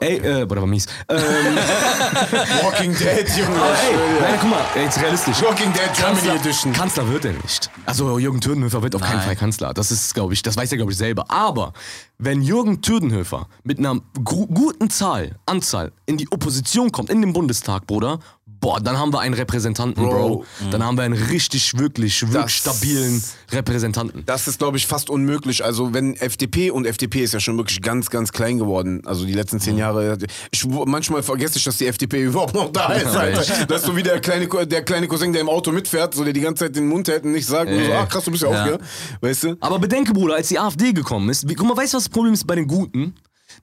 Ey, 0.00 0.16
äh, 0.16 0.46
boah, 0.46 0.56
war 0.56 0.66
mies. 0.66 0.86
Ähm, 1.08 1.16
Walking 2.62 2.90
Dead, 2.92 3.28
Junge. 3.36 3.56
ey, 3.56 3.94
nein, 4.20 4.38
guck 4.40 4.50
mal, 4.50 4.64
ey, 4.74 4.82
jetzt 4.84 5.00
realistisch. 5.00 5.40
Walking 5.42 5.72
Dead 5.72 5.82
Germany 5.94 6.16
Kanzler, 6.16 6.34
Edition. 6.34 6.72
Kanzler 6.72 7.08
wird 7.08 7.24
er 7.24 7.32
nicht. 7.34 7.70
Also 7.86 8.18
Jürgen 8.18 8.40
Türdenhöfer 8.40 8.82
wird 8.82 8.96
auf 8.96 9.02
keinen. 9.02 9.20
Fall 9.20 9.36
Kanzler. 9.36 9.72
Das 9.72 9.92
ist, 9.92 10.12
glaube 10.14 10.34
ich, 10.34 10.42
das 10.42 10.56
weiß 10.56 10.72
er, 10.72 10.76
glaube 10.76 10.90
ich, 10.90 10.98
selber. 10.98 11.24
Aber 11.30 11.72
wenn 12.18 12.42
Jürgen 12.42 12.82
Türdenhöfer 12.82 13.46
mit 13.62 13.78
einer 13.78 14.00
guten 14.24 14.90
Zahl, 14.90 15.36
Anzahl 15.46 15.92
in 16.06 16.16
die 16.16 16.26
Opposition 16.32 16.90
kommt, 16.90 17.08
in 17.08 17.20
den 17.20 17.32
Bundestag, 17.32 17.86
Bruder, 17.86 18.18
boah, 18.60 18.78
dann 18.80 18.98
haben 18.98 19.12
wir 19.12 19.20
einen 19.20 19.34
Repräsentanten, 19.34 20.02
Bro. 20.04 20.10
Bro. 20.10 20.44
Dann 20.70 20.84
haben 20.84 20.96
wir 20.96 21.02
einen 21.04 21.14
richtig, 21.14 21.78
wirklich, 21.78 22.20
wirklich 22.22 22.62
Das- 22.62 22.74
stabilen 22.76 23.22
Repräsentanten. 23.52 24.22
Das 24.26 24.46
ist, 24.48 24.58
glaube 24.58 24.76
ich, 24.76 24.86
fast 24.86 25.10
unmöglich. 25.10 25.64
Also, 25.64 25.92
wenn 25.94 26.14
FDP 26.16 26.70
und 26.70 26.86
FDP 26.86 27.22
ist 27.22 27.34
ja 27.34 27.40
schon 27.40 27.56
wirklich 27.56 27.80
ganz, 27.82 28.10
ganz 28.10 28.32
klein 28.32 28.58
geworden. 28.58 29.02
Also, 29.06 29.24
die 29.24 29.32
letzten 29.32 29.56
Mhm. 29.56 29.60
zehn 29.60 29.78
Jahre. 29.78 30.18
Ich, 30.50 30.64
manchmal 30.66 31.22
vergesse 31.22 31.58
ich, 31.58 31.64
dass 31.64 31.78
die 31.78 31.86
FDP 31.86 32.22
überhaupt 32.24 32.54
noch 32.54 32.70
da 32.72 32.92
ist. 32.92 33.06
Alter. 33.06 33.40
Das 33.68 33.80
ist 33.82 33.86
so 33.86 33.96
wie 33.96 34.02
der 34.02 34.20
kleine, 34.20 34.46
der 34.66 34.82
kleine 34.84 35.06
Cousin, 35.08 35.32
der 35.32 35.42
im 35.42 35.48
Auto 35.48 35.72
mitfährt, 35.72 36.14
so 36.14 36.24
der 36.24 36.32
die 36.32 36.40
ganze 36.40 36.64
Zeit 36.66 36.76
den 36.76 36.86
Mund 36.88 37.08
hält 37.08 37.24
und 37.24 37.32
nicht 37.32 37.46
sagt, 37.46 37.70
und 37.70 37.84
so, 37.84 37.92
ach 37.92 38.08
krass, 38.08 38.24
du 38.24 38.30
bist 38.30 38.42
ja, 38.42 38.50
Ja. 38.52 38.62
auch 38.62 38.66
hier. 38.66 38.78
Weißt 39.20 39.44
du? 39.44 39.56
Aber 39.60 39.78
bedenke, 39.78 40.12
Bruder, 40.12 40.34
als 40.34 40.48
die 40.48 40.58
AfD 40.58 40.92
gekommen 40.92 41.28
ist, 41.30 41.48
wie, 41.48 41.54
guck 41.54 41.66
mal, 41.66 41.76
weißt 41.76 41.92
du, 41.94 41.96
was 41.96 42.04
das 42.04 42.08
Problem 42.12 42.34
ist 42.34 42.46
bei 42.46 42.54
den 42.56 42.66
Guten? 42.66 43.14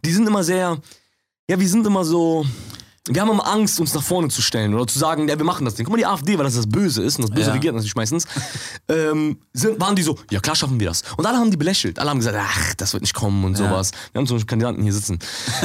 Die 0.03 0.11
sind 0.11 0.27
immer 0.27 0.43
sehr, 0.43 0.77
ja, 1.49 1.59
wir 1.59 1.67
sind 1.69 1.85
immer 1.85 2.03
so, 2.05 2.45
wir 3.09 3.21
haben 3.21 3.29
immer 3.31 3.47
Angst, 3.47 3.79
uns 3.79 3.93
nach 3.93 4.03
vorne 4.03 4.27
zu 4.29 4.41
stellen 4.41 4.73
oder 4.73 4.87
zu 4.87 4.99
sagen, 4.99 5.27
ja, 5.27 5.37
wir 5.37 5.45
machen 5.45 5.65
das 5.65 5.75
Ding. 5.75 5.85
Guck 5.85 5.93
mal, 5.93 5.97
die 5.97 6.05
AfD, 6.05 6.37
weil 6.37 6.45
das 6.45 6.55
das 6.55 6.67
Böse 6.67 7.03
ist 7.03 7.17
und 7.19 7.23
das 7.29 7.31
Böse 7.35 7.47
Ja. 7.47 7.53
regiert 7.53 7.73
natürlich 7.75 7.95
meistens, 7.95 8.25
ähm, 8.89 9.37
sind, 9.53 9.79
waren 9.79 9.95
die 9.95 10.03
so, 10.03 10.17
ja 10.31 10.39
klar 10.39 10.55
schaffen 10.55 10.79
wir 10.79 10.87
das. 10.87 11.03
Und 11.17 11.25
alle 11.25 11.37
haben 11.37 11.51
die 11.51 11.57
belächelt. 11.57 11.99
Alle 11.99 12.09
haben 12.09 12.19
gesagt, 12.19 12.37
ach, 12.39 12.73
das 12.75 12.93
wird 12.93 13.01
nicht 13.03 13.13
kommen 13.13 13.43
und 13.45 13.55
sowas. 13.57 13.91
Wir 14.11 14.19
haben 14.19 14.27
so 14.27 14.37
Kandidaten 14.45 14.81
hier 14.83 14.93
sitzen. 14.93 15.19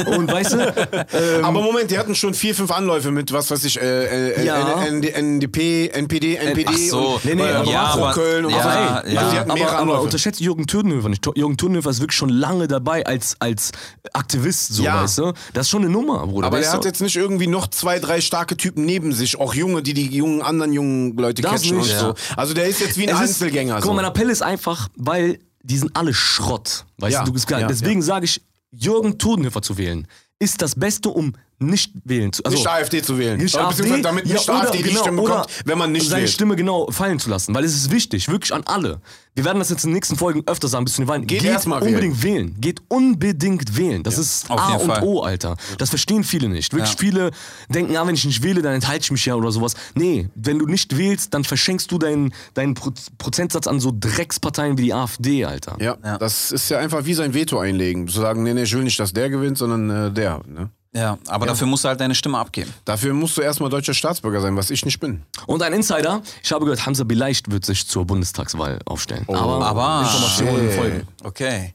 Und 0.05 0.31
weißt 0.31 0.53
du, 0.53 0.57
ähm, 1.13 1.45
Aber 1.45 1.61
Moment, 1.61 1.91
die 1.91 1.97
hatten 1.97 2.15
schon 2.15 2.33
vier, 2.33 2.55
fünf 2.55 2.71
Anläufe 2.71 3.11
mit, 3.11 3.31
was 3.31 3.49
weiß 3.51 3.63
ich, 3.65 3.79
äh, 3.81 4.33
äh, 4.41 4.45
Ja. 4.45 4.83
NDP, 4.83 5.89
NPD, 5.89 6.35
NPD 6.35 6.65
Ach 6.69 6.77
so. 6.77 6.99
und 7.15 7.25
Nee, 7.25 7.35
nee, 7.35 7.43
äh, 7.43 7.53
aber- 7.53 7.71
ja, 7.71 7.83
aber- 7.85 8.11
Köln 8.13 8.45
und 8.45 8.51
ja, 8.51 8.57
was 8.57 9.05
ich. 9.07 9.13
ja. 9.13 9.19
Also 9.21 9.31
die 9.31 9.39
hatten 9.39 9.51
aber, 9.51 9.71
aber 9.71 10.01
unterschätzt 10.01 10.39
Jürgen 10.39 10.67
Türdenhöfer 10.67 11.09
nicht. 11.09 11.25
Jürgen 11.35 11.57
Türdenhöfer 11.57 11.89
ist 11.89 11.99
wirklich 11.99 12.17
schon 12.17 12.29
lange 12.29 12.67
dabei 12.67 13.05
als, 13.05 13.35
als 13.39 13.71
Aktivist, 14.13 14.73
so, 14.73 14.83
Ja. 14.83 15.03
weißt 15.03 15.17
du? 15.19 15.33
Das 15.53 15.67
ist 15.67 15.69
schon 15.69 15.83
eine 15.83 15.91
Nummer, 15.91 16.25
Bruder. 16.27 16.47
Aber 16.47 16.59
der 16.59 16.71
hat 16.71 16.85
jetzt 16.85 17.01
nicht 17.01 17.15
irgendwie 17.15 17.32
noch 17.47 17.67
zwei, 17.67 17.99
drei 17.99 18.21
starke 18.21 18.55
Typen 18.57 18.85
neben 18.85 19.13
sich, 19.13 19.39
auch 19.39 19.53
junge, 19.53 19.81
die 19.83 19.93
die 19.93 20.07
jungen 20.07 20.41
anderen 20.41 20.73
jungen 20.73 21.15
Leute 21.17 21.41
Das 21.41 21.51
catchen 21.51 21.77
und 21.77 21.83
nicht. 21.83 21.97
so. 21.97 22.15
Also 22.35 22.53
der 22.53 22.67
ist 22.67 22.79
jetzt 22.79 22.97
wie 22.97 23.03
ein 23.07 23.15
Es 23.15 23.21
ist- 23.21 23.41
Einzelgänger. 23.41 23.75
Guck 23.81 23.87
mal, 23.87 23.95
mein 24.01 24.05
so. 24.05 24.09
Appell 24.11 24.29
ist 24.29 24.41
einfach, 24.41 24.89
weil 24.95 25.39
die 25.63 25.77
sind 25.77 25.95
alle 25.95 26.13
Schrott. 26.13 26.85
Weißt 26.97 27.13
Ja, 27.13 27.19
du, 27.21 27.27
du 27.27 27.33
bist 27.33 27.47
klar. 27.47 27.61
ja, 27.61 27.67
Deswegen 27.67 28.01
sage 28.01 28.25
ich, 28.25 28.41
Jürgen 28.71 29.17
Todenhöfer 29.17 29.61
zu 29.61 29.77
wählen, 29.77 30.07
ist 30.39 30.61
das 30.61 30.75
Beste, 30.75 31.09
um 31.09 31.33
nicht 31.59 31.93
wählen 32.03 32.33
zu 32.33 32.43
also 32.43 32.57
Nicht 32.57 32.67
AfD 32.67 33.01
zu 33.01 33.17
wählen. 33.17 33.37
Nicht 33.37 33.57
AfD, 33.57 34.01
damit 34.01 34.25
nicht 34.25 34.45
ja, 34.47 34.53
oder 34.53 34.63
AfD 34.63 34.77
die 34.79 34.83
genau, 34.83 35.01
Stimme 35.01 35.21
bekommt, 35.21 35.47
wenn 35.65 35.77
man 35.77 35.91
nicht 35.91 36.07
seine 36.09 36.23
wählt. 36.23 36.31
Stimme 36.31 36.55
genau 36.55 36.89
fallen 36.91 37.19
zu 37.19 37.29
lassen, 37.29 37.53
weil 37.55 37.63
es 37.63 37.75
ist 37.75 37.91
wichtig, 37.91 38.27
wirklich 38.27 38.53
an 38.53 38.63
alle. 38.65 39.01
Wir 39.35 39.45
werden 39.45 39.57
das 39.57 39.69
jetzt 39.69 39.83
in 39.83 39.89
den 39.89 39.95
nächsten 39.95 40.15
Folgen 40.15 40.43
öfter 40.45 40.67
sagen, 40.67 40.85
bis 40.85 40.93
zu 40.95 41.01
den 41.01 41.07
Wahlen. 41.07 41.25
Geht 41.25 41.65
mal 41.65 41.81
unbedingt 41.81 42.21
wählen. 42.21 42.55
Geht 42.59 42.81
unbedingt 42.87 43.75
wählen. 43.75 44.03
Das 44.03 44.19
ist 44.19 44.49
auf 44.49 44.59
A 44.59 44.73
und 44.75 44.87
Fall. 44.87 45.03
O, 45.03 45.21
Alter. 45.21 45.57
Das 45.79 45.89
verstehen 45.89 46.23
viele 46.23 46.49
nicht. 46.49 46.71
Wirklich 46.73 46.91
Ja. 46.91 46.97
viele 46.99 47.31
denken, 47.69 47.95
ah, 47.97 48.05
wenn 48.05 48.13
ich 48.13 48.25
nicht 48.25 48.43
wähle, 48.43 48.61
dann 48.61 48.73
enthalte 48.73 49.05
ich 49.05 49.11
mich 49.11 49.25
ja 49.25 49.33
oder 49.35 49.51
sowas. 49.51 49.73
Nee, 49.95 50.29
wenn 50.35 50.59
du 50.59 50.67
nicht 50.67 50.97
wählst, 50.97 51.33
dann 51.33 51.43
verschenkst 51.43 51.91
du 51.91 51.97
deinen, 51.97 52.31
deinen 52.53 52.75
Pro 52.75 52.91
Prozentsatz 53.17 53.65
an 53.65 53.79
so 53.79 53.91
Drecksparteien 53.97 54.77
wie 54.77 54.83
die 54.83 54.93
AfD, 54.93 55.45
Alter. 55.45 55.77
Ja, 55.79 55.97
Ja. 56.03 56.17
das 56.19 56.51
ist 56.51 56.69
ja 56.69 56.77
einfach 56.77 57.05
wie 57.05 57.15
sein 57.15 57.33
Veto 57.33 57.57
einlegen. 57.59 58.07
Zu 58.07 58.21
sagen, 58.21 58.43
nee, 58.43 58.53
nee, 58.53 58.63
ich 58.63 58.73
will 58.75 58.83
nicht, 58.83 58.99
dass 58.99 59.13
der 59.13 59.29
gewinnt, 59.31 59.57
sondern 59.57 59.89
äh, 59.89 60.11
der. 60.11 60.41
Ne? 60.47 60.69
Ja, 60.95 61.17
aber 61.27 61.47
dafür 61.47 61.65
musst 61.65 61.83
du 61.83 61.89
halt 61.89 61.99
deine 61.99 62.13
Stimme 62.13 62.37
abgeben. 62.37 62.71
Dafür 62.85 63.13
musst 63.13 63.35
du 63.37 63.41
erstmal 63.41 63.69
deutscher 63.69 63.93
Staatsbürger 63.95 64.41
sein, 64.41 64.55
was 64.55 64.69
ich 64.69 64.85
nicht 64.85 64.99
bin. 64.99 65.23
Und 65.47 65.63
ein 65.63 65.73
Insider, 65.73 66.21
ich 66.43 66.51
habe 66.51 66.65
gehört, 66.65 66.85
Hamza 66.85 67.03
Beleicht 67.03 67.49
wird 67.51 67.65
sich 67.65 67.87
zur 67.87 68.05
Bundestagswahl 68.05 68.79
aufstellen. 68.85 69.25
aber, 69.27 69.65
aber- 69.65 70.01
Informationen 70.03 70.71
folgen. 70.71 71.07
Okay. 71.23 71.73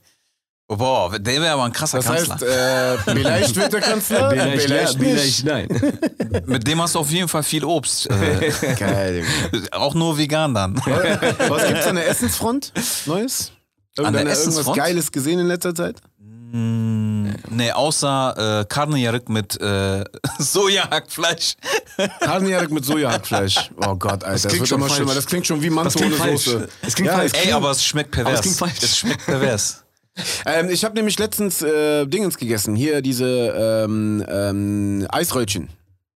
Oh, 0.70 0.76
boah, 0.76 1.18
der 1.18 1.40
wäre 1.40 1.54
aber 1.54 1.64
ein 1.64 1.72
krasser 1.72 1.96
Das 1.98 2.06
Kanzler. 2.06 2.34
heißt, 2.34 2.42
äh, 2.42 2.98
vielleicht 3.14 3.56
wird 3.56 3.72
der 3.72 3.80
Kanzler, 3.80 4.28
Beleicht, 4.30 4.62
vielleicht 4.66 4.94
ja, 5.00 5.00
nicht. 5.00 5.42
Beleicht, 5.42 5.44
nein. 5.46 6.42
Mit 6.46 6.66
dem 6.68 6.82
hast 6.82 6.94
du 6.94 6.98
auf 6.98 7.10
jeden 7.10 7.26
Fall 7.26 7.42
viel 7.42 7.64
Obst. 7.64 8.08
Äh, 8.10 8.52
Geil. 8.78 9.24
auch 9.72 9.94
nur 9.94 10.18
vegan 10.18 10.52
dann. 10.54 10.76
Was 10.76 11.66
gibt's 11.66 11.86
an 11.86 11.96
der 11.96 12.06
Essensfront 12.08 12.72
Neues? 13.06 13.50
Irgendeine, 13.96 14.28
irgendwas 14.28 14.46
Essensfront? 14.46 14.76
Geiles 14.76 15.10
gesehen 15.10 15.38
in 15.40 15.46
letzter 15.48 15.74
Zeit? 15.74 15.96
Nee, 16.50 17.72
außer 17.72 18.60
äh, 18.60 18.64
Karnejarik 18.64 19.28
mit 19.28 19.60
äh, 19.60 20.04
Sojahackfleisch. 20.38 21.54
Karnejarik 22.20 22.70
mit 22.70 22.84
Sojahackfleisch. 22.84 23.70
Oh 23.76 23.94
Gott, 23.96 24.24
Alter. 24.24 24.32
Das, 24.32 24.42
klingt 24.42 24.60
wird 24.60 24.68
schon 24.68 24.80
immer 24.80 24.90
schlimmer. 24.90 25.14
Das 25.14 25.26
klingt 25.26 25.46
schon 25.46 25.62
wie 25.62 25.70
Das 25.70 25.94
klingt 25.94 26.12
ohne 26.12 26.22
falsch. 26.22 26.44
Soße. 26.44 26.68
Es 26.82 26.94
klingt 26.94 27.10
Ja, 27.10 27.16
falsch. 27.16 27.32
Ey, 27.34 27.52
aber 27.52 27.70
es 27.70 27.84
schmeckt 27.84 28.10
pervers. 28.12 28.34
Es 28.34 28.40
klingt 28.42 28.56
falsch. 28.56 28.82
Es 28.82 28.98
schmeckt 28.98 29.24
pervers. 29.26 29.84
Ähm, 30.46 30.68
ich 30.68 30.84
habe 30.84 30.96
nämlich 30.96 31.16
letztens 31.20 31.62
äh, 31.62 32.04
Dingens 32.04 32.38
gegessen. 32.38 32.74
Hier 32.74 33.02
diese 33.02 33.24
ähm, 33.84 34.24
ähm, 34.28 35.06
Eisröllchen. 35.10 35.68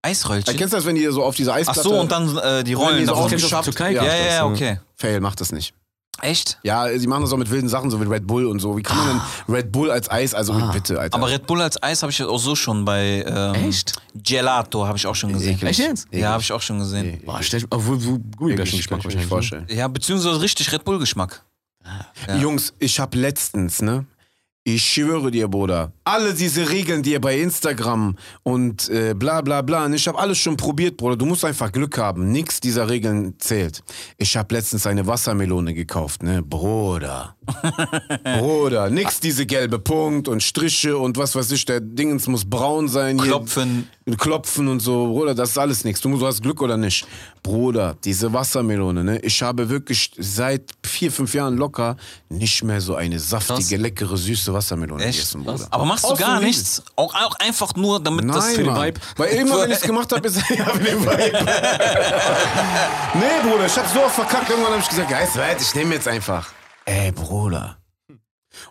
Eisröllchen. 0.01 0.55
Äh, 0.55 0.57
kennst 0.57 0.73
du 0.73 0.77
das, 0.77 0.87
wenn 0.87 0.95
die 0.95 1.05
so 1.05 1.23
auf 1.23 1.35
diese 1.35 1.51
Ach 1.53 1.57
Eisplatte... 1.57 1.83
so, 1.83 1.99
und 1.99 2.11
dann 2.11 2.35
äh, 2.37 2.63
die 2.63 2.73
Rollen 2.73 2.97
die 2.97 3.05
so? 3.05 3.61
Türkei? 3.61 3.91
Ja. 3.91 4.03
Ja, 4.03 4.15
ja, 4.15 4.25
ja, 4.25 4.49
Das, 4.49 4.51
okay. 4.51 4.79
Fail, 4.95 5.19
macht 5.19 5.39
das 5.39 5.51
nicht. 5.51 5.75
Echt? 6.19 6.59
Ja, 6.63 6.87
sie 6.99 7.07
machen 7.07 7.21
das 7.23 7.31
auch 7.33 7.37
mit 7.37 7.49
wilden 7.49 7.69
Sachen, 7.69 7.89
so 7.89 7.99
wie 7.99 8.05
Red 8.05 8.27
Bull 8.27 8.45
und 8.45 8.59
so. 8.59 8.77
Wie 8.77 8.83
kann 8.83 8.97
man 8.97 9.07
denn 9.07 9.21
Red 9.55 9.71
Bull 9.71 9.89
als 9.89 10.09
Eis, 10.11 10.33
also 10.33 10.53
bitte, 10.71 10.99
Alter. 10.99 11.15
Aber 11.15 11.29
Red 11.29 11.47
Bull 11.47 11.61
als 11.61 11.81
Eis 11.81 12.03
habe 12.03 12.11
ich 12.11 12.21
auch 12.23 12.37
so 12.37 12.55
schon 12.55 12.85
bei 12.85 13.23
ähm, 13.25 13.55
Echt? 13.69 13.93
Gelato 14.13 14.85
habe 14.85 14.97
ich 14.97 15.07
auch 15.07 15.15
schon 15.15 15.33
gesehen. 15.33 15.59
Echt 15.61 15.79
jetzt? 15.79 16.07
Ja, 16.11 16.29
habe 16.33 16.43
ich 16.43 16.51
auch 16.51 16.61
schon 16.61 16.79
gesehen. 16.79 17.21
Boah, 17.25 17.41
stell 17.41 17.63
obwohl 17.69 17.99
so 17.99 18.19
Gummibärchen-Geschmack 18.37 18.99
ich 18.99 19.05
mir 19.05 19.09
wahrscheinlich. 19.09 19.29
vorstellen. 19.29 19.65
Ja, 19.69 19.87
beziehungsweise 19.87 20.41
richtig 20.41 20.71
Red 20.71 20.83
Bull-Geschmack. 20.83 21.43
Ja. 22.27 22.35
Jungs, 22.35 22.73
ich 22.77 22.99
habe 22.99 23.17
letztens, 23.17 23.81
ne? 23.81 24.05
Ich 24.63 24.83
schwöre 24.85 25.31
dir, 25.31 25.47
Bruder, 25.47 25.91
alle 26.03 26.35
diese 26.35 26.69
Regeln, 26.69 27.01
die 27.01 27.13
ihr 27.13 27.19
bei 27.21 27.39
Instagram 27.39 28.15
und 28.43 28.89
äh, 28.89 29.15
bla 29.15 29.41
bla 29.41 29.63
bla, 29.63 29.85
und 29.85 29.93
ich 29.95 30.07
habe 30.07 30.19
alles 30.19 30.37
schon 30.37 30.55
probiert, 30.55 30.97
Bruder. 30.97 31.15
Du 31.15 31.25
musst 31.25 31.43
einfach 31.43 31.71
Glück 31.71 31.97
haben. 31.97 32.31
Nix 32.31 32.59
dieser 32.59 32.87
Regeln 32.87 33.33
zählt. 33.39 33.81
Ich 34.19 34.37
habe 34.37 34.53
letztens 34.53 34.85
eine 34.85 35.07
Wassermelone 35.07 35.73
gekauft, 35.73 36.21
ne? 36.21 36.43
Bruder. 36.43 37.35
Bruder, 38.23 38.89
nix 38.91 39.19
diese 39.19 39.47
gelbe 39.47 39.79
Punkt 39.79 40.27
und 40.27 40.43
Striche 40.43 40.95
und 40.97 41.17
was 41.17 41.35
weiß 41.35 41.51
ich, 41.51 41.65
der 41.65 41.79
Dingens 41.79 42.27
muss 42.27 42.45
braun 42.47 42.87
sein. 42.87 43.17
hier. 43.17 43.29
Klopfen. 43.31 43.87
Klopfen 44.17 44.67
und 44.67 44.79
so, 44.79 45.07
Bruder, 45.07 45.33
das 45.33 45.51
ist 45.51 45.57
alles 45.57 45.83
nichts. 45.85 46.01
Du, 46.01 46.09
musst- 46.09 46.21
du 46.21 46.27
hast 46.27 46.41
Glück 46.43 46.61
oder 46.61 46.77
nicht. 46.77 47.07
Bruder, 47.43 47.97
diese 48.03 48.31
Wassermelone, 48.31 49.03
ne? 49.03 49.19
Ich 49.21 49.41
habe 49.41 49.69
wirklich 49.69 50.11
seit 50.19 50.71
vier, 50.85 51.11
fünf 51.11 51.33
Jahren 51.33 51.57
locker 51.57 51.97
nicht 52.29 52.63
mehr 52.63 52.79
so 52.81 52.93
eine 52.95 53.19
saftige, 53.19 53.77
leckere, 53.77 54.15
süße 54.17 54.50
Wassermelone 54.53 55.03
Echt? 55.03 55.19
gegessen, 55.19 55.43
Bruder. 55.43 55.67
Aber 55.69 55.85
machst 55.85 56.03
du 56.09 56.15
gar 56.15 56.39
nichts? 56.39 56.83
Auch, 56.95 57.13
auch 57.13 57.35
einfach 57.39 57.75
nur, 57.75 58.01
damit 58.01 58.29
das 58.29 58.45
Nein, 58.45 58.55
für 58.55 58.63
den. 58.63 58.75
Vibe. 58.75 58.99
Weil 59.17 59.29
immer, 59.33 59.61
wenn 59.61 59.71
ich 59.71 59.77
es 59.77 59.81
gemacht 59.87 60.11
habe, 60.11 60.27
ist 60.27 60.37
ja 60.49 60.65
für 60.65 60.79
den 60.79 61.01
Vibe. 61.01 61.45
nee, 63.13 63.49
Bruder, 63.49 63.65
ich 63.65 63.77
hab's 63.77 63.93
so 63.93 64.03
oft 64.03 64.15
verkackt. 64.15 64.49
Irgendwann 64.49 64.73
habe 64.73 64.81
ich 64.81 64.89
gesagt, 64.89 65.11
weißt 65.11 65.37
was, 65.37 65.61
ich 65.61 65.75
nehme 65.75 65.95
jetzt 65.95 66.07
einfach. 66.07 66.49
Ey, 66.85 67.11
Bruder. 67.11 67.77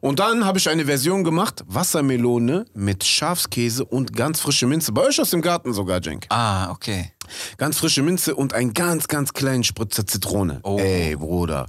Und 0.01 0.18
dann 0.18 0.45
habe 0.45 0.59
ich 0.59 0.68
eine 0.68 0.85
Version 0.85 1.24
gemacht, 1.24 1.62
Wassermelone 1.66 2.66
mit 2.74 3.05
Schafskäse 3.05 3.85
und 3.85 4.14
ganz 4.14 4.41
frische 4.41 4.66
Minze. 4.66 4.93
Bei 4.93 5.03
euch 5.03 5.20
aus 5.20 5.31
dem 5.31 5.43
Garten 5.43 5.72
sogar, 5.72 6.01
Jenk. 6.01 6.26
Ah, 6.28 6.70
okay. 6.70 7.12
Ganz 7.57 7.78
frische 7.78 8.03
Minze 8.03 8.35
und 8.35 8.55
einen 8.55 8.74
ganz, 8.74 9.09
ganz 9.09 9.33
kleinen 9.33 9.64
Spritzer 9.64 10.07
Zitrone. 10.07 10.61
Oh. 10.62 10.78
Ey, 10.78 11.16
Bruder. 11.16 11.66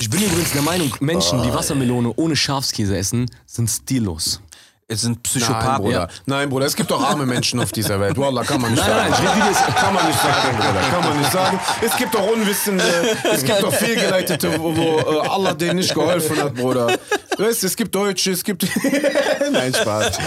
Ich 0.00 0.10
bin 0.10 0.22
übrigens 0.22 0.52
der 0.52 0.62
Meinung, 0.62 0.94
Menschen, 1.00 1.40
Oh, 1.40 1.44
die 1.44 1.52
Wassermelone 1.52 2.12
ohne 2.16 2.36
Schafskäse 2.36 2.96
essen, 2.96 3.30
sind 3.46 3.68
stillos. 3.68 4.40
Es 4.86 5.00
sind 5.00 5.12
Nein, 5.12 5.22
Psychopathen. 5.22 5.82
Bruder. 5.84 6.08
Nein, 6.26 6.50
Bruder, 6.50 6.66
es 6.66 6.76
gibt 6.76 6.90
doch 6.90 7.02
arme 7.02 7.24
Menschen 7.24 7.58
auf 7.58 7.72
dieser 7.72 7.98
Welt. 8.00 8.18
Wallah, 8.18 8.44
kann 8.44 8.60
man 8.60 8.72
nicht 8.72 8.86
Nein, 8.86 8.90
sagen. 8.90 9.10
nein, 9.10 9.22
ich 9.24 9.30
rede 9.30 9.46
wie 9.46 9.54
das- 9.54 9.74
kann 9.80 9.94
man 9.94 10.06
nicht 10.06 10.20
sagen, 10.20 10.56
Bruder. 10.58 10.80
Kann 10.90 11.04
man 11.08 11.18
nicht 11.18 11.32
sagen. 11.32 11.60
Es 11.80 11.96
gibt 11.96 12.14
doch 12.14 12.26
Unwissende, 12.32 12.84
es 13.32 13.44
gibt 13.44 13.62
doch 13.62 13.72
Fehlgeleitete, 13.72 14.60
wo, 14.60 14.76
wo 14.76 14.98
äh, 14.98 15.26
Allah 15.28 15.54
denen 15.54 15.76
nicht 15.76 15.94
geholfen 15.94 16.36
hat, 16.42 16.54
Bruder. 16.54 16.98
Weißt 17.36 17.62
du, 17.64 17.66
es 17.66 17.74
gibt 17.74 17.92
Deutsche, 17.94 18.30
es 18.30 18.44
gibt... 18.44 18.62
nein, 19.52 19.74
Spaß. 19.74 20.18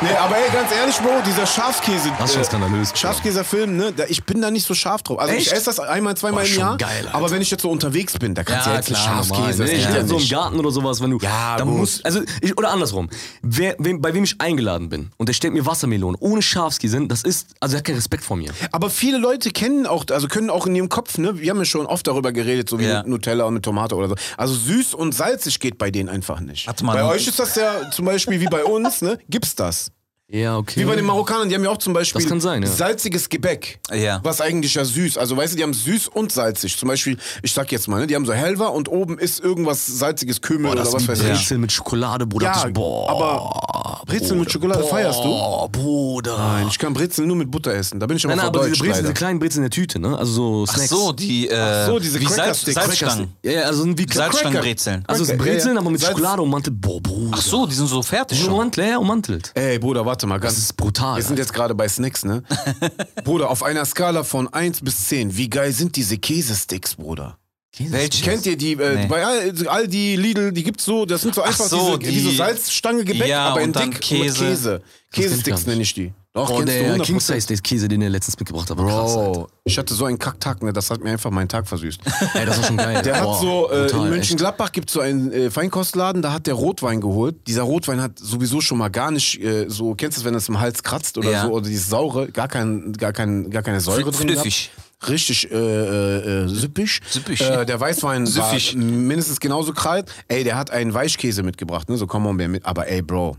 Nee, 0.00 0.08
aber 0.16 0.36
ey, 0.36 0.52
ganz 0.52 0.70
ehrlich, 0.72 0.96
Bro, 0.98 1.22
dieser 1.26 1.44
Schafskäse... 1.44 2.10
Das 2.18 2.26
ist 2.30 2.34
schon 2.34 2.42
äh, 2.42 2.44
skandalös. 2.44 2.92
Schafskäserfilm, 2.94 3.76
ne, 3.76 3.92
da, 3.92 4.04
ich 4.06 4.22
bin 4.24 4.40
da 4.40 4.48
nicht 4.50 4.64
so 4.66 4.72
scharf 4.74 5.02
drauf. 5.02 5.18
Also 5.18 5.32
Echt? 5.34 5.48
ich 5.48 5.52
esse 5.52 5.64
das 5.64 5.80
einmal, 5.80 6.16
zweimal 6.16 6.44
Boah, 6.44 6.50
im 6.52 6.58
Jahr. 6.58 6.76
geil, 6.76 6.88
Alter. 7.06 7.14
aber 7.16 7.30
wenn 7.32 7.42
ich 7.42 7.50
jetzt 7.50 7.62
so 7.62 7.70
unterwegs 7.70 8.16
bin, 8.18 8.36
da 8.36 8.44
kannst 8.44 8.66
du 8.66 8.70
ja 8.70 8.76
jetzt 8.76 8.90
nicht 8.90 9.02
Schafskäse 9.02 9.64
Nee, 9.64 9.72
ich 9.72 9.84
ja 9.84 10.06
so 10.06 10.18
im. 10.18 10.28
Garten 10.28 10.58
oder 10.60 10.70
sowas, 10.70 11.00
wenn 11.02 11.10
du. 11.10 11.18
Ja, 11.18 11.56
gut. 11.58 11.66
musst, 11.66 12.04
also 12.06 12.20
ich, 12.40 12.56
oder 12.56 12.70
andersrum. 12.70 13.08
Wer, 13.42 13.74
wem, 13.80 14.01
bei 14.02 14.12
wem 14.14 14.24
ich 14.24 14.40
eingeladen 14.40 14.88
bin 14.88 15.10
und 15.16 15.28
der 15.28 15.32
stellt 15.32 15.54
mir 15.54 15.64
Wassermelonen 15.64 16.16
ohne 16.20 16.42
Schafskäse, 16.42 17.06
das 17.06 17.22
ist, 17.22 17.54
also 17.60 17.74
er 17.76 17.78
hat 17.78 17.84
keinen 17.84 17.96
Respekt 17.96 18.24
vor 18.24 18.36
mir. 18.36 18.50
Aber 18.72 18.90
viele 18.90 19.18
Leute 19.18 19.50
kennen 19.50 19.86
auch, 19.86 20.04
also 20.10 20.28
können 20.28 20.50
auch 20.50 20.66
in 20.66 20.74
ihrem 20.74 20.88
Kopf, 20.88 21.16
ne, 21.18 21.38
wir 21.40 21.50
haben 21.50 21.58
ja 21.58 21.64
schon 21.64 21.86
oft 21.86 22.06
darüber 22.06 22.32
geredet, 22.32 22.68
so 22.68 22.78
wie 22.78 22.84
Ja. 22.84 22.98
mit 22.98 23.06
Nutella 23.08 23.44
und 23.44 23.54
mit 23.54 23.62
Tomate 23.64 23.94
oder 23.94 24.08
so. 24.08 24.14
Also 24.36 24.54
süß 24.54 24.94
und 24.94 25.14
salzig 25.14 25.60
geht 25.60 25.78
bei 25.78 25.90
denen 25.90 26.08
einfach 26.08 26.40
nicht. 26.40 26.68
Bei 26.82 27.04
euch 27.04 27.26
ist 27.26 27.38
das 27.38 27.54
ja 27.54 27.90
zum 27.90 28.04
Beispiel 28.04 28.40
wie 28.40 28.46
bei 28.46 28.64
uns, 28.64 29.00
ne, 29.02 29.18
gibt's 29.28 29.54
das. 29.54 29.90
Ja, 30.34 30.56
okay. 30.56 30.80
Wie 30.80 30.84
bei 30.86 30.96
den 30.96 31.04
Marokkanern, 31.04 31.48
die 31.50 31.54
haben 31.54 31.62
ja 31.62 31.68
auch 31.68 31.76
zum 31.76 31.92
Beispiel 31.92 32.40
sein, 32.40 32.62
ja. 32.62 32.68
salziges 32.68 33.28
Gebäck. 33.28 33.78
Ja. 33.92 34.20
Was 34.22 34.40
eigentlich 34.40 34.72
ja 34.74 34.82
süß. 34.84 35.18
Also 35.18 35.36
weißt 35.36 35.52
du, 35.52 35.56
die 35.58 35.62
haben 35.62 35.74
süß 35.74 36.08
und 36.08 36.32
salzig. 36.32 36.78
Zum 36.78 36.88
Beispiel, 36.88 37.18
ich 37.42 37.52
sag 37.52 37.70
jetzt 37.70 37.86
mal, 37.86 38.00
ne, 38.00 38.06
die 38.06 38.14
haben 38.14 38.24
so 38.24 38.32
Helva 38.32 38.68
und 38.68 38.88
oben 38.88 39.18
ist 39.18 39.40
irgendwas 39.40 39.86
salziges 39.86 40.40
Kümmel 40.40 40.72
Boah, 40.74 40.80
oder 40.80 40.90
was 40.92 41.06
weiß 41.06 41.20
ich. 41.20 41.26
Brezel 41.28 41.58
mit 41.58 41.70
Schokolade, 41.70 42.26
Bruder. 42.26 42.46
Ja, 42.46 42.62
Das 42.64 42.72
boah, 42.72 43.10
aber 43.10 44.02
Brezel 44.06 44.36
mit 44.38 44.50
Schokolade 44.50 44.82
feierst 44.84 45.18
du? 45.18 45.24
Boah, 45.24 45.68
Bruder. 45.68 46.38
Nein, 46.38 46.66
ich 46.70 46.78
kann 46.78 46.94
Brezel 46.94 47.26
nur 47.26 47.36
mit 47.36 47.50
Butter 47.50 47.74
essen. 47.74 48.00
Da 48.00 48.06
bin 48.06 48.16
ich 48.16 48.24
aber 48.24 48.34
Nein, 48.34 48.46
aber 48.46 48.60
diese 48.60 48.70
deutsch, 48.70 48.78
Brezel, 48.78 48.90
leider. 48.92 49.02
diese 49.02 49.12
kleinen 49.14 49.38
Brezel 49.38 49.56
in 49.58 49.62
der 49.64 49.70
Tüte, 49.70 49.98
ne? 49.98 50.16
Also 50.16 50.32
so 50.32 50.64
Ach 50.66 50.74
Snacks. 50.76 50.88
so, 50.88 51.12
die, 51.12 51.48
äh, 51.48 51.56
Ach 51.58 51.86
so, 51.88 51.98
diese 51.98 52.18
wie 52.18 52.26
Salz. 52.26 52.62
Salzstangen. 52.64 53.32
Ja, 53.42 53.52
ja, 53.52 53.62
also 53.64 53.86
wie 53.86 54.06
Salzstangenbrezeln. 54.10 55.04
Also 55.06 55.36
Brezeln, 55.36 55.76
aber 55.76 55.90
mit 55.90 56.00
Salz- 56.00 56.12
Schokolade 56.12 56.40
ummantelt. 56.40 56.80
Boah, 56.80 57.02
Bruder. 57.02 57.32
Ach 57.36 57.42
so, 57.42 57.66
die 57.66 57.74
sind 57.74 57.88
so 57.88 58.02
fertig 58.02 58.40
schon. 58.40 58.50
ummantelt, 58.54 58.88
ja, 58.88 58.96
ummantelt. 58.96 59.50
Ey, 59.54 59.78
Bruder, 59.78 60.06
warte 60.06 60.21
mal 60.28 60.38
ganz. 60.38 60.54
Das 60.54 60.64
ist 60.64 60.76
brutal. 60.76 61.16
Wir 61.16 61.22
sind 61.22 61.38
jetzt 61.38 61.52
gerade 61.52 61.74
bei 61.74 61.88
Snacks, 61.88 62.24
ne? 62.24 62.42
Bruder, 63.24 63.50
auf 63.50 63.62
einer 63.62 63.84
Skala 63.84 64.24
von 64.24 64.52
1 64.52 64.80
bis 64.82 65.06
10, 65.08 65.36
wie 65.36 65.48
geil 65.50 65.72
sind 65.72 65.96
diese 65.96 66.18
Käsesticks, 66.18 66.94
Bruder? 66.96 67.38
Welche? 67.78 68.22
Kennt 68.22 68.44
ihr 68.44 68.56
die, 68.56 68.72
äh, 68.72 68.96
Nee. 68.96 69.06
bei 69.06 69.24
all, 69.24 69.54
all 69.68 69.88
die 69.88 70.16
Lidl, 70.16 70.52
die 70.52 70.62
gibt's 70.62 70.84
so, 70.84 71.06
das 71.06 71.22
sind 71.22 71.34
so 71.34 71.40
einfach 71.42 71.64
so, 71.66 71.96
diese, 71.96 72.12
wie 72.12 72.20
so 72.20 72.30
die- 72.30 72.36
Salzstange 72.36 73.04
Gebäck, 73.04 73.28
Ja, 73.28 73.48
aber 73.48 73.62
in 73.62 73.72
dick 73.72 73.98
Käse. 74.00 74.44
Käse. 74.44 74.82
Käsesticks 75.10 75.64
nenne 75.66 75.80
ich 75.82 75.94
die. 75.94 76.12
Doch, 76.34 76.48
Oh, 76.48 76.62
der 76.62 76.94
du 76.96 77.02
100%. 77.02 77.04
King 77.04 77.20
Size 77.20 77.46
der 77.46 77.58
Käse, 77.58 77.88
den 77.88 78.00
er 78.00 78.08
letztens 78.08 78.38
mitgebracht 78.38 78.70
hat. 78.70 78.78
war 78.78 78.86
Krass. 78.86 79.12
Bro, 79.14 79.48
ich 79.64 79.76
hatte 79.76 79.92
so 79.92 80.06
einen 80.06 80.18
Kacktag, 80.18 80.62
ne, 80.62 80.72
das 80.72 80.88
hat 80.90 81.04
mir 81.04 81.10
einfach 81.10 81.30
meinen 81.30 81.48
Tag 81.48 81.68
versüßt. 81.68 82.00
Ey, 82.34 82.46
das 82.46 82.56
war 82.56 82.64
schon 82.64 82.78
geil. 82.78 83.02
Der 83.02 83.12
Boah, 83.20 83.34
hat 83.34 83.40
so, 83.42 83.70
äh, 83.70 83.82
brutal, 83.82 84.04
in. 84.06 84.10
Mönchengladbach 84.10 84.72
gibt 84.72 84.88
es 84.88 84.94
so 84.94 85.00
einen 85.00 85.30
äh, 85.30 85.50
Feinkostladen, 85.50 86.22
da 86.22 86.32
hat 86.32 86.46
der 86.46 86.54
Rotwein 86.54 87.02
geholt. 87.02 87.46
Dieser 87.46 87.62
Rotwein 87.64 88.00
hat 88.00 88.18
sowieso 88.18 88.62
schon 88.62 88.78
mal 88.78 88.88
gar 88.88 89.10
nicht 89.10 89.42
äh, 89.42 89.66
so, 89.68 89.94
kennst 89.94 90.16
du 90.16 90.20
das, 90.22 90.24
wenn 90.26 90.34
es 90.34 90.48
im 90.48 90.58
Hals 90.58 90.82
kratzt 90.82 91.18
oder 91.18 91.30
Ja. 91.30 91.42
so, 91.42 91.50
oder 91.52 91.66
dieses 91.68 91.90
Saure, 91.90 92.28
gar, 92.28 92.48
kein, 92.48 92.94
gar, 92.94 93.12
kein, 93.12 93.50
gar 93.50 93.62
keine 93.62 93.80
Säure 93.82 94.00
Fl- 94.08 94.16
drin 94.16 94.28
flüffig. 94.30 94.70
Richtig 95.08 95.50
äh, 95.50 95.54
äh, 95.54 96.44
äh, 96.44 96.48
süppig. 96.48 97.00
Süppig. 97.10 97.40
Äh, 97.42 97.66
der 97.66 97.78
Weißwein 97.78 98.24
Süffig. 98.24 98.74
war 98.74 98.82
mindestens 98.82 99.38
genauso 99.38 99.72
kalt. 99.74 100.10
Ey, 100.28 100.44
der 100.44 100.56
hat 100.56 100.70
einen 100.70 100.94
Weichkäse 100.94 101.42
mitgebracht, 101.42 101.90
ne? 101.90 101.96
So 101.98 102.06
Camembert 102.06 102.48
mit. 102.48 102.64
Aber 102.64 102.88
ey, 102.88 103.02
Bro. 103.02 103.36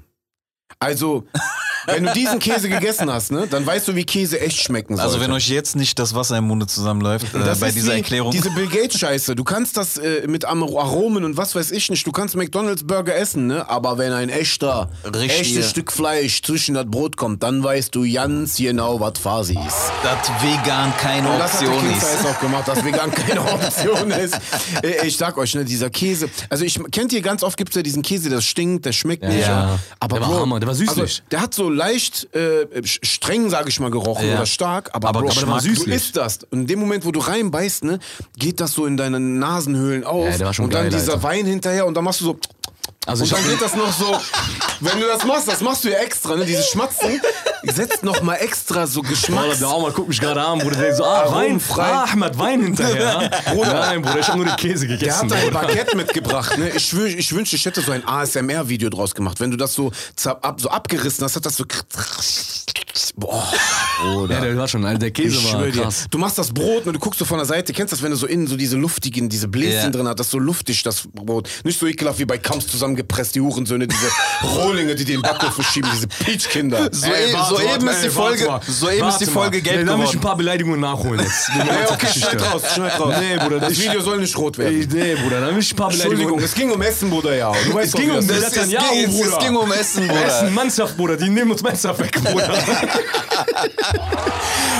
Also, 0.80 1.24
wenn 1.86 2.04
du 2.06 2.14
diesen 2.14 2.40
Käse 2.40 2.70
gegessen 2.70 3.12
hast, 3.12 3.32
ne, 3.32 3.48
dann 3.50 3.66
weißt 3.66 3.88
du, 3.88 3.96
wie 3.96 4.04
Käse 4.06 4.40
echt 4.40 4.60
schmecken 4.62 4.96
soll. 4.96 5.06
Also 5.06 5.20
wenn 5.20 5.32
euch 5.32 5.50
jetzt 5.50 5.76
nicht 5.76 5.98
das 6.00 6.16
Wasser 6.16 6.38
im 6.38 6.46
Munde 6.46 6.68
zusammenläuft 6.68 7.34
äh, 7.34 7.40
Das 7.40 7.60
bei 7.60 7.68
ist 7.68 7.76
dieser 7.76 7.92
die, 7.94 7.98
Erklärung. 8.00 8.32
Diese 8.32 8.50
Bill 8.52 8.68
Gates 8.68 9.00
Scheiße. 9.00 9.36
Du 9.36 9.44
kannst 9.44 9.78
das 9.78 9.98
äh, 9.98 10.28
mit 10.28 10.46
Aromen 10.46 11.24
und 11.24 11.38
was 11.38 11.56
weiß 11.56 11.72
ich 11.72 11.90
nicht. 11.90 12.06
Du 12.08 12.12
kannst 12.12 12.36
McDonald's 12.36 12.86
Burger 12.86 13.16
essen, 13.16 13.48
ne? 13.48 13.70
Aber 13.70 13.98
wenn 13.98 14.12
ein 14.14 14.30
echter, 14.30 14.90
Richtig. 15.06 15.40
echtes 15.42 15.70
Stück 15.70 15.92
Fleisch 15.92 16.42
zwischen 16.42 16.76
das 16.76 16.86
Brot 16.86 17.18
kommt, 17.18 17.44
dann 17.44 17.64
weißt 17.64 17.94
du 17.96 18.12
ganz 18.12 18.56
genau, 18.58 19.00
was 19.00 19.20
Phase 19.20 19.54
ist. 19.54 19.92
dass 20.04 20.30
vegan 20.42 20.94
keine 20.98 21.30
Und 21.30 21.40
das 21.40 21.54
hat 21.54 21.62
der 21.62 21.70
Option 21.70 21.90
King 21.90 21.98
ist. 21.98 22.26
Auch 22.26 22.40
gemacht, 22.40 22.68
dass 22.68 22.84
vegan 22.86 23.12
keine 23.12 23.42
Option 23.54 24.12
ist. 24.12 24.36
Äh, 24.84 25.08
Ich 25.08 25.18
sag 25.18 25.38
euch, 25.38 25.54
ne, 25.56 25.66
dieser 25.66 25.90
Käse. 25.90 26.30
Also 26.50 26.66
ich 26.66 26.80
kennt 26.92 27.12
ihr 27.14 27.22
ganz 27.22 27.44
oft 27.44 27.58
gibt's 27.58 27.76
ja 27.76 27.82
diesen 27.82 28.02
Käse, 28.04 28.30
der 28.30 28.42
stinkt, 28.42 28.86
der 28.86 28.92
schmeckt 28.94 29.24
nicht. 29.24 29.42
ja. 29.48 29.80
Aber 30.00 30.18
Der 30.20 30.28
war 30.28 30.34
Bro, 30.34 30.42
Hammer, 30.42 30.60
der 30.60 30.68
war 30.68 30.76
süßlich. 30.76 31.00
Also, 31.00 31.22
der 31.32 31.42
hat 31.42 31.54
so 31.54 31.70
leicht 31.74 32.34
äh, 32.36 32.68
streng, 32.84 33.50
sage 33.50 33.70
ich 33.70 33.80
mal, 33.80 33.92
gerochen 33.92 34.28
Ja. 34.28 34.36
oder 34.36 34.46
stark. 34.46 34.92
Aber, 34.94 35.10
Aber 35.10 35.22
Bro, 35.22 35.30
Aber 35.32 35.48
war 35.48 35.62
du 35.62 35.68
süßlich. 35.70 35.96
isst 35.96 36.16
das. 36.18 36.40
Und 36.50 36.62
in 36.62 36.68
dem 36.68 36.80
Moment, 36.80 37.06
wo 37.06 37.12
du 37.12 37.20
reinbeißt, 37.20 37.84
ne, 37.84 38.00
geht 38.38 38.60
das 38.60 38.74
so 38.74 38.86
in 38.86 38.98
deine 38.98 39.20
Nasenhöhlen 39.20 40.04
auf. 40.04 40.38
Ja, 40.40 40.48
und 40.50 40.60
dann 40.74 40.84
geil, 40.84 40.90
dieser 40.90 41.14
Alter. 41.14 41.24
Wein 41.24 41.46
hinterher 41.46 41.86
und 41.86 41.96
dann 41.96 42.04
machst 42.04 42.22
du 42.22 42.26
so. 42.26 42.40
Also 43.06 43.24
Und 43.24 43.32
ich 43.32 43.36
dann 43.36 43.47
geht 43.49 43.62
das 43.62 43.76
noch 43.76 43.91
so, 43.91 44.18
wenn 44.80 44.99
du 44.99 45.06
das 45.08 45.26
machst, 45.26 45.47
das 45.49 45.60
machst 45.62 45.84
du 45.84 45.89
ja 45.91 45.97
extra, 45.97 46.36
ne? 46.38 46.45
Diese 46.45 46.64
Schmatzen, 46.64 47.20
setzt 47.64 48.04
noch 48.04 48.22
mal 48.22 48.36
extra 48.36 48.88
so 48.88 49.01
Bruder, 49.01 49.14
Geschmacks. 49.16 49.60
der 49.60 49.68
Arme 49.68 49.91
guckt 49.91 50.08
mich 50.08 50.22
gerade 50.22 50.41
an, 50.41 50.60
Bruder. 50.60 50.78
Der 50.78 50.95
so, 50.95 51.04
ah, 51.04 51.26
Wein, 51.34 51.47
Aromfrei. 51.51 51.84
ah, 51.84 52.04
Ahmed, 52.12 52.38
Wein 52.39 52.62
hinterher. 52.64 53.30
Bruder. 53.54 53.74
Nein, 53.74 54.01
Bruder, 54.01 54.20
ich 54.20 54.28
hab 54.28 54.36
nur 54.38 54.45
den 54.45 54.56
Käse 54.56 54.88
Der 54.88 54.97
gegessen. 54.97 55.30
hat 55.30 55.34
ein 55.38 55.49
Bruder. 55.51 55.62
Baguette 55.68 55.97
mitgebracht. 55.97 56.58
Ne? 56.58 56.70
Ich, 56.70 56.93
wünsch, 56.93 57.16
ich 57.16 57.34
wünschte, 57.36 57.56
ich 57.58 57.66
hätte 57.66 57.82
so 57.82 57.91
ein 57.91 58.08
ASMR-Video 58.08 58.89
draus 58.89 59.14
gemacht. 59.14 59.39
Wenn 59.41 59.51
du 59.51 59.58
das 59.58 59.74
so, 59.74 59.91
ab, 60.26 60.62
so 60.62 60.70
abgerissen 60.70 61.26
hast, 61.26 61.36
hat 61.36 61.45
das 61.45 61.58
so. 61.58 61.66
Boah. 63.16 63.51
Ja, 64.30 64.39
der 64.41 64.58
war 64.58 64.68
schon, 64.68 64.86
Alter, 64.86 64.99
der 64.99 65.12
Käse 65.12 65.38
Ich 65.38 65.43
war 65.51 65.60
schwör 65.62 65.72
dir. 65.72 65.82
krass. 65.84 66.06
Du 66.12 66.18
machst 66.18 66.38
das 66.38 66.51
Brot 66.54 66.86
und 66.86 66.93
du 66.93 66.99
guckst 66.99 67.18
so 67.20 67.26
von 67.26 67.38
der 67.38 67.45
Seite. 67.45 67.74
Kennst 67.74 67.91
du 67.91 67.95
das, 67.95 68.04
wenn 68.04 68.12
du 68.12 68.18
so 68.18 68.28
innen 68.28 68.45
so 68.47 68.56
diese 68.56 68.78
luftigen, 68.78 69.30
diese 69.30 69.47
Bläschen 69.47 69.74
Ja. 69.86 69.89
drin 69.89 70.08
hat, 70.08 70.20
das 70.20 70.28
ist 70.28 70.32
so 70.32 70.39
luftig, 70.39 70.84
das 70.84 71.04
Brot. 71.14 71.49
Nicht 71.64 71.80
so 71.80 71.88
ekelhaft 71.88 72.20
wie 72.20 72.26
bei 72.26 72.38
Kamps 72.38 72.68
zusammengepresst, 72.94 73.36
die 73.36 73.41
Hurensöhne, 73.41 73.88
diese 73.88 74.08
Rohlinge, 74.44 74.96
die 74.96 75.06
den 75.06 75.22
Backofen 75.22 75.64
schieben, 75.64 75.89
diese 75.94 76.08
Peachkinder. 76.08 76.89
So, 76.91 77.08
e- 77.08 77.34
warte, 77.34 77.56
soeben 77.56 77.68
warte, 77.70 77.86
ist 77.88 78.02
die 78.02 78.06
ey, 78.08 78.12
Folge, 78.12 78.48
warte 78.48 78.66
mal. 78.68 78.74
soeben 78.74 79.08
ist 79.10 79.18
die 79.20 79.26
Folge 79.26 79.62
gelb 79.62 79.78
Nee, 79.80 79.84
Lass 79.84 79.98
mich 79.98 80.06
ein 80.06 80.12
geworden. 80.12 80.22
paar 80.22 80.38
Beleidigungen 80.38 80.80
nachholen 80.80 81.20
jetzt. 81.22 81.50
Ja, 81.58 81.91
okay, 81.91 82.08
schneid 82.08 82.41
raus, 82.54 82.62
schneid 82.74 83.00
raus. 83.00 83.16
Nee, 83.20 83.38
Bruder, 83.38 83.60
das 83.60 83.80
Video 83.80 84.02
soll 84.02 84.20
nicht 84.20 84.38
rot 84.38 84.58
werden. 84.58 84.82
Ey, 84.82 84.88
nee, 84.91 85.16
Bruder, 85.16 85.41
dann 85.41 85.52
will 85.56 85.62
ich 85.62 85.72
ein 85.74 85.76
paar 85.76 85.91
Entschuldigung, 85.91 86.38
Beleidigungen. 86.38 86.46
es 86.46 86.54
ging 86.56 86.72
um 86.72 86.82
Essen, 86.82 87.10
Bruder, 87.10 87.36
ja. 87.36 87.52
Du 87.52 87.74
weißt 87.74 87.94
Es 87.96 88.00
ging 88.00 88.12
um 88.12 88.28
das. 88.28 88.38
Es, 88.38 88.54
ging, 88.70 89.12
Bruder. 89.12 89.30
es 89.30 89.39
ging 89.39 89.56
um 89.56 89.72
Essen, 89.72 90.10
Essen, 90.10 90.39
Bruder. 90.39 90.52
Mannschaft, 90.52 90.98
Bruder, 90.98 91.18
die 91.18 91.30
nehmen 91.30 91.52
uns 91.52 91.62
Mannschaft 91.64 92.00
weg, 92.00 92.12
Bruder. 92.24 92.54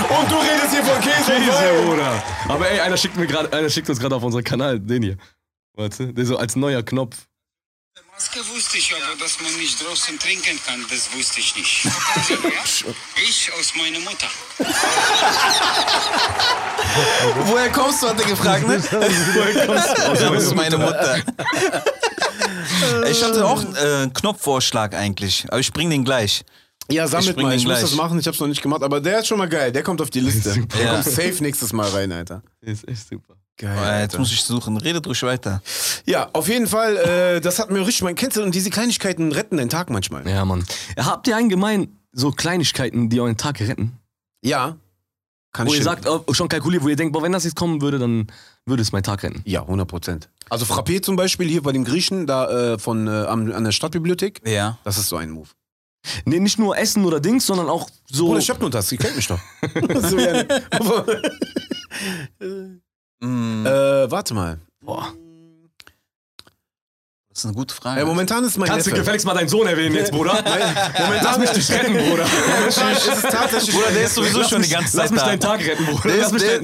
Und 0.04 0.30
du 0.30 0.36
redest 0.36 0.70
hier 0.70 0.84
von 0.84 1.00
Käse, 1.00 1.32
Käse. 1.32 1.84
Bruder. 1.86 2.22
Aber 2.48 2.70
ey, 2.70 2.80
einer 2.80 2.96
schickt 2.96 3.16
mir 3.16 3.26
gerade, 3.26 3.52
einer 3.52 3.70
schickt 3.70 3.88
uns 3.88 3.98
gerade 3.98 4.14
auf 4.14 4.22
unseren 4.22 4.44
Kanal, 4.44 4.78
den 4.78 5.02
hier. 5.02 5.16
Warte, 5.76 6.12
der 6.12 6.24
so 6.26 6.36
als 6.36 6.54
neuer 6.56 6.82
Knopf. 6.82 7.16
Maske 8.16 8.38
wusste 8.54 8.78
ich 8.78 8.92
aber, 8.94 9.16
dass 9.18 9.40
man 9.40 9.52
nicht 9.56 9.84
draußen 9.84 10.18
trinken 10.18 10.58
kann, 10.64 10.84
das 10.88 11.12
wusste 11.14 11.40
ich 11.40 11.56
nicht. 11.56 11.84
Ich 13.26 13.52
aus 13.58 13.74
meiner 13.76 13.98
Mutter. 14.00 14.28
Woher 17.46 17.70
kommst 17.72 18.02
du, 18.02 18.08
hat 18.08 18.20
er 18.20 18.26
gefragt, 18.26 18.66
ne? 18.68 18.76
Das 18.90 20.42
ist 20.44 20.54
meine 20.54 20.78
Mutter. 20.78 21.22
Ich 23.08 23.22
hatte 23.22 23.44
auch 23.46 23.62
äh, 23.74 23.78
einen 23.78 24.12
Knopfvorschlag 24.12 24.94
eigentlich, 24.94 25.44
aber 25.48 25.60
ich 25.60 25.72
bring 25.72 25.90
den 25.90 26.04
gleich. 26.04 26.44
Ja, 26.90 27.06
sammelt 27.06 27.36
Ich 27.36 27.42
mal. 27.42 27.54
Ich 27.54 27.64
muss 27.64 27.72
gleich. 27.72 27.80
das 27.82 27.94
machen, 27.94 28.18
ich 28.18 28.26
hab's 28.26 28.40
noch 28.40 28.46
nicht 28.46 28.62
gemacht, 28.62 28.82
aber 28.82 29.00
der 29.00 29.20
ist 29.20 29.26
schon 29.28 29.38
mal 29.38 29.48
geil. 29.48 29.72
Der 29.72 29.82
kommt 29.82 30.00
auf 30.02 30.10
die 30.10 30.20
Liste. 30.20 30.52
Der 30.76 30.84
Ja. 30.84 30.92
kommt 30.92 31.04
safe 31.04 31.36
nächstes 31.40 31.72
Mal 31.72 31.88
rein, 31.90 32.12
Alter. 32.12 32.42
Ist 32.60 32.86
echt 32.88 33.08
super. 33.08 33.34
Geil. 33.56 33.78
Äh, 33.78 34.02
Jetzt 34.02 34.18
muss 34.18 34.32
ich 34.32 34.42
suchen. 34.42 34.76
Redet 34.76 35.06
ruhig 35.06 35.22
weiter. 35.22 35.62
Ja, 36.06 36.28
auf 36.32 36.48
jeden 36.48 36.66
Fall, 36.66 36.96
äh, 36.96 37.40
das 37.40 37.58
hat 37.58 37.70
mir 37.70 37.80
richtig 37.80 38.02
mein 38.02 38.16
Kennst 38.16 38.36
und 38.38 38.54
diese 38.54 38.70
Kleinigkeiten 38.70 39.30
retten 39.32 39.56
den 39.58 39.68
Tag 39.68 39.90
manchmal. 39.90 40.28
Ja, 40.28 40.44
Mann. 40.44 40.64
Habt 40.98 41.28
ihr 41.28 41.36
allgemein 41.36 41.96
so 42.12 42.30
Kleinigkeiten, 42.32 43.10
die 43.10 43.20
euren 43.20 43.36
Tag 43.36 43.60
retten? 43.60 43.98
Ja. 44.42 44.76
Kann 45.52 45.68
Wo 45.68 45.72
ich 45.72 45.78
ihr 45.78 45.84
sagt, 45.84 46.08
oh, 46.08 46.24
schon 46.32 46.48
kalkuliert, 46.48 46.82
wo 46.82 46.88
ihr 46.88 46.96
denkt, 46.96 47.12
boah, 47.12 47.22
wenn 47.22 47.30
das 47.30 47.44
jetzt 47.44 47.54
kommen 47.54 47.80
würde, 47.80 48.00
dann 48.00 48.26
würde 48.66 48.82
es 48.82 48.90
meinen 48.90 49.04
Tag 49.04 49.22
retten. 49.22 49.40
Ja, 49.44 49.60
100 49.62 49.86
Prozent. 49.86 50.28
Also 50.50 50.64
Frappé 50.66 51.00
zum 51.00 51.14
Beispiel 51.14 51.48
hier 51.48 51.62
bei 51.62 51.70
dem 51.70 51.84
Griechen 51.84 52.26
da 52.26 52.72
äh, 52.74 52.78
von, 52.78 53.06
äh, 53.06 53.10
an 53.10 53.62
der 53.64 53.70
Stadtbibliothek, 53.70 54.40
Ja. 54.44 54.78
das 54.82 54.98
ist 54.98 55.08
so 55.08 55.16
ein 55.16 55.30
Move. 55.30 55.48
Nee, 56.24 56.40
nicht 56.40 56.58
nur 56.58 56.76
Essen 56.76 57.04
oder 57.04 57.20
Dings, 57.20 57.46
sondern 57.46 57.68
auch 57.68 57.88
so. 58.10 58.26
Bruder, 58.26 58.40
ich 58.40 58.50
hab 58.50 58.60
nur 58.60 58.68
das, 58.70 58.90
ihr 58.90 58.98
kennt 58.98 59.14
mich 59.16 59.28
doch. 59.28 59.38
so, 60.02 60.18
ja, 60.18 60.44
aber, 60.70 61.06
Mm, 63.20 63.66
äh, 63.66 64.10
warte 64.10 64.34
mal. 64.34 64.58
boah. 64.82 65.12
das 67.30 67.38
ist 67.40 67.44
eine 67.46 67.54
gute 67.54 67.74
Frage. 67.74 68.00
Äh, 68.00 68.04
momentan 68.04 68.44
ist 68.44 68.56
mein 68.58 68.68
Kannst 68.68 68.86
du 68.86 68.90
Neffe. 68.90 69.00
gefälligst 69.00 69.26
mal 69.26 69.34
deinen 69.34 69.48
Sohn 69.48 69.66
erwähnen 69.66 69.94
jetzt, 69.96 70.12
Bruder? 70.12 70.32
Momentan 70.98 71.22
Lass 71.24 71.38
mich 71.38 71.50
dich 71.50 71.70
retten, 71.72 71.92
Bruder. 71.94 72.24
Ist. 72.68 73.72
Bruder, 73.72 73.90
der 73.92 74.04
ist 74.04 74.14
sowieso 74.14 74.38
Lass 74.38 74.50
schon 74.50 74.58
mich, 74.60 74.68
die 74.68 74.74
ganze 74.74 74.96
Lass 74.96 75.06
Zeit 75.06 75.10
mich 75.12 75.20
da. 75.20 75.26
deinen 75.26 75.40
Tag 75.40 75.60
retten, 75.66 75.84
Bruder. 75.86 76.02
Der 76.08 76.16
Lass 76.18 76.26
ist- 76.26 76.32
mich 76.32 76.42
der- 76.42 76.60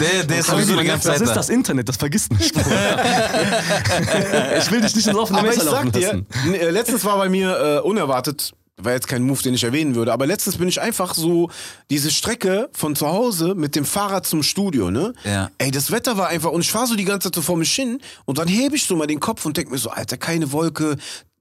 Der, 0.00 0.24
der 0.24 0.38
ist 0.38 0.46
sowieso 0.48 0.76
die 0.76 0.84
ganze 0.86 1.08
das 1.08 1.18
Zeit 1.18 1.22
ist 1.22 1.30
da. 1.30 1.34
das 1.34 1.48
Internet, 1.48 1.88
das 1.88 1.96
vergisst 1.96 2.32
nicht, 2.32 2.54
Bruder. 2.54 3.04
ich 4.58 4.70
will 4.70 4.80
dich 4.80 4.96
nicht 4.96 5.06
ins 5.06 5.16
offene 5.16 5.38
Aber 5.40 5.48
ich 5.50 5.56
Messer 5.58 5.70
laufen 5.70 5.92
sag 5.92 6.00
dir, 6.00 6.06
lassen. 6.08 6.26
n- 6.46 6.54
äh, 6.54 6.70
letztens 6.70 7.04
war 7.04 7.16
bei 7.18 7.28
mir 7.28 7.56
äh, 7.56 7.78
unerwartet, 7.86 8.52
war 8.78 8.92
jetzt 8.92 9.08
kein 9.08 9.22
Move, 9.22 9.42
den 9.42 9.54
ich 9.54 9.64
erwähnen 9.64 9.94
würde, 9.94 10.12
aber 10.12 10.26
letztens 10.26 10.58
bin 10.58 10.68
ich 10.68 10.80
einfach 10.80 11.14
so 11.14 11.50
diese 11.88 12.10
Strecke 12.10 12.68
von 12.72 12.94
zu 12.94 13.06
Hause 13.08 13.54
mit 13.54 13.74
dem 13.74 13.86
Fahrrad 13.86 14.26
zum 14.26 14.42
Studio, 14.42 14.90
ne? 14.90 15.14
Ja. 15.24 15.50
Ey, 15.56 15.70
das 15.70 15.90
Wetter 15.90 16.18
war 16.18 16.28
einfach 16.28 16.50
und 16.50 16.60
ich 16.60 16.70
fahr 16.70 16.86
so 16.86 16.94
die 16.94 17.04
ganze 17.04 17.28
Zeit 17.28 17.36
so 17.36 17.42
vor 17.42 17.56
mich 17.56 17.72
hin 17.72 18.00
und 18.26 18.36
dann 18.36 18.48
hebe 18.48 18.76
ich 18.76 18.84
so 18.84 18.94
mal 18.94 19.06
den 19.06 19.20
Kopf 19.20 19.46
und 19.46 19.56
denk 19.56 19.70
mir 19.70 19.78
so, 19.78 19.88
Alter, 19.88 20.18
keine 20.18 20.52
Wolke. 20.52 20.96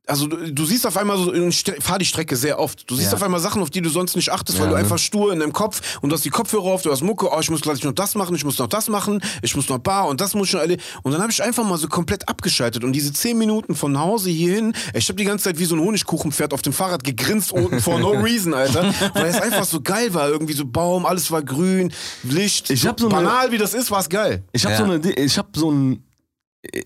Also 0.08 0.28
du, 0.28 0.54
du 0.54 0.66
siehst 0.66 0.86
auf 0.86 0.98
einmal 0.98 1.18
so, 1.18 1.34
ich 1.34 1.64
fahr 1.80 1.98
die 1.98 2.06
Strecke 2.06 2.36
sehr 2.36 2.60
oft. 2.60 2.90
Du 2.90 2.96
siehst 2.96 3.10
Ja. 3.12 3.16
auf 3.18 3.24
einmal 3.24 3.40
Sachen, 3.40 3.62
auf 3.64 3.72
die 3.72 3.82
du 3.82 3.90
sonst 3.90 4.16
nicht 4.16 4.32
achtest, 4.32 4.60
weil 4.60 4.66
Ja, 4.66 4.72
du 4.72 4.76
ne? 4.78 4.84
einfach 4.84 5.00
stur 5.00 5.34
in 5.34 5.40
deinem 5.40 5.52
Kopf 5.54 5.98
und 6.02 6.10
du 6.10 6.16
hast 6.16 6.24
die 6.24 6.30
Kopfhörer 6.30 6.66
auf, 6.66 6.84
du 6.84 6.92
hast 6.92 7.02
Mucke, 7.02 7.28
oh, 7.32 7.40
ich 7.40 7.50
muss 7.50 7.62
gleich 7.62 7.84
noch 7.84 7.92
das 7.92 8.14
machen, 8.14 8.36
ich 8.36 8.44
muss 8.46 8.60
noch 8.60 8.68
das 8.68 8.88
machen, 8.88 9.20
ich 9.42 9.56
muss 9.56 9.68
noch 9.68 9.80
Bar 9.80 10.08
und 10.08 10.22
das 10.22 10.36
muss 10.36 10.50
schon 10.50 10.60
alle. 10.60 10.78
Und 11.02 11.12
dann 11.12 11.22
habe 11.22 11.32
ich 11.32 11.42
einfach 11.42 11.64
mal 11.68 11.78
so 11.78 11.88
komplett 11.88 12.30
abgeschaltet 12.30 12.84
und 12.84 12.94
diese 12.94 13.14
zehn 13.14 13.38
Minuten 13.38 13.74
von 13.76 13.98
Hause 14.00 14.30
hierhin, 14.30 14.74
ich 14.94 15.08
habe 15.10 15.18
die 15.18 15.26
ganze 15.26 15.46
Zeit 15.46 15.58
wie 15.60 15.66
so 15.66 15.76
ein 15.76 15.82
Honigkuchenpferd 15.82 16.54
auf 16.54 16.62
dem 16.62 16.74
Fahrrad 16.74 17.04
gegrinst 17.04 17.52
unten 17.52 17.80
for 17.82 17.98
no 18.00 18.12
reason, 18.24 18.54
Alter, 18.54 18.94
weil 19.16 19.26
es 19.26 19.42
einfach 19.42 19.66
so 19.66 19.82
geil 19.82 20.14
war, 20.14 20.30
irgendwie 20.30 20.54
so 20.54 20.66
Baum, 20.66 21.06
alles 21.08 21.32
war 21.32 21.42
grün, 21.42 21.92
Licht. 22.24 22.70
Ich 22.70 22.86
hab 22.86 23.00
so 23.00 23.08
eine- 23.08 23.16
banal 23.16 23.52
wie 23.52 23.58
das 23.58 23.74
ist, 23.74 23.90
war 23.90 24.02
es 24.02 24.10
geil. 24.10 24.44
Ich 24.52 24.66
habe 24.66 24.74
Ja. 24.76 24.86
so 24.86 24.92
eine, 24.92 25.12
ich 25.14 25.38
habe 25.38 25.50
so 25.56 25.72
ein, 25.72 26.04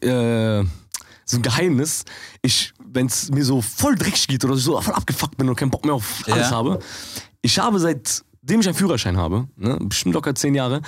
äh, 0.01 0.63
so 1.25 1.37
ein 1.37 1.41
Geheimnis. 1.41 2.05
Ich 2.41 2.73
wenn 2.91 3.05
es 3.07 3.29
mir 3.31 3.45
so 3.45 3.61
voll 3.61 3.95
dreckig 3.95 4.27
geht 4.27 4.43
oder 4.45 4.55
so 4.55 4.79
voll 4.81 4.93
abgefuckt 4.93 5.37
bin 5.37 5.49
und 5.49 5.55
keinen 5.55 5.71
Bock 5.71 5.85
mehr 5.85 5.93
auf 5.95 6.23
alles 6.27 6.49
Ja. 6.49 6.55
habe. 6.57 6.79
Ich 7.41 7.57
habe 7.59 7.79
seitdem 7.79 8.59
ich 8.61 8.67
einen 8.67 8.75
Führerschein 8.75 9.17
habe, 9.17 9.47
ne, 9.55 9.77
bestimmt 9.81 10.13
locker 10.15 10.35
zehn 10.35 10.55
Jahre, 10.55 10.81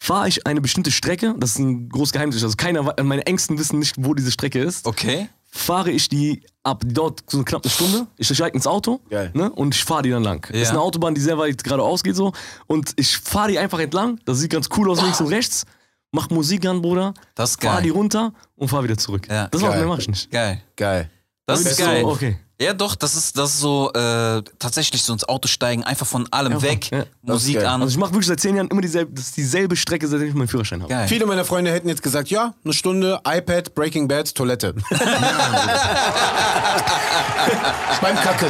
fahre 0.00 0.28
ich 0.28 0.46
eine 0.46 0.60
bestimmte 0.60 0.90
Strecke. 0.90 1.34
Das 1.38 1.50
ist 1.52 1.58
ein 1.58 1.88
großes 1.88 2.12
Geheimnis. 2.12 2.42
Also 2.42 2.56
keiner, 2.56 2.94
meine 3.02 3.26
Ängsten 3.26 3.58
wissen 3.58 3.78
nicht, 3.78 3.96
wo 3.98 4.14
diese 4.14 4.30
Strecke 4.30 4.60
ist. 4.60 4.86
Okay. 4.86 5.28
Fahre 5.50 5.90
ich 5.90 6.08
die 6.10 6.42
ab, 6.62 6.82
dauert 6.86 7.24
so 7.28 7.38
eine 7.38 7.44
knappe 7.44 7.70
Stunde. 7.70 8.06
Ich 8.18 8.28
steige 8.28 8.54
ins 8.54 8.66
Auto 8.66 9.00
ne, 9.10 9.50
und 9.50 9.74
ich 9.74 9.82
fahre 9.82 10.02
die 10.02 10.10
dann 10.10 10.22
lang. 10.22 10.46
Ja. 10.52 10.60
Ist 10.60 10.70
eine 10.70 10.80
Autobahn, 10.80 11.14
die 11.14 11.20
sehr 11.22 11.38
weit 11.38 11.64
geradeaus 11.64 12.02
geht 12.02 12.16
so. 12.16 12.32
Und 12.66 12.92
ich 12.96 13.16
fahre 13.16 13.50
die 13.52 13.58
einfach 13.58 13.78
entlang. 13.80 14.20
Das 14.26 14.38
sieht 14.38 14.52
ganz 14.52 14.68
cool 14.76 14.90
aus 14.90 15.00
links 15.02 15.20
und 15.20 15.28
rechts. 15.28 15.64
Mach 16.10 16.30
Musik 16.30 16.64
an, 16.66 16.80
Bruder. 16.80 17.12
Das 17.34 17.50
ist 17.50 17.62
Fahr 17.62 17.74
geil. 17.74 17.82
die 17.84 17.90
runter 17.90 18.32
und 18.56 18.68
fahr 18.68 18.82
wieder 18.82 18.96
zurück. 18.96 19.28
Ja. 19.28 19.48
das 19.48 19.60
Geil. 19.60 19.78
mehr 19.78 19.86
mach 19.88 19.98
ich 19.98 20.08
nicht. 20.08 20.30
Geil. 20.30 20.62
Geil. 20.76 21.10
Das 21.48 21.60
Ist 21.60 21.66
ist 21.68 21.76
so, 21.78 21.84
geil. 21.84 22.04
okay. 22.04 22.36
Ja, 22.60 22.74
doch, 22.74 22.94
das 22.94 23.14
ist, 23.14 23.38
das 23.38 23.54
ist 23.54 23.60
so 23.60 23.90
äh, 23.94 24.42
tatsächlich 24.58 25.02
so 25.02 25.14
ins 25.14 25.24
Auto 25.26 25.48
steigen, 25.48 25.82
einfach 25.84 26.06
von 26.06 26.26
allem 26.30 26.54
Einfach, 26.54 26.68
weg, 26.68 26.90
ja. 26.90 27.04
Musik 27.22 27.54
geil. 27.54 27.66
an. 27.66 27.80
Also 27.80 27.92
ich 27.92 27.96
mache 27.98 28.10
wirklich 28.10 28.26
seit 28.26 28.40
zehn 28.40 28.54
Jahren 28.56 28.68
immer 28.68 28.82
dieselbe, 28.82 29.12
das 29.14 29.26
ist 29.26 29.36
dieselbe 29.36 29.76
Strecke, 29.76 30.06
seitdem 30.08 30.28
ich 30.28 30.34
meinen 30.34 30.48
Führerschein 30.48 30.82
habe. 30.82 30.92
geil. 30.92 31.08
Viele 31.08 31.24
meiner 31.24 31.44
Freunde 31.46 31.70
hätten 31.72 31.88
jetzt 31.88 32.02
gesagt, 32.02 32.28
ja, 32.28 32.52
eine 32.64 32.74
Stunde, 32.74 33.20
iPad, 33.26 33.74
Breaking 33.74 34.08
Bad, 34.08 34.34
Toilette. 34.34 34.74
Beim 38.00 38.16
Kacken. 38.16 38.48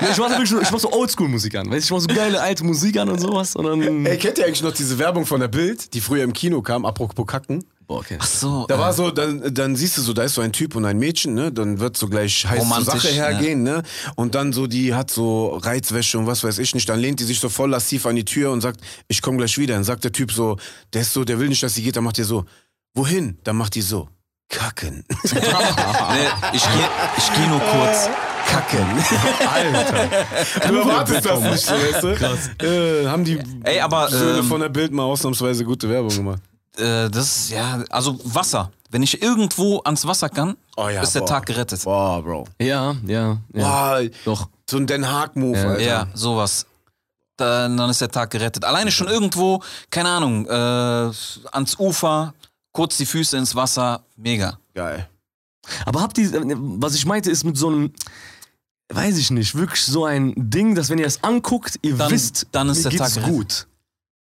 Nee, 0.00 0.08
ich 0.12 0.18
mache 0.18 0.30
wirklich 0.30 0.50
so, 0.50 0.60
ich 0.60 0.70
mach 0.70 0.78
so 0.80 0.92
Oldschool-Musik 0.92 1.54
an. 1.56 1.70
Weißt, 1.70 1.84
ich 1.84 1.90
mache 1.90 2.00
so 2.02 2.06
geile 2.08 2.40
alte 2.40 2.64
Musik 2.64 2.96
an 2.98 3.08
und 3.08 3.20
sowas. 3.20 3.54
Und 3.56 3.64
dann, 3.66 4.06
Ey, 4.06 4.16
kennt 4.18 4.38
ihr 4.38 4.46
eigentlich 4.46 4.62
noch 4.62 4.72
diese 4.72 4.98
Werbung 4.98 5.26
von 5.26 5.40
der 5.40 5.48
Bild, 5.48 5.92
die 5.94 6.00
früher 6.00 6.24
im 6.24 6.32
Kino 6.32 6.62
kam, 6.62 6.84
apropos 6.86 7.26
Kacken? 7.26 7.64
Boah, 7.86 7.98
okay. 7.98 8.16
Ach 8.18 8.26
so. 8.26 8.66
Da 8.68 8.76
äh, 8.76 8.78
war 8.78 8.92
so, 8.92 9.10
dann, 9.10 9.54
dann 9.54 9.76
siehst 9.76 9.98
du 9.98 10.02
so, 10.02 10.12
da 10.12 10.24
ist 10.24 10.34
so 10.34 10.40
ein 10.40 10.52
Typ 10.52 10.76
und 10.76 10.84
ein 10.84 10.98
Mädchen, 10.98 11.34
ne? 11.34 11.52
Dann 11.52 11.80
wird 11.80 11.96
so 11.96 12.08
gleich 12.08 12.46
heiß 12.46 12.68
zur 12.68 12.84
Sache 12.84 13.08
hergehen, 13.08 13.62
ne? 13.62 13.82
Und 14.16 14.34
dann 14.34 14.52
so, 14.52 14.66
die 14.66 14.94
hat 14.94 15.10
so 15.10 15.56
Reizwäsche 15.56 16.18
und 16.18 16.26
was 16.26 16.44
weiß 16.44 16.58
ich 16.58 16.74
nicht. 16.74 16.88
Dann 16.88 17.00
lehnt 17.00 17.20
die 17.20 17.24
sich 17.24 17.40
so 17.40 17.48
voll 17.48 17.70
lassiv 17.70 18.06
an 18.06 18.16
die 18.16 18.24
Tür 18.24 18.50
und 18.52 18.60
sagt, 18.60 18.80
ich 19.08 19.22
komme 19.22 19.38
gleich 19.38 19.58
wieder. 19.58 19.74
Dann 19.74 19.84
sagt 19.84 20.04
der 20.04 20.12
Typ 20.12 20.32
so, 20.32 20.56
der 20.92 21.02
ist 21.02 21.12
so, 21.12 21.24
der 21.24 21.38
will 21.38 21.48
nicht, 21.48 21.62
dass 21.62 21.74
sie 21.74 21.82
geht, 21.82 21.96
dann 21.96 22.04
macht 22.04 22.18
er 22.18 22.24
so, 22.24 22.44
wohin? 22.94 23.38
Dann 23.44 23.56
macht 23.56 23.74
die 23.74 23.82
so, 23.82 24.08
kacken. 24.48 25.04
nee, 25.24 25.40
ich 26.52 26.62
gehe 26.62 26.88
ich 27.16 27.32
geh 27.34 27.46
nur 27.46 27.60
kurz. 27.60 28.08
Kacken. 28.46 28.86
Alter. 29.52 30.08
Du 30.68 30.76
erwartest 30.76 31.24
das 31.24 31.40
nicht 31.40 31.70
weißt 31.70 32.02
du? 32.02 32.14
Krass. 32.14 32.50
Äh, 32.62 33.06
haben 33.06 33.24
die 33.24 33.38
Ey, 33.62 33.80
aber, 33.80 34.08
Söhne 34.10 34.40
ähm, 34.40 34.44
von 34.44 34.60
der 34.60 34.68
Bild 34.68 34.92
mal 34.92 35.04
ausnahmsweise 35.04 35.64
gute 35.64 35.88
Werbung 35.88 36.14
gemacht. 36.14 36.42
Äh, 36.76 37.08
das 37.10 37.36
ist, 37.36 37.50
ja, 37.50 37.82
also 37.90 38.18
Wasser. 38.24 38.70
Wenn 38.90 39.02
ich 39.02 39.20
irgendwo 39.22 39.80
ans 39.84 40.06
Wasser 40.06 40.28
kann, 40.28 40.56
Oh 40.76 40.88
ja, 40.88 41.02
ist 41.02 41.14
der 41.14 41.20
boah. 41.20 41.26
Tag 41.28 41.46
gerettet. 41.46 41.82
Boah, 41.84 42.22
Bro. 42.22 42.46
Ja, 42.60 42.94
ja, 43.06 43.38
ja. 43.52 43.98
Boah, 43.98 44.00
Doch. 44.24 44.48
so 44.68 44.76
ein 44.76 44.86
Den 44.86 45.08
Haag-Move, 45.08 45.58
Ja. 45.58 45.68
Alter. 45.68 45.80
Ja, 45.82 46.06
sowas. 46.14 46.66
Dann, 47.36 47.76
dann 47.76 47.90
ist 47.90 48.00
der 48.00 48.10
Tag 48.10 48.30
gerettet. 48.30 48.64
Alleine 48.64 48.92
schon 48.92 49.08
irgendwo, 49.08 49.60
keine 49.90 50.08
Ahnung, 50.08 50.46
äh, 50.46 50.52
ans 51.52 51.76
Ufer, 51.78 52.32
kurz 52.72 52.96
die 52.96 53.06
Füße 53.06 53.36
ins 53.36 53.54
Wasser, 53.56 54.04
mega. 54.16 54.58
Geil. 54.74 55.08
Aber 55.86 56.00
habt 56.02 56.18
ihr, 56.18 56.30
was 56.32 56.94
ich 56.94 57.06
meinte, 57.06 57.30
ist 57.30 57.42
mit 57.42 57.56
so 57.56 57.68
einem, 57.68 57.92
weiß 58.92 59.16
ich 59.18 59.30
nicht, 59.32 59.54
wirklich 59.56 59.82
so 59.82 60.04
ein 60.04 60.32
Ding, 60.36 60.74
dass 60.76 60.90
wenn 60.90 60.98
ihr 60.98 61.06
das 61.06 61.24
anguckt, 61.24 61.78
ihr 61.82 61.96
Dann- 61.96 62.10
wisst, 62.12 62.46
dann 62.52 62.68
ist 62.68 62.78
mir 62.78 62.82
der 62.84 62.90
geht's 62.92 63.02
Tag 63.02 63.14
gerettet. 63.24 63.34
gut. 63.36 63.66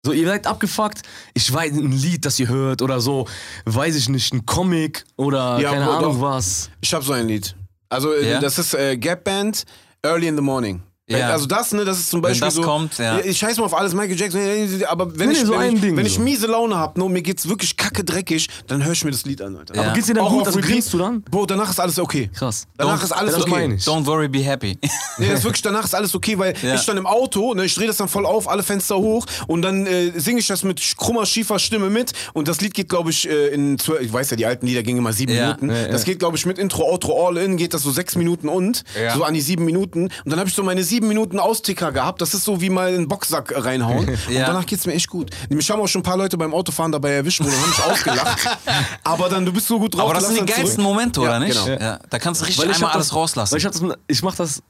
So, 0.05 0.13
ihr 0.13 0.27
seid 0.27 0.47
abgefuckt, 0.47 1.03
ich 1.35 1.53
weiß 1.53 1.73
ein 1.73 1.93
Lied, 1.93 2.25
das 2.25 2.41
ihr 2.41 2.49
hört 2.49 2.81
oder 2.81 3.01
so, 3.03 3.29
weiß 3.67 3.95
ich 3.97 4.09
nicht, 4.09 4.33
ein 4.33 4.47
Comic 4.47 5.05
oder 5.17 5.59
Ja, 5.61 5.73
keine 5.73 5.91
Ahnung 5.91 6.15
doch. 6.15 6.21
was. 6.23 6.71
Ich 6.81 6.95
hab 6.95 7.05
so 7.05 7.13
ein 7.13 7.27
Lied. 7.29 7.55
Also, 7.91 8.15
äh, 8.15 8.31
Ja? 8.31 8.41
das 8.41 8.59
ist 8.59 8.73
äh, 8.73 8.97
Gap 8.97 9.25
Band, 9.25 9.65
Early 10.03 10.29
in 10.29 10.37
the 10.37 10.43
Morning. 10.43 10.83
Ja. 11.19 11.29
Also 11.31 11.47
das, 11.47 11.73
ne, 11.73 11.85
das 11.85 11.99
ist 11.99 12.11
zum 12.11 12.19
Wenn 12.19 12.31
Beispiel 12.31 12.47
das 12.47 12.55
so. 12.55 12.63
kommt, 12.63 12.99
ja. 12.99 13.19
Ich 13.21 13.39
scheiß 13.39 13.57
mal 13.59 13.65
auf 13.65 13.75
alles, 13.75 13.95
Michael 13.95 14.19
Jackson, 14.19 14.41
aber 14.89 15.19
wenn 15.19 15.29
Nee, 15.29 15.35
ich, 15.35 15.41
nee, 15.41 15.47
so 15.47 15.53
wenn, 15.55 15.61
ein 15.61 15.75
ich, 15.77 15.81
Ding 15.81 15.97
wenn 15.97 16.07
ich 16.07 16.15
so. 16.15 16.21
miese 16.21 16.47
Laune 16.47 16.77
hab, 16.79 16.97
ne, 16.97 17.05
und 17.05 17.13
mir 17.13 17.23
geht's 17.23 17.49
wirklich 17.49 17.77
kacke 17.77 18.05
dreckig, 18.05 18.49
dann 18.67 18.85
höre 18.85 18.93
ich 18.93 19.05
mir 19.05 19.11
das 19.11 19.25
Lied 19.25 19.43
an, 19.43 19.57
Alter. 19.57 19.75
Ja. 19.75 19.83
Aber 19.83 19.93
geht's 19.93 20.07
dir 20.07 20.15
dann 20.15 20.25
Auch 20.25 20.31
gut, 20.31 20.41
auf 20.43 20.47
also 20.49 20.61
grinst 20.61 20.93
du 20.93 20.99
dann? 20.99 21.23
Bro, 21.23 21.47
danach 21.47 21.71
ist 21.71 21.81
alles 21.81 21.99
okay. 21.99 22.31
Krass. 22.35 22.67
Danach 22.77 23.01
Don't- 23.01 23.05
ist 23.05 23.13
alles 23.13 23.35
das 23.35 23.43
okay. 23.43 23.51
meine 23.51 23.75
ich. 23.75 23.83
Don't 23.83 24.07
worry, 24.07 24.29
be 24.29 24.39
happy. 24.41 24.79
Nee, 25.19 25.29
das 25.29 25.41
ist 25.41 25.45
wirklich, 25.45 25.63
danach 25.63 25.85
ist 25.85 25.95
alles 25.95 26.15
okay, 26.15 26.39
weil 26.39 26.55
Ja. 26.63 26.75
ich 26.75 26.85
dann 26.87 26.97
im 26.97 27.07
Auto, 27.07 27.55
ne, 27.55 27.65
ich 27.65 27.75
drehe 27.75 27.87
das 27.87 27.97
dann 27.97 28.09
voll 28.09 28.25
auf, 28.27 28.49
alle 28.49 28.63
Fenster 28.63 28.97
hoch 28.97 29.27
und 29.47 29.63
dann 29.63 29.87
äh, 29.87 30.13
singe 30.19 30.41
ich 30.41 30.47
das 30.47 30.63
mit 30.63 30.81
krummer, 30.97 31.27
schiefer 31.27 31.59
Stimme 31.59 31.91
mit 31.91 32.13
und 32.33 32.49
das 32.49 32.61
Lied 32.61 32.75
geht, 32.75 32.89
glaube 32.89 33.11
ich, 33.11 33.29
äh, 33.29 33.49
in 33.49 33.79
zwölf, 33.79 34.01
ich 34.01 34.13
weiß 34.13 34.31
ja, 34.31 34.37
die 34.37 34.47
alten 34.47 34.67
Lieder 34.67 34.83
gingen 34.83 34.99
immer 34.99 35.13
sieben 35.13 35.33
Ja. 35.35 35.47
Minuten. 35.49 35.71
Ja, 35.71 35.77
ja. 35.83 35.89
Das 35.89 36.05
geht, 36.05 36.19
glaube 36.19 36.37
ich, 36.37 36.47
mit 36.47 36.59
Intro, 36.59 36.85
Outro, 36.85 37.27
All-In, 37.29 37.57
geht 37.57 37.75
das 37.75 37.83
so 37.83 37.91
sechs 37.91 38.17
Minuten 38.17 38.49
und, 38.49 38.85
Ja. 39.01 39.15
so 39.15 39.25
an 39.25 39.35
die 39.35 39.41
sieben 39.41 39.65
Minuten. 39.65 40.05
Und 40.05 40.13
dann 40.25 40.39
habe 40.39 40.49
ich 40.49 40.55
so 40.55 40.63
meine 40.63 40.83
sieben 40.85 41.00
Minuten 41.09 41.39
Austicker 41.39 41.93
gehabt, 41.93 42.21
das 42.21 42.35
ist 42.35 42.45
so 42.45 42.61
wie 42.61 42.71
mal 42.71 42.89
einen 42.89 43.09
Boxsack 43.09 43.53
reinhauen 43.57 44.09
und 44.09 44.29
Ja. 44.31 44.47
danach 44.47 44.67
geht's 44.67 44.87
mir 44.87 44.95
echt 44.95 45.09
gut. 45.09 45.31
Mich 45.49 45.71
haben 45.71 45.81
auch 45.81 45.87
schon 45.89 46.01
ein 46.01 46.05
paar 46.05 46.17
Leute 46.17 46.37
beim 46.39 46.53
Autofahren 46.55 46.93
dabei 46.93 47.11
erwischt 47.13 47.41
und 47.41 47.47
haben 47.51 47.69
mich 47.71 47.83
ausgelacht. 47.83 48.39
Aber 49.05 49.29
dann, 49.29 49.45
du 49.45 49.53
bist 49.53 49.67
so 49.67 49.79
gut 49.79 49.95
drauf. 49.95 50.03
Aber 50.03 50.15
das 50.15 50.27
sind 50.29 50.41
die 50.41 50.47
geilsten 50.47 50.67
zurück. 50.83 50.83
Momente, 50.85 51.21
oder 51.21 51.33
Ja, 51.33 51.39
nicht? 51.41 51.65
genau. 51.65 51.81
Ja. 51.81 51.99
Da 52.11 52.19
kannst 52.19 52.41
du 52.41 52.47
richtig 52.47 52.65
ich 52.65 52.75
einmal 52.75 52.93
alles 52.93 53.09
das, 53.09 53.15
rauslassen. 53.17 53.53
Weil 53.53 53.59
ich, 53.59 53.65
das, 53.65 53.83
ich 54.07 54.23
mach 54.23 54.35
das, 54.35 54.63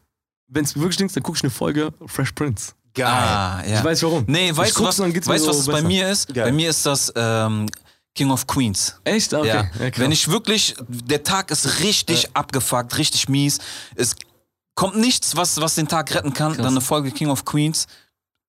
wenn 0.48 0.64
es 0.64 0.74
wirklich 0.76 0.94
stinkt, 0.94 1.14
dann 1.16 1.22
guck 1.22 1.36
ich 1.36 1.42
eine 1.42 1.50
Folge 1.50 1.92
Fresh 2.06 2.32
Prince. 2.32 2.72
Geil. 2.94 3.06
Ah, 3.06 3.62
ja. 3.66 3.78
Ich 3.78 3.84
weiß 3.84 4.02
warum. 4.02 4.24
Nee, 4.26 4.50
weißt 4.54 4.76
du, 4.78 4.84
was, 4.84 4.98
und 4.98 5.14
weißt, 5.14 5.44
so 5.44 5.50
was 5.50 5.58
es 5.58 5.66
bei 5.66 5.80
mir 5.82 6.08
ist? 6.10 6.34
Geil. 6.34 6.46
Bei 6.46 6.52
mir 6.52 6.70
ist 6.70 6.84
das 6.84 7.12
ähm, 7.14 7.66
King 8.16 8.32
of 8.32 8.48
Queens. 8.48 8.96
Echt? 9.04 9.32
Ah, 9.32 9.38
Okay. 9.38 9.48
Ja. 9.48 9.70
Ja. 9.86 9.90
Wenn 9.96 10.10
ich 10.10 10.26
wirklich, 10.28 10.74
der 10.88 11.22
Tag 11.22 11.52
ist 11.52 11.78
richtig 11.80 12.34
abgefuckt, 12.34 12.98
richtig 12.98 13.28
mies. 13.28 13.58
Es 13.94 14.16
kommt 14.80 14.96
nichts, 14.96 15.36
was, 15.36 15.60
was 15.60 15.74
den 15.74 15.88
Tag 15.88 16.14
retten 16.14 16.32
kann. 16.32 16.56
Dann 16.56 16.68
eine 16.68 16.80
Folge 16.80 17.10
King 17.10 17.28
of 17.28 17.44
Queens. 17.44 17.86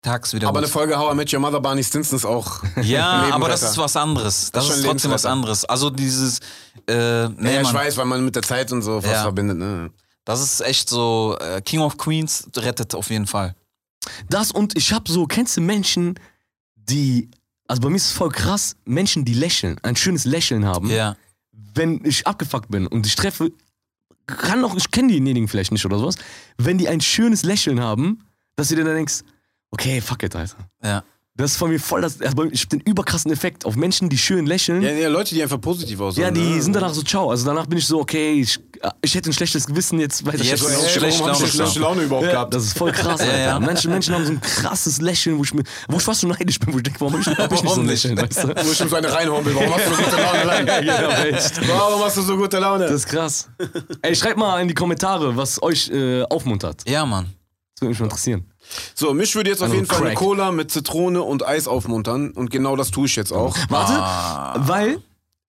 Tag 0.02 0.26
ist 0.26 0.34
wieder 0.34 0.48
Aber 0.48 0.62
gut. 0.62 0.66
eine 0.66 0.72
Folge 0.72 0.98
How 0.98 1.12
I 1.12 1.16
Met 1.16 1.34
Your 1.34 1.42
Mother, 1.42 1.60
Barney 1.60 1.84
Stinson 1.84 2.16
ist 2.16 2.26
auch. 2.26 2.64
Ja, 2.82 3.28
aber 3.34 3.50
das 3.50 3.62
ist 3.62 3.78
was 3.78 3.98
anderes. 3.98 4.50
Das, 4.50 4.64
ist 4.64 4.70
schon 4.70 4.80
ist 4.80 4.86
trotzdem 4.86 5.12
was 5.12 5.26
anderes. 5.26 5.66
Also 5.66 5.90
dieses, 5.90 6.40
äh, 6.88 7.28
nee, 7.28 7.56
Ja, 7.56 7.62
ich 7.62 7.74
weiß, 7.74 7.98
weil 7.98 8.06
man 8.06 8.24
mit 8.24 8.34
der 8.38 8.44
Zeit 8.44 8.72
und 8.72 8.82
so 8.82 9.04
was 9.04 9.12
Ja. 9.12 9.24
verbindet, 9.24 9.58
ne? 9.58 9.92
das 10.24 10.42
ist 10.42 10.62
echt 10.62 10.88
so, 10.88 11.38
äh, 11.42 11.62
King 11.62 11.82
of 11.82 11.98
Queens 11.98 12.48
rettet 12.56 12.96
auf 12.96 13.10
jeden 13.10 13.28
Fall. 13.28 13.54
Das 14.30 14.54
und 14.54 14.78
ich 14.78 14.94
hab 14.94 15.10
so, 15.10 15.26
kennst 15.26 15.58
du 15.58 15.62
Menschen, 15.62 16.16
die, 16.78 17.30
also 17.68 17.82
bei 17.82 17.90
mir 17.90 17.98
ist 17.98 18.06
es 18.06 18.12
voll 18.14 18.30
krass, 18.30 18.78
Menschen, 18.86 19.26
die 19.26 19.34
lächeln, 19.34 19.78
ein 19.84 19.98
schönes 19.98 20.24
Lächeln 20.24 20.66
haben. 20.66 20.90
Ja. 20.90 21.18
Wenn 21.52 22.06
ich 22.06 22.26
abgefuckt 22.26 22.72
bin 22.72 22.88
und 22.88 23.06
ich 23.06 23.18
treffe, 23.18 23.52
kann 24.32 24.64
auch, 24.64 24.76
ich 24.76 24.92
kenne 24.92 25.10
diejenigen 25.10 25.48
vielleicht 25.48 25.72
nicht 25.72 25.86
oder 25.86 25.98
sowas, 25.98 26.16
wenn 26.58 26.78
die 26.78 26.88
ein 26.88 27.02
schönes 27.02 27.44
Lächeln 27.44 27.80
haben, 27.80 28.26
dass 28.56 28.70
du 28.70 28.76
dir 28.76 28.84
dann 28.84 28.96
denkst, 28.96 29.22
okay, 29.72 30.02
fuck 30.02 30.24
it, 30.24 30.36
Alter. 30.36 30.58
Ja. 30.84 31.04
Das 31.38 31.52
ist 31.52 31.58
von 31.58 31.70
mir 31.72 31.80
voll 31.80 32.02
das, 32.02 32.20
also 32.22 32.44
ich 32.52 32.62
hab 32.64 32.70
den 32.70 32.82
überkrassen 32.82 33.32
Effekt 33.32 33.66
auf 33.66 33.78
Menschen, 33.78 34.10
die 34.10 34.18
schön 34.18 34.46
lächeln. 34.46 34.82
Ja, 34.82 34.92
ja, 34.92 35.08
Leute, 35.08 35.34
die 35.34 35.42
einfach 35.42 35.62
positiv 35.62 36.00
aussehen. 36.02 36.24
Ja, 36.26 36.30
die 36.30 36.42
ne? 36.42 36.62
sind 36.62 36.74
danach 36.74 36.94
so 36.94 37.02
ciao. 37.04 37.30
Also 37.32 37.46
danach 37.46 37.68
bin 37.68 37.78
ich 37.78 37.88
so, 37.88 38.02
okay, 38.02 38.34
ich, 38.34 38.60
ich 39.02 39.16
hätte 39.16 39.30
ein 39.30 39.34
schlechtes 39.34 39.66
Gewissen 39.66 39.98
jetzt, 40.02 40.26
weil 40.26 40.36
Jetzt 40.42 40.62
So, 40.62 40.68
ist 40.68 40.78
hey, 40.78 40.86
es 40.88 40.92
schlecht 40.92 41.20
warum 41.22 41.34
hab 41.34 41.42
ich 41.42 41.54
Laune. 41.54 41.54
schlechte 41.54 41.80
Laune 41.80 42.02
überhaupt 42.04 42.26
ja, 42.26 42.32
gehabt? 42.34 42.54
das 42.54 42.66
ist 42.66 42.78
voll 42.78 42.92
krass, 42.92 43.22
Alter. 43.22 43.40
ja. 43.40 43.60
Menschen, 43.62 43.92
Menschen 43.92 44.14
haben 44.14 44.26
so 44.26 44.34
ein 44.34 44.42
krasses 44.42 45.00
Lächeln, 45.00 45.38
wo 45.38 45.44
ich, 45.46 45.54
mir, 45.54 45.64
wo 45.88 45.98
ich 45.98 46.04
fast 46.04 46.20
schon 46.20 46.32
neidisch 46.32 46.60
bin, 46.60 46.74
wo 46.74 46.78
ich 46.78 46.84
denke, 46.84 47.00
warum 47.00 47.14
hab 47.14 47.22
ich, 47.22 47.28
hab 47.38 47.54
ich 47.54 47.64
nicht 47.64 47.74
so 47.76 47.80
ein? 47.82 47.88
Lächeln, 47.88 48.18
weißt 48.18 48.44
du? 48.44 48.48
Wo 48.50 48.72
ich 48.72 48.82
ihm 48.82 48.90
so 48.90 48.96
eine 48.98 49.12
reinhauen 49.14 49.46
will. 49.46 49.56
Warum 49.56 49.74
hast 49.74 49.88
du 49.88 49.94
so 49.96 50.04
gute 50.04 50.18
Laune? 50.18 50.46
Nein. 50.66 50.86
Ja, 50.86 51.24
echt. 51.24 51.68
Warum 51.70 52.04
hast 52.04 52.18
du 52.18 52.22
so 52.24 52.36
gute 52.36 52.60
Laune? 52.60 52.84
Das 52.84 52.94
ist 52.94 53.08
krass. 53.08 53.48
Ey, 54.02 54.14
schreibt 54.16 54.38
mal 54.38 54.60
in 54.62 54.68
die 54.68 54.74
Kommentare, 54.74 55.36
was 55.38 55.64
euch 55.64 55.90
äh, 55.90 56.24
aufmuntert. 56.24 56.82
Ja, 56.90 57.06
Mann. 57.06 57.28
Das 57.76 57.82
würde 57.82 57.90
mich 57.90 58.00
mal 58.00 58.06
interessieren. 58.06 58.46
so, 58.94 59.14
mich 59.14 59.34
würde 59.36 59.50
jetzt 59.50 59.60
auf 59.62 59.66
Also 59.66 59.76
jeden 59.76 59.88
Fall 59.88 59.98
eine 59.98 60.06
Crack. 60.10 60.18
Cola 60.18 60.52
mit 60.52 60.70
Zitrone 60.72 61.22
und 61.24 61.46
Eis 61.46 61.68
aufmuntern. 61.68 62.32
Und 62.32 62.52
genau 62.52 62.76
das 62.76 62.92
tue 62.92 63.06
ich 63.08 63.16
jetzt 63.16 63.32
auch. 63.34 63.56
Warte, 63.70 63.94
Ah. 63.94 64.56
weil, 64.68 65.02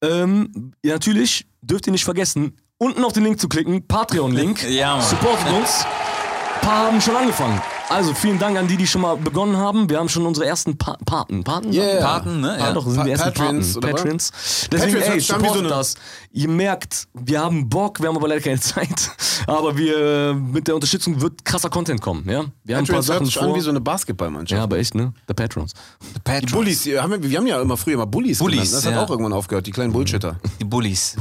ähm, 0.02 0.72
ja, 0.84 0.94
natürlich, 0.94 1.46
dürft 1.60 1.86
ihr 1.86 1.92
nicht 1.92 2.04
vergessen, 2.04 2.56
unten 2.78 3.04
auf 3.04 3.12
den 3.12 3.22
Link 3.24 3.38
zu 3.40 3.48
klicken, 3.48 3.86
Patreon-Link. 3.86 4.62
Ja, 4.70 4.96
Mann. 4.96 5.04
Supportet 5.06 5.46
uns. 5.52 5.84
Ein 5.84 6.60
paar 6.68 6.86
haben 6.86 7.00
schon 7.00 7.16
angefangen. 7.16 7.60
Also 7.92 8.14
vielen 8.14 8.38
Dank 8.38 8.56
an 8.58 8.66
die, 8.68 8.76
die 8.76 8.86
schon 8.86 9.02
mal 9.02 9.16
begonnen 9.16 9.56
haben. 9.56 9.88
Wir 9.90 9.98
haben 9.98 10.08
schon 10.08 10.24
unsere 10.26 10.46
ersten 10.46 10.76
pa 10.78 10.96
Paten. 11.04 11.44
Paten? 11.44 11.72
Yeah. 11.72 12.00
Paten, 12.00 12.40
ne? 12.40 12.56
Ja, 12.58 12.66
Ja. 12.68 12.72
doch, 12.72 12.86
sind 12.86 12.96
Pa- 12.96 13.04
die 13.04 13.10
ersten 13.10 13.32
Patrons, 13.32 13.66
Paten. 13.74 13.78
oder 13.84 13.92
was? 13.94 14.02
Patrons. 14.02 14.32
Deswegen, 14.72 14.92
Patrons 14.94 15.08
ey, 15.08 15.16
wie 15.42 15.48
so 15.48 15.58
eine- 15.58 15.68
das. 15.68 15.94
Ihr 16.32 16.48
merkt, 16.48 17.08
wir 17.12 17.40
haben 17.40 17.68
Bock, 17.68 18.00
wir 18.00 18.08
haben 18.08 18.16
aber 18.16 18.28
leider 18.28 18.40
keine 18.40 18.60
Zeit. 18.60 19.10
Aber 19.46 19.76
wir, 19.76 20.34
mit 20.34 20.66
der 20.68 20.74
Unterstützung 20.74 21.20
wird 21.20 21.44
krasser 21.44 21.68
Content 21.70 22.00
kommen, 22.00 22.24
ja? 22.28 22.44
Wir 22.64 22.76
haben 22.76 22.84
ein 22.84 22.86
paar 22.86 22.96
Patrons 22.96 22.96
hört 22.96 23.04
Sachen 23.06 23.26
sich 23.26 23.40
an 23.40 23.54
wie 23.54 23.60
so 23.60 23.70
eine 23.70 23.80
Basketballmannschaft. 23.80 24.56
ja, 24.56 24.62
aber 24.62 24.78
echt, 24.78 24.94
ne? 24.94 25.12
Der 25.28 25.34
Patrons. 25.34 25.72
Die 26.14 26.20
Patrons. 26.20 26.52
Bullies, 26.52 26.82
die 26.82 26.98
haben 26.98 27.10
wir, 27.10 27.22
wir 27.30 27.38
haben 27.38 27.46
ja 27.46 27.60
immer 27.60 27.76
früher 27.76 27.96
mal 27.98 28.04
Bullies, 28.06 28.38
Bullies, 28.38 28.60
genannt. 28.70 28.72
Das 28.74 28.86
hat 28.86 28.92
ja. 28.94 29.04
auch 29.04 29.10
irgendwann 29.10 29.32
aufgehört, 29.32 29.66
die 29.66 29.70
kleinen 29.72 29.92
Bullshitter. 29.92 30.36
Die 30.60 30.64
Bullies. 30.64 31.16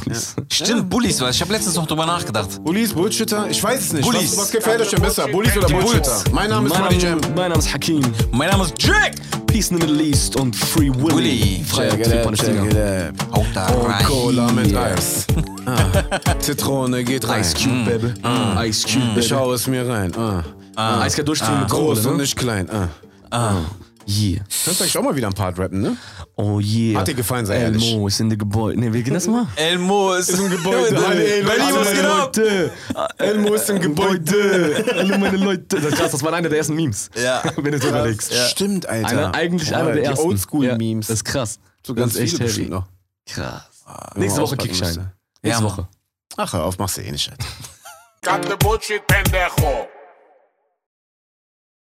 Stimmt, 0.51 0.89
Bullies, 0.89 1.19
weil 1.21 1.31
ich 1.31 1.41
habe 1.41 1.51
letztens 1.51 1.75
noch 1.75 1.87
drüber 1.87 2.05
nachgedacht. 2.05 2.63
Bullies, 2.63 2.93
Bullshitter? 2.93 3.49
Ich 3.49 3.61
weiß 3.61 3.79
es 3.81 3.93
nicht. 3.93 4.05
Bullies. 4.05 4.31
Was, 4.33 4.37
was 4.45 4.51
gefällt 4.51 4.81
euch 4.81 4.89
denn 4.89 5.01
besser? 5.01 5.27
Bullies 5.27 5.57
oder 5.57 5.67
Die 5.67 5.73
Bullshitter? 5.73 6.11
Bulls. 6.11 6.31
Mein 6.31 6.49
Name 6.49 6.60
Name 6.69 6.73
ist 6.73 6.79
Money 6.79 6.97
Jam. 6.97 7.19
Mein 7.35 7.49
Name 7.49 7.59
ist 7.59 7.73
Hakim. 7.73 8.01
Mein 8.31 8.49
Name 8.49 8.63
ist 8.65 8.75
Jack. 8.77 9.15
Peace 9.47 9.71
in 9.71 9.79
the 9.79 9.85
Middle 9.87 10.03
East 10.03 10.35
und 10.35 10.55
Free 10.55 10.89
Willy. 10.89 11.15
Willy. 11.15 11.63
Freier 11.65 11.97
Palästina. 12.23 12.63
it 12.65 12.75
out. 12.75 13.35
Haut 13.35 13.45
da 13.53 13.67
Und 13.67 13.91
rein. 13.91 14.05
Cola 14.05 14.51
mit. 14.51 14.75
Eis. 14.75 15.25
Ah. 15.65 15.75
Zitrone 16.39 17.03
geht 17.03 17.27
rein. 17.27 17.41
Ice 17.41 17.55
Cube, 17.55 17.85
Baby. 17.85 18.13
Ice 18.69 18.87
Cube, 18.87 19.05
Baby. 19.07 19.19
Ich 19.19 19.27
schau 19.27 19.53
es 19.53 19.67
mir 19.67 19.87
rein. 19.87 20.11
Ah. 20.15 21.01
Eiskalt 21.01 21.27
durchziehen 21.27 21.59
mit 21.59 21.69
Groß 21.69 21.99
Kohle, 21.99 22.09
und 22.11 22.17
ne? 22.17 22.21
nicht 22.21 22.35
klein. 22.37 22.69
Ah. 23.31 23.57
Yeah. 24.07 24.39
Kannst 24.65 24.79
du 24.79 24.83
eigentlich 24.83 24.97
auch 24.97 25.03
mal 25.03 25.15
wieder 25.15 25.27
ein 25.27 25.33
Part 25.33 25.57
rappen, 25.59 25.81
ne? 25.81 25.95
Oh 26.35 26.59
yeah. 26.59 26.99
Hat 26.99 27.07
dir 27.07 27.13
gefallen, 27.13 27.45
sei 27.45 27.57
ehrlich. 27.59 27.91
Elmo 27.91 28.07
ist 28.07 28.19
in 28.19 28.29
der 28.29 28.37
Gebäude. 28.37 28.79
Ne, 28.79 28.91
wir 28.91 29.03
gehen 29.03 29.13
das 29.13 29.27
mal. 29.27 29.47
Elmo 29.55 30.13
ist 30.13 30.29
im 30.29 30.49
Gebäude. 30.49 30.97
Alle- 31.05 31.23
Berlin, 31.43 31.45
was 31.45 31.85
meine 31.85 31.95
geht 31.95 32.05
ab? 32.05 32.35
Leute. 32.37 32.71
Elmo 33.17 33.53
ist 33.53 33.69
im 33.69 33.79
Gebäude. 33.79 34.85
Alle 34.95 35.17
meine 35.17 35.37
Leute. 35.37 35.75
Das 35.77 35.85
ist 35.85 35.95
krass, 35.97 36.11
das 36.11 36.23
war 36.23 36.33
einer 36.33 36.49
der 36.49 36.57
ersten 36.57 36.75
Memes. 36.75 37.09
Ja. 37.21 37.43
Wenn 37.55 37.71
du 37.71 37.77
es 37.77 37.85
überlegst. 37.85 38.33
Stimmt, 38.51 38.85
Alter. 38.87 39.07
Einer, 39.09 39.35
eigentlich 39.35 39.75
einer 39.75 39.85
der 39.93 39.95
die 39.95 40.01
ersten. 40.03 40.27
Oldschool-Memes. 40.27 41.07
Ja, 41.07 41.13
das 41.13 41.19
ist 41.19 41.25
krass. 41.25 41.59
so 41.85 41.93
ganz 41.93 42.13
das 42.13 42.21
ist 42.23 42.31
viele 42.37 42.45
echt 42.49 42.57
heavy. 42.57 42.69
noch. 42.69 42.87
Krass. 43.27 43.63
Wenn 44.15 44.23
Nächste 44.23 44.41
Woche 44.41 44.57
Kickschein. 44.57 45.11
Nächste 45.43 45.63
Ja, 45.63 45.69
Woche. 45.69 45.87
Ach, 46.37 46.53
hör 46.53 46.63
auf, 46.65 46.77
machst 46.77 46.97
du 46.97 47.01
eh 47.01 47.11
nicht, 47.11 47.29
Alter. 47.29 47.45
Cut 48.23 48.45
the 48.49 48.55
bullshit, 48.57 49.05
pendejo. 49.07 49.87